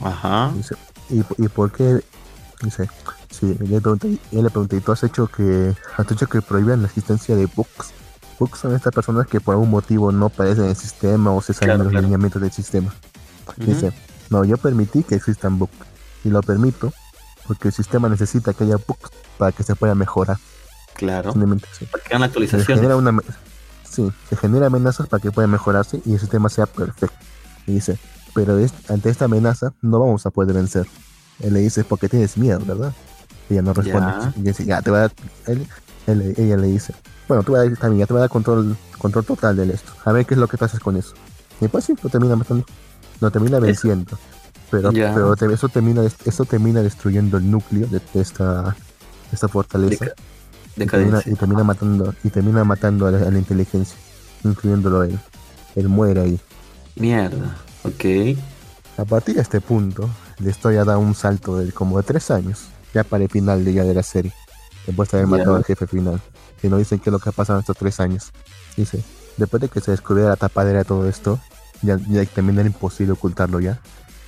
[0.00, 0.52] Ajá.
[1.10, 2.02] ¿y, ¿y por qué?
[2.62, 2.88] Dice,
[3.30, 6.82] sí, le pregunté, él le pregunté, ¿y tú has hecho que, has hecho que prohíban
[6.82, 7.92] la existencia de books?
[8.38, 11.52] Books son estas personas que por algún motivo no aparecen en el sistema o se
[11.52, 12.92] salen de los lineamientos del sistema.
[13.56, 13.92] Dice,
[14.32, 15.72] no, yo permití que existan bugs.
[16.24, 16.92] Y lo permito
[17.46, 20.38] porque el sistema necesita que haya bugs para que se pueda mejorar.
[20.94, 21.32] Claro.
[21.32, 21.86] Sí.
[21.86, 22.66] Para que hagan actualizaciones.
[22.66, 23.16] Se genera una,
[23.88, 27.16] sí, se genera amenazas para que pueda mejorarse y el sistema sea perfecto.
[27.66, 27.98] Y dice,
[28.34, 30.86] pero ante esta amenaza no vamos a poder vencer.
[31.40, 32.92] Él le dice, porque tienes miedo, ¿verdad?
[33.50, 34.12] Ella no responde.
[34.36, 35.12] Y dice, ya, te va a dar...
[36.06, 36.94] ella le dice,
[37.28, 39.92] bueno, tú también, ya te voy a dar control, control total de esto.
[40.04, 41.14] A ver qué es lo que haces con eso.
[41.60, 42.64] Y pues sí, lo termina matando
[43.22, 44.18] lo termina venciendo.
[44.70, 44.90] Pero,
[45.38, 48.74] pero eso, termina, eso termina destruyendo el núcleo de, esta,
[49.30, 50.06] esta fortaleza.
[50.76, 53.96] y, termina, matando, y termina matando a la, inteligencia,
[54.44, 55.18] incluyéndolo él.
[55.76, 56.40] Él muere ahí.
[56.96, 58.36] Mierda, ok.
[58.98, 60.08] A partir de este punto,
[60.38, 63.74] la historia da un salto de como de tres años, ya para el final de,
[63.74, 64.32] ya de la serie.
[64.86, 66.20] Después de haber matado al jefe final.
[66.62, 68.32] Y nos dicen qué es lo que ha pasado en estos tres años.
[68.76, 69.04] Dice,
[69.36, 71.38] después de que se descubriera la tapadera de todo esto,
[71.82, 73.80] ya, ya también era imposible ocultarlo ya.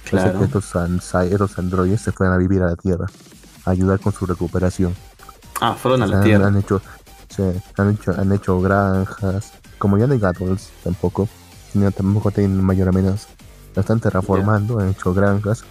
[0.08, 0.38] Claro.
[0.38, 3.06] Que estos, androides se fueran a vivir a la Tierra,
[3.64, 4.94] a ayudar con su recuperación.
[5.60, 6.48] Ah, fueron a la Tierra.
[6.48, 6.82] Han hecho,
[7.78, 11.28] han hecho, han hecho granjas, como ya no hay gatos tampoco,
[11.96, 13.28] tampoco tienen mayor amenaza.
[13.74, 15.64] La están terraformando, han hecho granjas,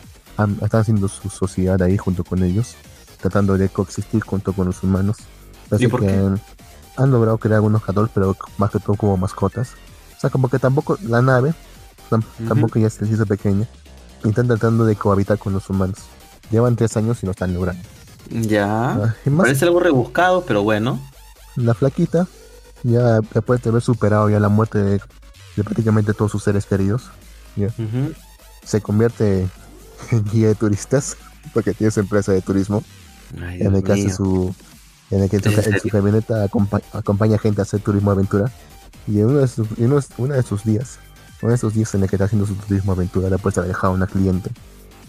[0.62, 2.76] están haciendo su sociedad ahí junto con ellos,
[3.22, 5.18] tratando de coexistir junto con los humanos.
[5.72, 6.30] Así que
[6.98, 9.74] han, logrado crear algunos gatos, pero más que todo como mascotas.
[10.18, 11.54] O sea, como que tampoco la nave
[12.48, 13.68] tampoco ya se hizo pequeña.
[14.24, 15.98] Y están tratando de cohabitar con los humanos.
[16.52, 17.84] Llevan tres años y no están logrando.
[18.30, 18.92] Ya.
[18.94, 21.00] Ah, Parece algo rebuscado, pero bueno.
[21.56, 22.28] La flaquita,
[22.84, 25.02] ya después de haber superado ya la muerte de,
[25.56, 27.12] prácticamente todos sus seres queridos,
[28.64, 29.48] se convierte
[30.12, 31.18] en guía de turistas,
[31.54, 32.84] porque tiene su empresa de turismo.
[33.36, 34.56] en el caso su
[35.14, 36.44] en el que en su, camioneta
[36.94, 38.52] acompaña gente a hacer turismo aventura.
[39.08, 39.68] Y en uno de sus,
[40.18, 40.98] uno, de sus días,
[41.44, 43.92] uno de esos días en el que está haciendo su turismo aventura, después ha dejado
[43.92, 44.50] a una cliente.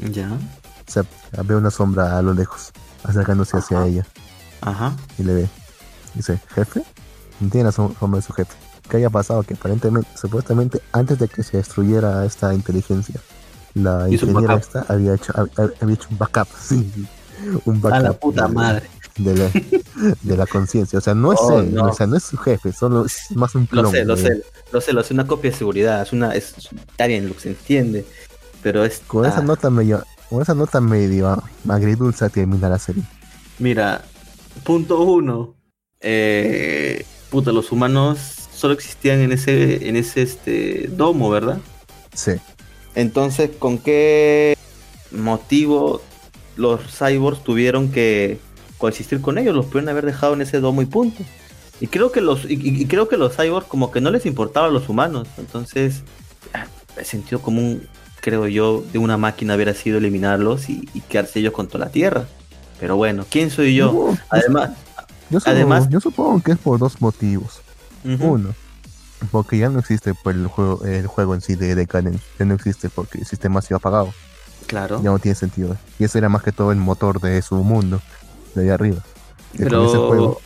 [0.01, 0.32] Ya.
[0.32, 1.05] O sea,
[1.44, 2.73] ve una sombra a lo lejos,
[3.05, 4.05] acercándose hacia ella.
[4.61, 4.97] Ajá.
[5.16, 5.48] Y le ve.
[6.15, 6.82] Dice, jefe,
[7.39, 8.52] tiene la sombra de su jefe.
[8.89, 9.44] ¿Qué haya pasado?
[9.44, 13.20] Que aparentemente, supuestamente, antes de que se destruyera esta inteligencia,
[13.74, 16.48] la ingeniera esta había hecho, había, hecho un backup.
[16.61, 17.06] Sí,
[17.65, 17.98] un backup.
[17.98, 19.51] A la puta madre de la,
[20.23, 20.99] de la conciencia.
[20.99, 21.86] O sea, no es oh, él, no.
[21.86, 23.91] o sea, no es su jefe, solo es más un plomo.
[23.91, 24.43] Lo sé, lo sé,
[24.73, 26.55] lo sé, lo sé, una copia de seguridad, es una, es,
[26.89, 28.05] está bien, se entiende,
[28.62, 29.03] pero es...
[29.07, 33.03] Con esa nota medio, con esa nota medio agridulce termina la serie.
[33.59, 34.05] Mira,
[34.65, 35.55] punto uno,
[36.01, 38.19] eh, puta, los humanos
[38.53, 41.59] solo existían en ese, en ese este domo, ¿verdad?
[42.15, 42.32] Sí.
[42.95, 44.57] Entonces, ¿con qué
[45.11, 46.01] motivo
[46.57, 48.39] los cyborgs tuvieron que
[48.85, 51.24] coexistir con ellos, los pueden haber dejado en ese domo y punto.
[51.81, 54.70] Y creo que los, y, creo que los cyborgs como que no les importaba a
[54.70, 55.27] los humanos.
[55.39, 56.02] Entonces,
[56.52, 56.66] ah,
[56.98, 57.89] el sentido común,
[58.20, 62.27] creo yo, de una máquina hubiera sido eliminarlos y, quedarse ellos con toda la tierra.
[62.78, 64.15] Pero bueno, ¿quién soy yo?
[64.28, 64.73] además,
[65.31, 67.62] yo, además, yo supongo que es por dos motivos.
[68.05, 68.55] Uno,
[69.31, 72.52] porque ya no existe pues, el juego, el juego en sí de Decadence, ya no
[72.52, 74.12] existe porque el sistema se ha apagado.
[74.66, 75.01] Claro.
[75.02, 75.74] Ya no tiene sentido.
[75.98, 78.02] Y eso era más que todo el motor de su mundo
[78.55, 79.03] de ahí arriba.
[79.57, 80.41] pero, ese juego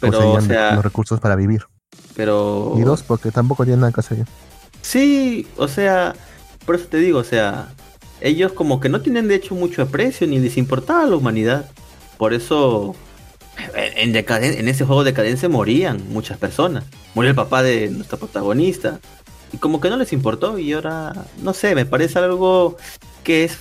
[0.00, 1.62] pero o sea, los recursos para vivir.
[2.14, 2.74] Pero...
[2.76, 4.26] Y dos, porque tampoco tienen nada que hacer.
[4.82, 6.14] Sí, o sea,
[6.64, 7.68] por eso te digo, o sea,
[8.20, 11.70] ellos como que no tienen de hecho mucho aprecio ni les importaba la humanidad.
[12.18, 12.94] Por eso
[13.74, 16.84] en, en ese juego de decadencia morían muchas personas.
[17.14, 19.00] Murió el papá de nuestra protagonista.
[19.52, 21.12] Y como que no les importó y ahora,
[21.42, 22.76] no sé, me parece algo
[23.22, 23.58] que es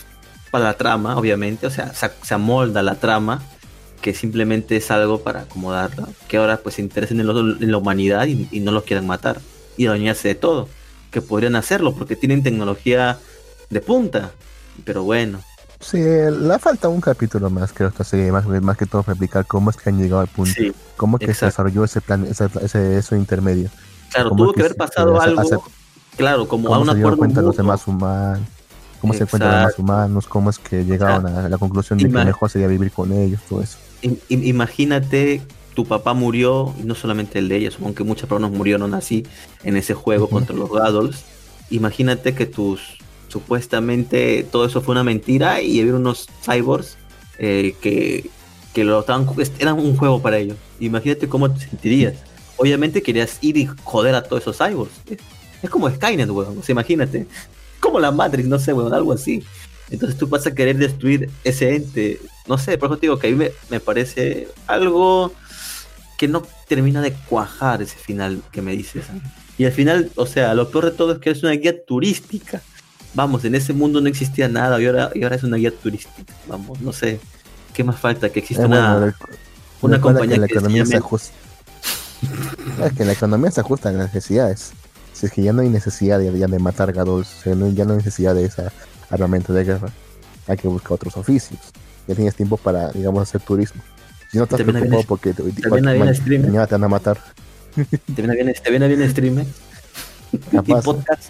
[0.52, 1.68] para la trama, obviamente.
[1.68, 3.42] O sea, se amolda la trama
[4.06, 8.60] que simplemente es algo para acomodarla, que ahora pues se interesen en, la humanidad y,
[8.60, 9.42] no los quieran matar
[9.78, 10.70] y dañarse de todo,
[11.10, 13.18] que podrían hacerlo porque tienen tecnología
[13.72, 14.30] de punta,
[14.84, 15.40] pero bueno.
[15.80, 19.72] Sí, le falta un capítulo más, creo, esta serie, más, más que todo explicar cómo
[19.72, 20.54] es que han llegado al punto,
[20.98, 23.72] cómo que se desarrolló ese plan, ese, ese eso intermedio.
[24.12, 25.64] Claro, tuvo que, haber pasado algo,
[26.16, 28.48] claro, como a un acuerdo cuenta los demás humanos
[29.02, 32.24] cómo se encuentran los demás humanos, cómo es que llegaron a la conclusión de que
[32.24, 33.80] mejor sería vivir con ellos, todo eso
[34.30, 35.42] imagínate,
[35.74, 39.26] tu papá murió, y no solamente el de ellos, aunque muchas personas murieron así
[39.64, 41.24] en ese juego contra los Gaddles.
[41.70, 42.98] Imagínate que tus
[43.28, 46.96] supuestamente todo eso fue una mentira y había unos cyborgs
[47.38, 48.30] eh, que,
[48.74, 49.28] que lo estaban,
[49.60, 50.58] eran un juego para ellos.
[50.80, 52.16] Imagínate cómo te sentirías.
[52.56, 54.94] Obviamente querías ir y joder a todos esos cyborgs.
[55.62, 56.62] Es, como Skynet, weón.
[56.68, 57.28] imagínate.
[57.82, 59.44] Como la Matrix, no sé, weón, algo así.
[59.90, 62.20] Entonces tú vas a querer destruir ese ente.
[62.48, 65.32] No sé, por eso te digo que a mí me, parece algo
[66.18, 69.06] que no termina de cuajar ese final que me dices.
[69.58, 72.62] Y al final, o sea, lo peor de todo es que es una guía turística.
[73.14, 76.34] Vamos, en ese mundo no existía nada y ahora, y ahora es una guía turística.
[76.48, 77.20] Vamos, no sé.
[77.74, 78.30] ¿Qué más falta?
[78.30, 79.16] Que exista una,
[79.82, 81.34] una compañía que, la economía se ajusta.
[82.84, 84.74] es que la economía se ajusta a las necesidades.
[85.14, 88.36] Si es que ya no hay necesidad de, de matar gados, ya no hay necesidad
[88.36, 88.74] de esa
[89.16, 89.90] armamento de guerra,
[90.48, 91.60] hay que buscar otros oficios.
[92.08, 93.82] Ya tienes tiempo para, digamos, hacer turismo.
[94.32, 97.18] Si no estás preocupado porque te, te, mañana te van a matar.
[97.76, 99.46] ¿Te viene bien, te viene bien streamer?
[100.32, 101.30] y podcast.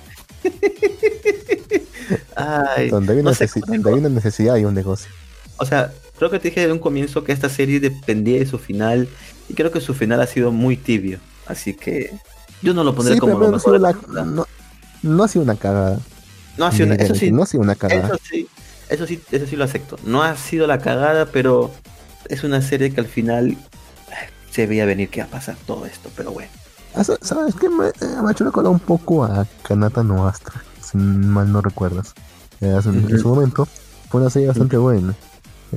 [2.89, 5.09] donde, hay una necesidad hay un negocio.
[5.57, 8.57] O sea, creo que te dije de un comienzo que esta serie dependía de su
[8.57, 9.07] final
[9.47, 11.19] y creo que su final ha sido muy tibio.
[11.47, 12.11] Así que
[12.61, 13.79] yo no lo pondré como lo mejor.
[14.09, 14.45] no,
[15.03, 15.99] no ha sido una cagada.
[16.57, 18.07] No ha sido, una, eso sí, no ha sido una cagada.
[18.07, 18.47] Eso sí,
[18.89, 19.97] eso sí, eso sí lo acepto.
[20.05, 21.71] No ha sido la cagada, pero
[22.29, 23.57] es una serie que al final eh,
[24.51, 26.49] se veía venir que iba a pasar todo esto, pero bueno.
[26.95, 27.67] Ah, ¿Sabes qué?
[27.69, 31.61] Me, eh, me ha hecho recordar un poco a Kanata no Astra, si mal no
[31.61, 32.13] recuerdas.
[32.61, 33.67] En su momento
[34.09, 35.13] fue una serie bastante buena.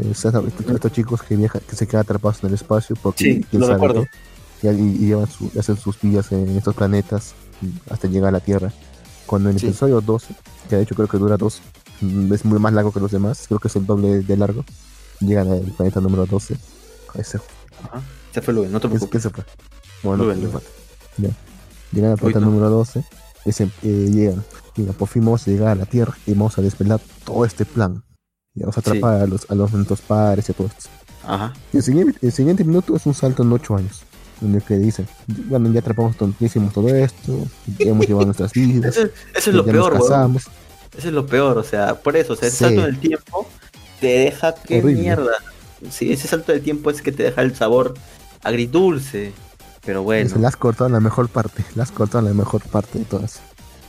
[0.00, 4.06] estos, chicos que viajan, que se quedan atrapados en el espacio porque sí, lo recuerdo.
[4.62, 7.34] y, llevan su, hacen sus vidas en estos planetas
[7.90, 8.72] hasta llegar a la Tierra.
[9.28, 10.34] Cuando en el episodio 12
[10.70, 11.60] que de hecho creo que dura dos,
[12.00, 14.64] mm, es muy más largo que los demás, creo que es el doble de largo.
[15.20, 16.56] Llegan al planeta número 12.
[17.14, 17.38] Ese.
[17.84, 18.02] Ajá.
[18.32, 19.10] Se fue Luen, no te preocupes.
[19.10, 19.44] ¿Qué se fue?
[20.02, 20.32] Bueno,
[21.18, 21.30] ya.
[21.92, 23.04] Llegan al planeta número 12
[23.44, 24.42] Ese, eh, llegan,
[24.76, 27.66] mira, por fin vamos a llegar a la Tierra y vamos a desvelar todo este
[27.66, 28.02] plan.
[28.54, 30.88] Y vamos a atrapar a los a los momentos pares y a todo esto.
[31.22, 31.52] Ajá.
[31.70, 34.04] Y el siguiente, el siguiente minuto es un salto en ocho años.
[34.40, 37.46] En el que dicen, bueno, ya atrapamos todo, ya hicimos todo esto,
[37.78, 38.96] ya hemos llevado nuestras vidas.
[38.96, 40.50] Eso, eso es lo peor, Eso
[40.96, 43.48] es lo peor, o sea, por eso, o sea, el salto del tiempo
[44.00, 45.32] te deja que mierda.
[45.90, 47.94] Sí, ese salto del tiempo es que te deja el sabor
[48.42, 49.32] agridulce.
[49.84, 50.30] Pero bueno.
[50.36, 53.40] Las has cortado la mejor parte, las has cortado la mejor parte de todas.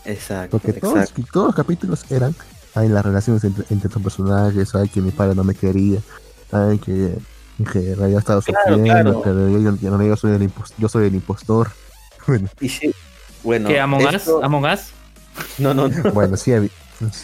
[0.05, 0.57] Exacto.
[0.57, 2.33] Porque Todos, todos los capítulos eran,
[2.75, 5.99] hay las relaciones entre, entre tus personajes, hay que mi padre no me quería,
[6.51, 7.17] hay que,
[7.65, 11.69] que en estaba sufriendo, pero yo, yo, soy el yo soy el impostor.
[12.27, 12.47] Bueno.
[12.59, 12.93] Y sí,
[13.43, 13.69] bueno.
[13.69, 14.29] ¿Qué, Among Us?
[14.43, 14.91] ¿Among Us?
[15.57, 16.11] No, no, no.
[16.11, 16.69] Bueno, sí había,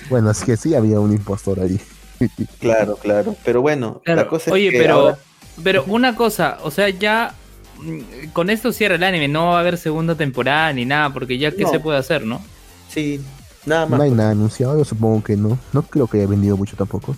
[0.10, 1.80] bueno, es que sí había un impostor ahí.
[2.60, 3.36] claro, claro.
[3.44, 5.18] Pero bueno, la cosa Oye, es que pero,
[5.64, 7.36] pero una cosa, o sea, ya
[7.78, 11.38] mm, con esto cierra el anime, no va a haber segunda temporada ni nada, porque
[11.38, 12.42] ya qué se puede hacer, ¿no?
[12.90, 13.22] Sí,
[13.66, 14.00] nada más.
[14.00, 15.60] No hay nada anunciado, yo supongo que no.
[15.74, 17.16] No creo que haya vendido mucho tampoco.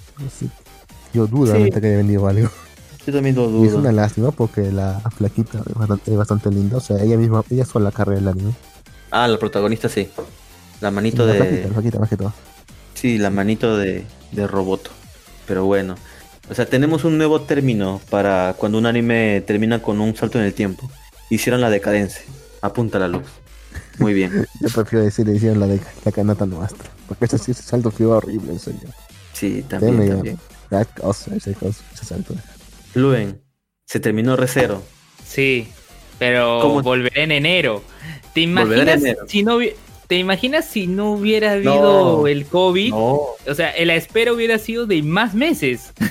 [1.13, 2.49] Yo dudo que haya vendido algo.
[3.07, 3.65] Yo también lo dudo.
[3.65, 5.63] es una lástima porque la flaquita
[6.05, 6.75] es bastante, linda.
[6.75, 8.53] O sea, ella misma, ella es la carrera del anime.
[9.11, 10.09] Ah, la protagonista sí.
[10.81, 11.35] La manito de.
[11.35, 12.33] Flaquita, la flaquita más que todo.
[12.95, 14.03] Sí, la manito de,
[14.33, 14.91] de Roboto.
[15.47, 15.95] Pero bueno.
[16.49, 20.43] O sea, tenemos un nuevo término para cuando un anime termina con un salto en
[20.43, 20.91] el tiempo.
[21.29, 22.23] Hicieron la decadencia.
[22.61, 23.23] Apunta la luz.
[23.99, 24.45] Muy bien.
[24.59, 26.89] Yo prefiero decir, hicieron la, de, la canata nuestra.
[27.07, 28.89] Porque ese, ese salto fue horrible, en serio.
[29.31, 30.09] Sí, también.
[30.09, 30.39] también.
[30.99, 32.35] cosa, ese, cosa, ese salto.
[32.97, 33.41] Luen,
[33.85, 34.83] se terminó Recero.
[35.25, 35.67] Sí,
[36.19, 37.83] pero volveré en enero.
[38.33, 39.59] ¿Te imaginas si no
[40.07, 42.93] ¿Te imaginas si no hubiera habido el COVID?
[42.93, 45.93] O sea, la espera hubiera sido de más meses.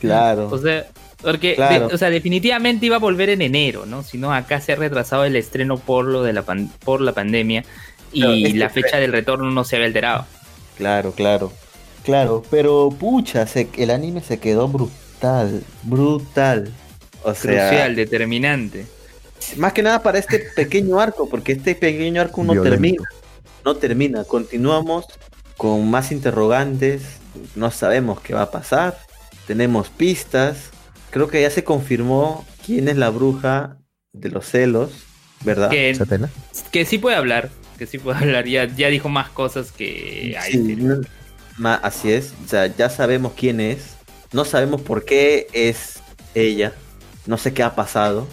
[0.00, 0.48] Claro.
[0.50, 0.86] o sea,
[1.22, 1.56] porque
[1.92, 4.02] o sea, definitivamente iba a volver en enero, ¿no?
[4.02, 7.64] Si no, acá se ha retrasado el estreno por lo de la por la pandemia
[8.12, 10.26] y la fecha del retorno no se había alterado.
[10.76, 11.52] Claro, claro.
[12.02, 13.46] Claro, pero pucha,
[13.76, 14.96] el anime se quedó brutal,
[15.82, 16.72] brutal.
[17.24, 18.86] O sea, Crucial, determinante.
[19.56, 23.02] Más que nada para este pequeño arco, porque este pequeño arco no termina
[23.64, 24.24] no termina.
[24.24, 25.06] Continuamos
[25.56, 27.02] con más interrogantes.
[27.54, 28.98] No sabemos qué va a pasar.
[29.46, 30.70] Tenemos pistas.
[31.10, 33.76] Creo que ya se confirmó quién es la bruja
[34.12, 34.90] de los celos,
[35.44, 35.70] ¿verdad?
[35.70, 35.96] Que,
[36.70, 37.50] que sí puede hablar.
[37.78, 38.46] Que sí puede hablar.
[38.46, 40.78] Ya, ya dijo más cosas que hay.
[41.82, 42.34] así es.
[42.44, 43.96] O sea, ya sabemos quién es.
[44.32, 46.00] No sabemos por qué es
[46.34, 46.72] ella.
[47.26, 48.26] No sé qué ha pasado.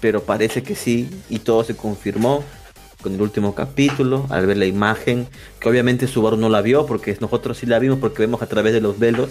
[0.00, 1.10] Pero parece que sí.
[1.28, 2.44] Y todo se confirmó
[3.02, 5.26] con el último capítulo, al ver la imagen,
[5.58, 8.72] que obviamente Subaru no la vio, porque nosotros sí la vimos porque vemos a través
[8.72, 9.30] de los velos,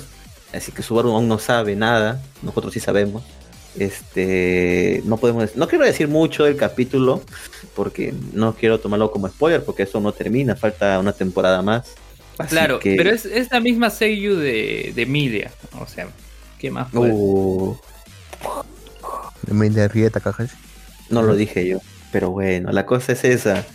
[0.54, 3.24] así que Subaru aún no sabe nada, nosotros sí sabemos.
[3.78, 7.22] Este, no podemos, no quiero decir mucho del capítulo,
[7.76, 11.96] porque no quiero tomarlo como spoiler, porque eso no termina, falta una temporada más.
[12.48, 16.08] Claro, pero es, la misma Seiyu de, de Emilia, o sea,
[16.58, 16.94] ¿qué más?
[16.94, 17.76] Uh,
[19.50, 20.22] Emilia Rieta,
[21.10, 21.80] No lo dije yo.
[22.12, 23.66] Pero bueno, la cosa es esa.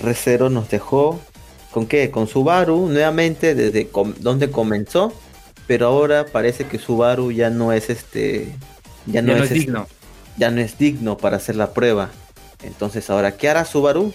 [0.00, 1.20] Recero nos dejó
[1.70, 2.10] con qué?
[2.10, 5.12] Con Subaru nuevamente desde donde comenzó,
[5.66, 8.54] pero ahora parece que Subaru ya no es este
[9.06, 9.86] ya no, es, digno.
[10.36, 12.10] ya no es digno para hacer la prueba.
[12.62, 14.12] Entonces ahora ¿qué hará Subaru?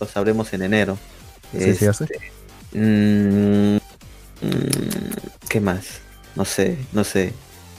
[0.00, 0.98] Lo sabremos en enero.
[1.52, 2.06] ¿Sí, sí este,
[2.72, 3.80] mm, mm,
[5.48, 6.00] ¿Qué más?
[6.36, 7.32] No sé, no sé.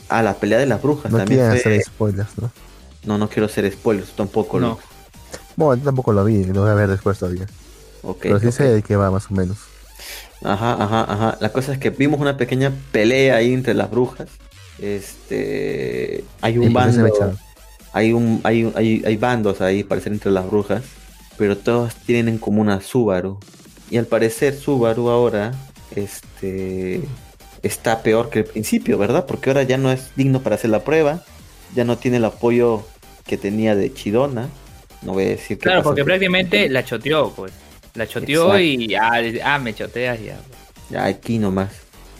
[0.08, 1.40] Ah, la pelea de las brujas no también.
[1.42, 2.50] hacer spoilers, ¿no?
[3.04, 4.60] No, no quiero hacer spoilers, tampoco.
[4.60, 4.78] No.
[5.56, 7.46] Bueno, yo tampoco lo vi, lo voy a ver después todavía.
[8.20, 9.58] Pero sí sé de qué va más o menos.
[10.44, 11.38] Ajá, ajá, ajá.
[11.40, 14.28] La cosa es que vimos una pequeña pelea ahí entre las brujas.
[14.78, 17.36] Este, hay un bando,
[17.92, 20.82] hay un, hay, hay, hay bandos ahí, parecer entre las brujas,
[21.36, 23.38] pero todos tienen en común a Subaru.
[23.92, 25.52] Y al parecer Subaru ahora,
[25.94, 27.02] este,
[27.62, 29.26] está peor que el principio, ¿verdad?
[29.26, 31.22] Porque ahora ya no es digno para hacer la prueba,
[31.74, 32.84] ya no tiene el apoyo
[33.26, 34.48] que tenía de Chidona
[35.02, 35.64] no voy a decir que.
[35.64, 37.52] Claro, porque prácticamente la choteó, pues.
[37.94, 40.38] La choteó y ah, ah, me choteas ya.
[40.90, 41.70] Ya, aquí nomás.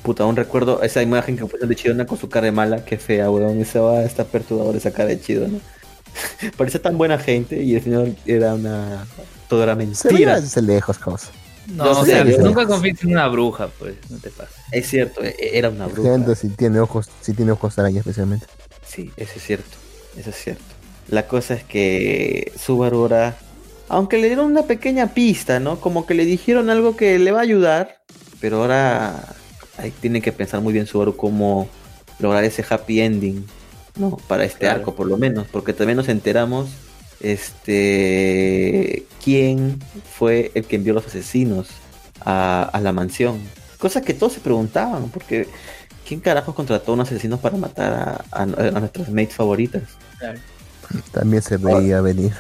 [0.03, 2.99] Puta, aún recuerdo esa imagen que pusieron de Chidona con su cara de mala, qué
[2.99, 3.61] fea, weón.
[3.61, 5.59] Esa va, está perturbador esa cara de Chidona.
[6.57, 9.07] Parece tan buena gente y el señor era una.
[9.49, 10.41] Todo era mentira.
[10.43, 11.31] Se lejos, cosa.
[11.67, 14.53] No, o sea, nunca confíes en una bruja, pues, no te pasa.
[14.73, 16.35] Es cierto, e, era una bruja.
[16.35, 18.47] Si tiene ojos, si tiene ojos araña especialmente.
[18.87, 19.77] Sí, eso es cierto,
[20.17, 20.65] eso es cierto.
[21.09, 23.37] La cosa es que Subaru ahora,
[23.89, 25.81] aunque le dieron una pequeña pista, ¿no?
[25.81, 27.99] Como que le dijeron algo que le va a ayudar,
[28.41, 29.35] pero ahora
[29.79, 31.69] ahí tiene que pensar muy bien Subaru cómo
[32.19, 33.47] lograr ese happy ending,
[33.97, 34.17] ¿no?
[34.29, 36.71] Para este arco por lo menos, porque también nos enteramos
[37.23, 39.79] este, quién
[40.19, 41.69] fue el que envió los asesinos
[42.25, 43.41] a, la mansión.
[43.79, 45.49] Cosa que todos se preguntaban, porque
[46.07, 49.83] ¿quién carajo contrató a un asesino para matar a, nuestras mates favoritas?
[51.13, 52.33] También se veía venir.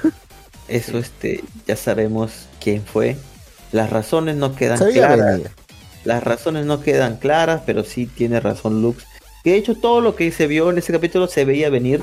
[0.68, 3.16] Eso, este, ya sabemos quién fue.
[3.72, 5.40] Las razones no quedan claras.
[6.04, 9.04] Las razones no quedan claras, pero sí tiene razón Lux.
[9.44, 12.00] De hecho, todo lo que se vio en ese capítulo se veía venir.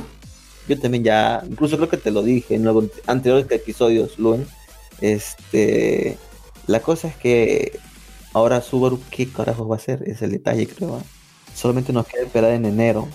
[0.69, 4.45] Yo también ya, incluso creo que te lo dije en los anteriores episodios, Luen.
[5.01, 6.15] Este,
[6.67, 7.79] la cosa es que
[8.33, 10.03] ahora Subaru, ¿qué carajo va a hacer?
[10.05, 11.01] Es el detalle, creo.
[11.55, 13.07] Solamente nos queda esperar en enero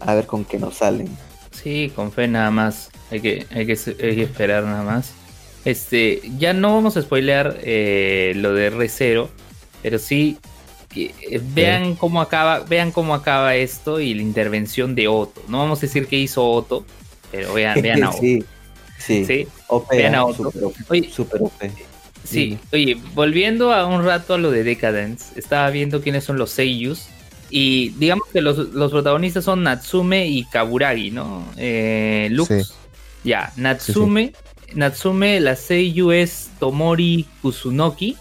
[0.00, 1.08] a ver con qué nos salen.
[1.52, 2.90] Sí, con fe nada más.
[3.10, 5.12] Hay que, hay que, esperar nada más.
[5.64, 9.26] Este, ya no vamos a spoilear eh, lo de R0,
[9.82, 10.36] pero sí
[10.94, 15.42] eh, vean cómo acaba, vean cómo acaba esto y la intervención de Otto.
[15.48, 16.84] No vamos a decir que hizo Otto,
[17.30, 18.20] pero vean, vean a Otto.
[18.20, 18.44] sí,
[18.98, 19.46] sí.
[19.90, 20.50] vean a Otto.
[21.10, 21.40] Super,
[22.24, 26.50] Sí, oye, volviendo a un rato a lo de Decadence, estaba viendo quiénes son los
[26.50, 27.08] Seiyus.
[27.52, 28.56] Y digamos que los,
[28.90, 31.44] protagonistas son Natsume y Kaburagi, ¿no?
[31.56, 32.74] Eh, Lux.
[33.24, 34.32] Ya, Natsume.
[34.74, 38.16] Natsume, la Seiyu es Tomori Kusunoki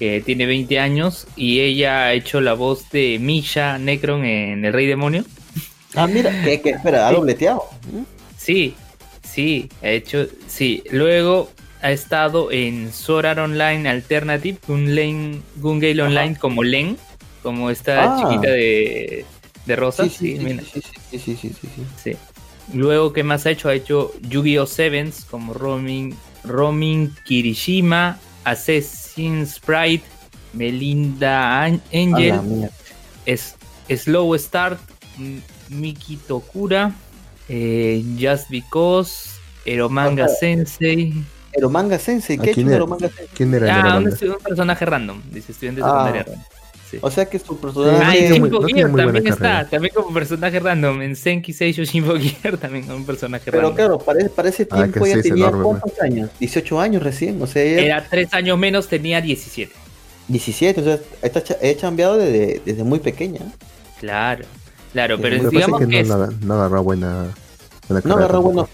[0.00, 4.72] que tiene 20 años y ella ha hecho la voz de Misha Necron en El
[4.72, 5.26] Rey Demonio.
[5.94, 7.64] Ah, mira, que, espera, ha dobleteado.
[8.38, 8.74] Sí,
[9.22, 10.82] sí, ha hecho, sí.
[10.90, 11.50] Luego
[11.82, 16.96] ha estado en Sorar Online Alternative, Gun, Gun Gale Online como Len,
[17.42, 18.16] como esta ah.
[18.22, 19.26] chiquita de,
[19.66, 20.04] de Rosa.
[20.04, 20.38] Sí
[21.10, 21.52] sí sí, sí
[22.02, 22.16] sí
[22.72, 23.68] Luego, ¿qué más ha hecho?
[23.68, 24.64] Ha hecho Yu-Gi-Oh!
[24.64, 28.18] Sevens como Romin, Romin Kirishima,
[29.46, 30.04] Sprite,
[30.52, 32.70] Melinda Angel,
[33.26, 33.56] es,
[33.88, 34.78] Slow Start,
[35.68, 36.92] Miki Tokura,
[37.48, 39.30] eh, Just Because,
[39.64, 41.12] Eromanga Sensei.
[41.52, 43.28] Eromanga Sensei, ¿qué es Eromanga Sensei?
[43.34, 43.94] ¿Quién era?
[43.94, 44.10] Ah, un,
[44.42, 45.90] personaje random, dice estudiante de ah.
[45.90, 46.26] secundaria
[47.00, 48.04] O sea que su personaje.
[48.04, 51.02] Ah, en Shinbo Gear también está, también como personaje random.
[51.02, 53.76] En Senki Seisho Shinbo Gear también como un personaje Pero random.
[53.76, 56.30] Pero claro, para, ese ah, tiempo ya tenía ¿cuántos años?
[56.38, 57.62] 18 años recién, o sea.
[57.62, 59.72] Era 3 años menos, tenía 17.
[60.28, 63.40] 17, o sea, está, he cambiado desde, desde muy pequeña.
[63.98, 64.44] Claro,
[64.92, 66.40] claro, pero digamos que, que, no, es...
[66.40, 67.34] no, agarró buena.
[67.88, 68.68] buena no agarró buenos.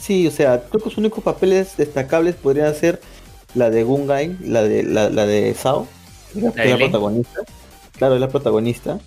[0.00, 3.00] Sí, o sea, creo que sus únicos papeles destacables podrían ser
[3.54, 5.86] la de Gungai, la de la, la de Sao
[6.42, 7.40] la, protagonista.
[7.96, 8.98] Claro, es la protagonista.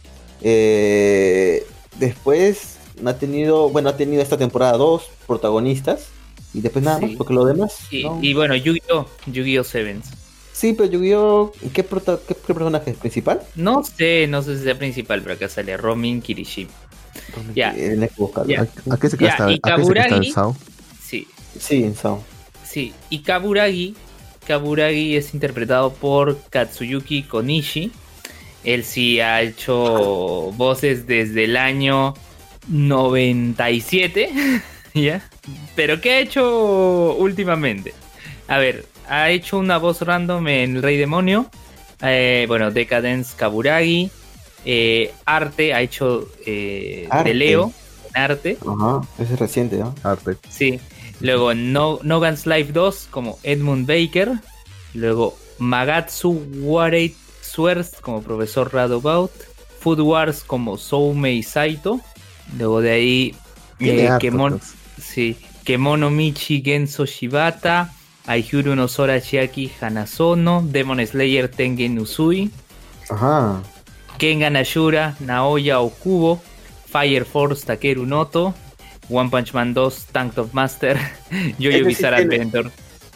[0.41, 1.65] Eh,
[1.99, 6.07] después ha tenido, bueno, ha tenido esta temporada dos protagonistas.
[6.53, 7.77] Y después nada más, porque lo demás.
[7.91, 9.05] Y, bueno, Yu-Gi-Oh!
[9.27, 9.63] Yu-Gi-Oh!
[9.63, 10.07] Sevens.
[10.53, 11.51] Sí, pero Yu-Gi-Oh!
[11.73, 13.41] ¿qué, personaje es principal?
[13.55, 16.71] No sé, no sé si sea principal, pero acá sale Romin Kirishima.
[17.53, 17.75] Ya.
[18.89, 20.33] ¿A qué se queda Y Kaburagi.
[21.03, 21.27] Sí.
[21.59, 22.23] Sí, en Sao.
[22.63, 23.95] Sí, y Kaburagi
[24.47, 27.91] Kaburagi es interpretado por Katsuyuki Konishi.
[28.63, 32.13] Él sí ha hecho voces desde el año
[32.67, 34.29] 97,
[34.93, 35.29] ¿ya?
[35.75, 37.93] Pero ¿qué ha hecho últimamente?
[38.47, 41.49] A ver, ha hecho una voz random en El Rey Demonio.
[42.01, 44.09] Eh, bueno, Decadence Kaburagi.
[44.65, 47.71] Eh, arte, ha hecho eh, de Leo.
[48.13, 48.57] Arte.
[48.65, 49.93] Ajá, ese es reciente, ¿no?
[50.03, 50.37] Arte.
[50.49, 50.79] Sí.
[51.19, 54.39] Luego no, Nogan's Life 2 como Edmund Baker.
[54.93, 59.31] Luego Magatsu Warei Swears como profesor Radobout.
[59.79, 61.99] Food Wars como Soumei Saito.
[62.57, 63.35] Luego de ahí
[63.79, 64.59] eh, Kemono,
[64.99, 67.93] sí, Kemono Michi Genso Shibata.
[68.25, 70.61] Aihuru no Sora Chiaki Hanazono.
[70.65, 72.51] Demon Slayer Tengen Usui.
[73.09, 73.61] Ajá.
[74.17, 76.41] Kengan Ashura Naoya Okubo.
[76.85, 78.53] Fire Force Takeru Noto.
[79.09, 80.97] One Punch Man 2, Tank of Master,
[81.59, 82.69] Yo-Yo Bizarre Adventure.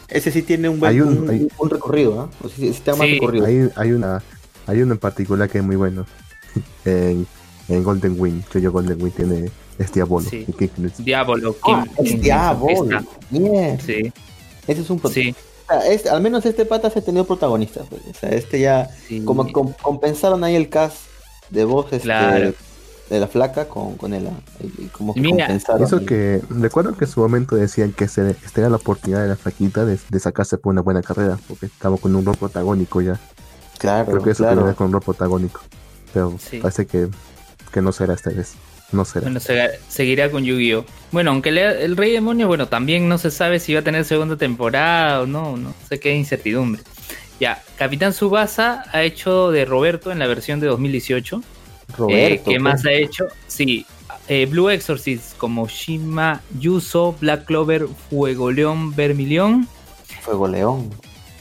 [0.08, 2.48] Ese sí tiene un buen un, recorrido, ¿no?
[2.48, 3.46] sí, recorrido.
[3.46, 4.22] Hay, hay, una,
[4.66, 6.06] hay uno en particular que es muy bueno.
[6.84, 7.26] en,
[7.68, 10.28] en Golden Wing, Yo-Yo Golden Wing tiene es Diabolo.
[10.28, 10.46] Sí.
[10.98, 11.56] Diabolo.
[11.64, 13.00] Ah, es Diabolo.
[13.30, 13.80] Bien.
[13.80, 14.12] Sí.
[14.66, 15.34] Ese es un sí.
[16.10, 17.82] al menos este pata se ha tenido protagonista.
[17.88, 18.02] Pues.
[18.10, 18.90] O sea, este ya.
[19.24, 20.98] Como compensaron ahí el cast
[21.50, 21.86] de voz.
[21.86, 22.52] Este, claro
[23.12, 24.28] de la flaca con, con él.
[24.92, 28.76] Como que Eso que recuerdo que en su momento decían que se, esta era la
[28.76, 32.36] oportunidad de la flaquita de, sacarse por una buena carrera, porque estaba con un rol
[32.36, 33.20] protagónico ya.
[33.78, 34.74] Claro, Creo que eso claro.
[34.74, 35.60] con un rol protagónico.
[36.14, 37.08] Pero parece que,
[37.70, 38.54] que no será esta vez.
[38.92, 39.24] No será.
[39.24, 39.40] Bueno,
[39.88, 40.84] seguirá con Yu-Gi-Oh!
[41.10, 44.36] Bueno, aunque el Rey Demonio, bueno, también no se sabe si va a tener segunda
[44.36, 46.82] temporada o no, no sé qué incertidumbre.
[47.40, 51.42] Ya, Capitán Subasa ha hecho de Roberto en la versión de 2018
[51.96, 53.26] Roberto, eh, ¿Qué más ha hecho?
[53.46, 53.86] Sí,
[54.28, 59.68] eh, Blue Exorcist como Shima Yuso, Black Clover, Fuego León, Vermilión.
[60.20, 60.90] Fuego León.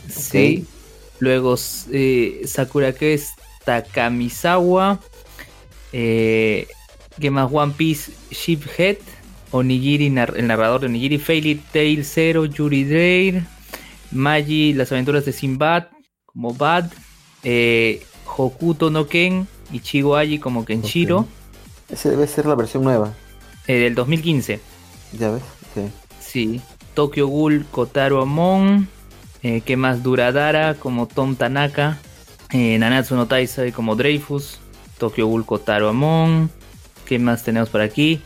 [0.09, 0.65] Sí.
[1.19, 1.55] Luego
[1.91, 3.21] eh, Sakurake
[3.63, 4.99] Takamisawa.
[5.93, 6.67] Eh,
[7.19, 7.49] ¿Qué más?
[7.51, 8.97] One Piece Shiphead.
[9.51, 11.19] Onigiri, el narrador de Onigiri.
[11.19, 13.43] Fairy Tail Zero, Yuri Dreir.
[14.11, 15.87] Magi, Las aventuras de Sinbad.
[16.25, 16.91] Como Bad.
[17.43, 19.47] Eh, Hokuto no Ken.
[19.71, 21.27] Ichigo Aji como Kenshiro.
[21.89, 23.13] Ese debe ser la versión nueva.
[23.67, 24.59] Eh, del 2015.
[25.19, 25.43] Ya ves,
[25.73, 25.81] sí.
[26.19, 26.61] Sí.
[26.93, 28.87] Tokyo Ghoul Kotaro Amon.
[29.43, 30.03] Eh, ¿Qué más?
[30.03, 31.99] Duradara como Tom Tanaka.
[32.51, 34.59] Eh, Nanatsu no Taisai como Dreyfus.
[34.97, 36.49] Tokyo Ghoul Kotaro Amon.
[37.05, 38.21] ¿Qué más tenemos por aquí?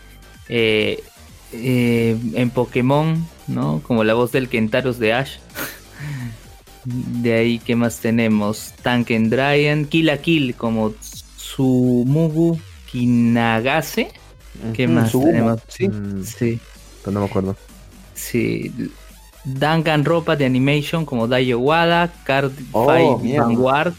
[0.50, 1.04] Eh,
[1.52, 3.82] en Pokémon, ¿no?
[3.84, 5.38] Como la voz del Kentaros de Ash.
[6.86, 8.74] de ahí, ¿qué más tenemos?
[8.82, 9.86] Tanken Dryan.
[9.86, 10.94] Kill a Kill como
[11.56, 12.60] Sumugu
[12.92, 14.12] Kinagase.
[14.74, 15.62] ¿Qué más tenemos?
[15.68, 15.88] Sí.
[15.88, 16.60] Mm, sí.
[17.06, 17.56] no me acuerdo.
[18.14, 18.72] Sí.
[19.44, 22.12] Duncan Ropa de Animation como Dayo Wada.
[22.24, 23.94] Card oh, Vanguard.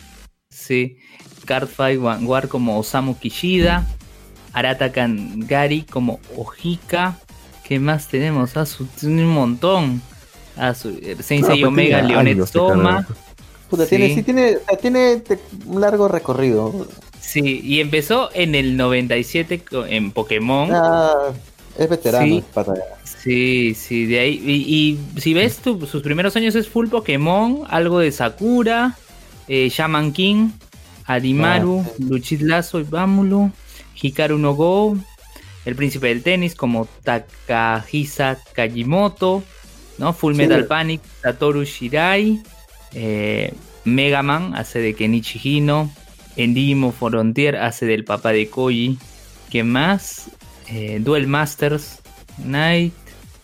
[0.51, 0.99] Sí.
[1.45, 3.87] Card Vanguard como Osamu Kishida.
[4.53, 7.19] Arata Gari como Ojika.
[7.65, 8.57] ¿Qué más tenemos?
[8.57, 8.65] Ah,
[9.03, 10.03] un montón.
[10.57, 13.07] Ah, su, Sensei ah, Omega Leonet Toma.
[13.89, 15.23] tiene, sí, tiene, tiene
[15.67, 16.87] un largo recorrido.
[17.27, 20.71] Sí, y empezó en el 97 en Pokémon.
[20.73, 21.33] Ah,
[21.77, 22.45] es veterano,
[23.05, 23.75] sí.
[23.75, 24.41] Sí, de ahí.
[24.45, 28.97] Y, si ves, sus primeros años es full Pokémon, algo de Sakura,
[29.49, 30.51] eh, Shaman King,
[31.05, 33.51] Adimaru, ah, Luchit Lazo y Bámulo,
[34.01, 34.97] Hikaru no Go,
[35.65, 39.43] el príncipe del tenis como Takahisa Kajimoto,
[39.99, 40.13] ¿no?
[40.13, 42.41] Full Metal Panic, Satoru Shirai,
[42.95, 43.53] eh,
[43.85, 45.91] Mega Man hace de Kenichi Hino,
[46.37, 48.99] Endimo Frontier hace del papá de Koji.
[49.51, 50.31] ¿Qué más?
[50.69, 52.01] Eh, Duel Masters,
[52.45, 52.93] Night.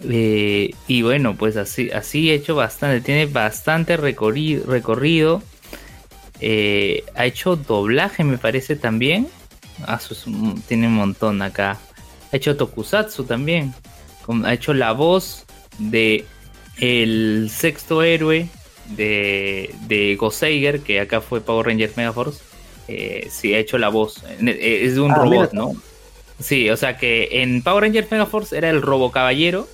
[0.04, 3.00] Eh, y bueno, pues así, así ha hecho bastante.
[3.00, 5.42] Tiene bastante recorrido.
[6.40, 9.28] Eh, ha hecho doblaje, me parece también.
[9.86, 10.00] Ah,
[10.68, 11.78] tiene un montón acá.
[12.32, 13.72] Ha hecho Tokusatsu también.
[14.44, 15.46] Ha hecho la voz
[15.78, 16.24] de
[16.78, 18.48] el sexto héroe
[18.96, 22.51] de, de Goseiger, que acá fue Power Rangers Megaforce
[22.88, 24.22] eh, sí ha hecho la voz.
[24.40, 25.74] Eh, es de un ah, robot, ¿no?
[26.40, 29.68] Sí, o sea que en Power Rangers Megaforce era el Robo Caballero,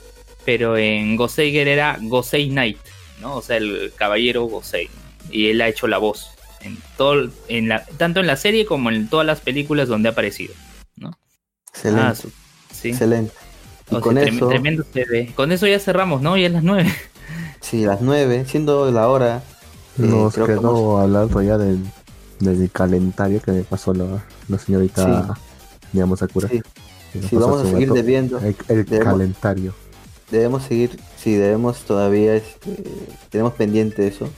[0.45, 2.79] pero en Goseiger era Gosei Knight,
[3.21, 3.37] ¿no?
[3.37, 4.89] O sea, el caballero Gosei.
[5.31, 6.31] Y él ha hecho la voz.
[6.61, 10.13] En todo, en la, tanto en la serie como en todas las películas donde ha
[10.13, 10.55] aparecido,
[10.97, 11.13] ¿no?
[11.73, 12.03] Excelente.
[12.03, 12.15] Ah,
[12.73, 12.89] sí.
[12.89, 13.33] Excelente.
[13.91, 14.49] Y con eso...
[14.49, 14.85] Tremendo
[15.35, 16.37] Con eso ya cerramos, ¿no?
[16.37, 16.93] Ya es las nueve.
[17.61, 19.43] Sí, las nueve, siendo la hora.
[19.97, 21.81] Nos eh, quedó hablando ya del
[22.41, 25.37] del calentario que me pasó la, la señorita,
[25.93, 26.49] digamos, Sakura.
[26.49, 26.61] Sí,
[27.29, 28.39] sí vamos a seguir debiendo.
[28.39, 29.75] El, calentario.
[30.31, 32.83] Debemos seguir, sí, debemos todavía, este,
[33.31, 34.29] tenemos pendiente eso.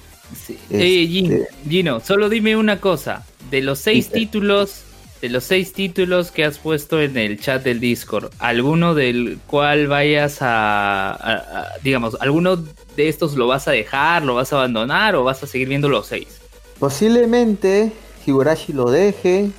[0.47, 0.57] Sí.
[0.71, 3.27] Este, Gino, solo dime una cosa.
[3.51, 4.83] De los seis títulos,
[5.21, 9.89] de los seis títulos que has puesto en el chat del Discord, ¿alguno del cual
[9.89, 15.25] vayas a, digamos, alguno de estos lo vas a dejar, lo vas a abandonar o
[15.25, 16.40] vas a seguir viendo los seis?
[16.81, 17.93] Posiblemente
[18.27, 19.51] Higurashi lo deje.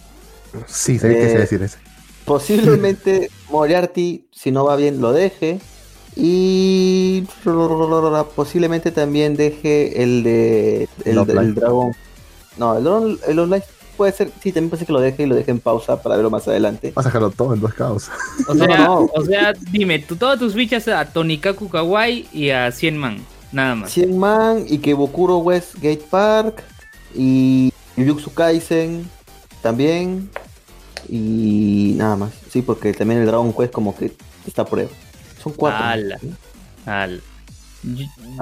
[0.66, 1.78] Sí, sé que se decir ese.
[2.26, 5.60] Posiblemente Moriarty, si no va bien, lo deje.
[6.16, 7.26] Y
[8.36, 11.96] posiblemente también deje el de el, dragón.
[12.58, 13.64] No, el, el online
[13.96, 16.16] puede ser, sí, también puede ser que lo deje y lo deje en pausa para
[16.16, 16.92] verlo más adelante.
[16.96, 18.10] Vas a dejarlo todo en dos caos.
[18.48, 22.98] O sea, o sea dime, tú, todas tus fichas a Tonikaku Kawaii y a 100
[22.98, 23.18] man,
[23.52, 23.92] nada más.
[23.92, 26.64] 100 man y que Bokuro Westgate Park
[27.16, 29.10] y Jujutsu Kaisen
[29.62, 30.30] también.
[31.10, 32.32] Y nada más.
[32.50, 34.14] Sí, porque también el Dragon Quest como que
[34.46, 34.90] está a prueba.
[35.42, 36.20] Son cuatro.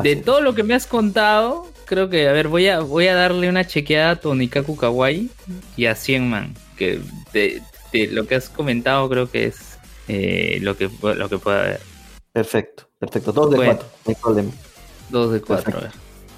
[0.03, 3.15] De todo lo que me has contado, creo que, a ver, voy a, voy a
[3.15, 5.29] darle una chequeada a Tonikaku Kawaii
[5.77, 6.53] y a 100 Man.
[6.77, 7.01] Que
[7.33, 7.61] de,
[8.11, 9.77] lo que has comentado, creo que es
[10.07, 11.81] eh, lo, que, lo que puede haber.
[12.33, 13.31] Perfecto, perfecto.
[13.31, 14.51] Dos de cuatro, no hay problema.
[15.09, 15.79] Dos de cuatro.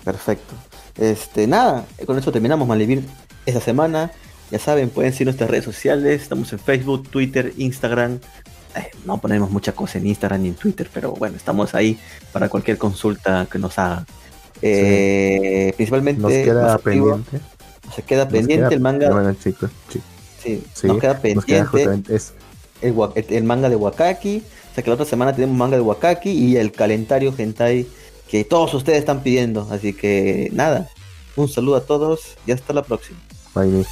[0.03, 0.53] Perfecto.
[1.01, 3.03] Este, nada, con eso terminamos Malivir
[3.47, 4.11] esta semana.
[4.51, 6.21] Ya saben, pueden seguir nuestras redes sociales.
[6.21, 8.19] Estamos en Facebook, Twitter, Instagram.
[8.75, 11.97] Eh, no ponemos mucha cosa en Instagram ni en Twitter, pero bueno, estamos ahí
[12.31, 14.05] para cualquier consulta que nos hagan.
[14.61, 16.21] Eh, principalmente.
[16.21, 17.39] Nos queda pendiente.
[17.95, 19.33] Se queda pendiente el manga.
[19.39, 20.63] sí.
[20.83, 22.19] nos queda pendiente
[22.81, 24.43] el, manga de Wakaki.
[24.71, 27.87] O sea que la otra semana tenemos manga de Wakaki y el calendario Hentai
[28.31, 29.67] que todos ustedes están pidiendo.
[29.69, 30.89] Así que nada,
[31.35, 33.19] un saludo a todos y hasta la próxima.
[33.53, 33.85] Bye.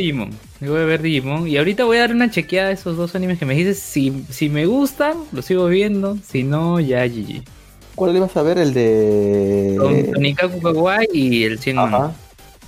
[0.00, 0.30] Digimon.
[0.60, 1.46] Voy a ver Digimon.
[1.46, 3.78] Y ahorita voy a dar una chequeada a esos dos animes que me dices.
[3.78, 6.16] Si, si me gustan, los sigo viendo.
[6.26, 7.42] Si no, ya GG.
[7.94, 8.58] ¿Cuál vas a ver?
[8.58, 10.12] El de.
[10.18, 12.12] Nikaku Kawaii y el 100 Ajá.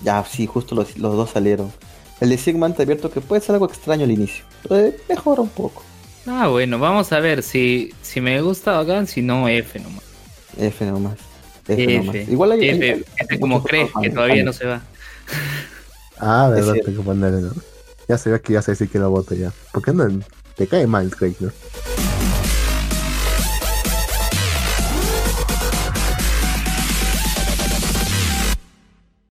[0.04, 1.72] Ya, sí, justo los, los dos salieron.
[2.20, 4.44] El de Sigmund te abierto que puede ser algo extraño al inicio.
[4.68, 5.82] Pero mejora un poco.
[6.26, 10.04] Ah, bueno, vamos a ver si, si me gusta bacán, si no, F nomás.
[10.58, 11.18] F nomás.
[11.66, 12.28] F, F nomás.
[12.28, 14.82] Igual hay, F, F como crees que todavía no se va.
[16.24, 17.50] Ah, de verdad, tengo que ponerle, ¿no?
[18.08, 19.52] Ya se ve que ya sé si que lo voto ya.
[19.72, 20.06] ¿Por qué no?
[20.54, 21.50] Te cae mal, Craig, ¿no?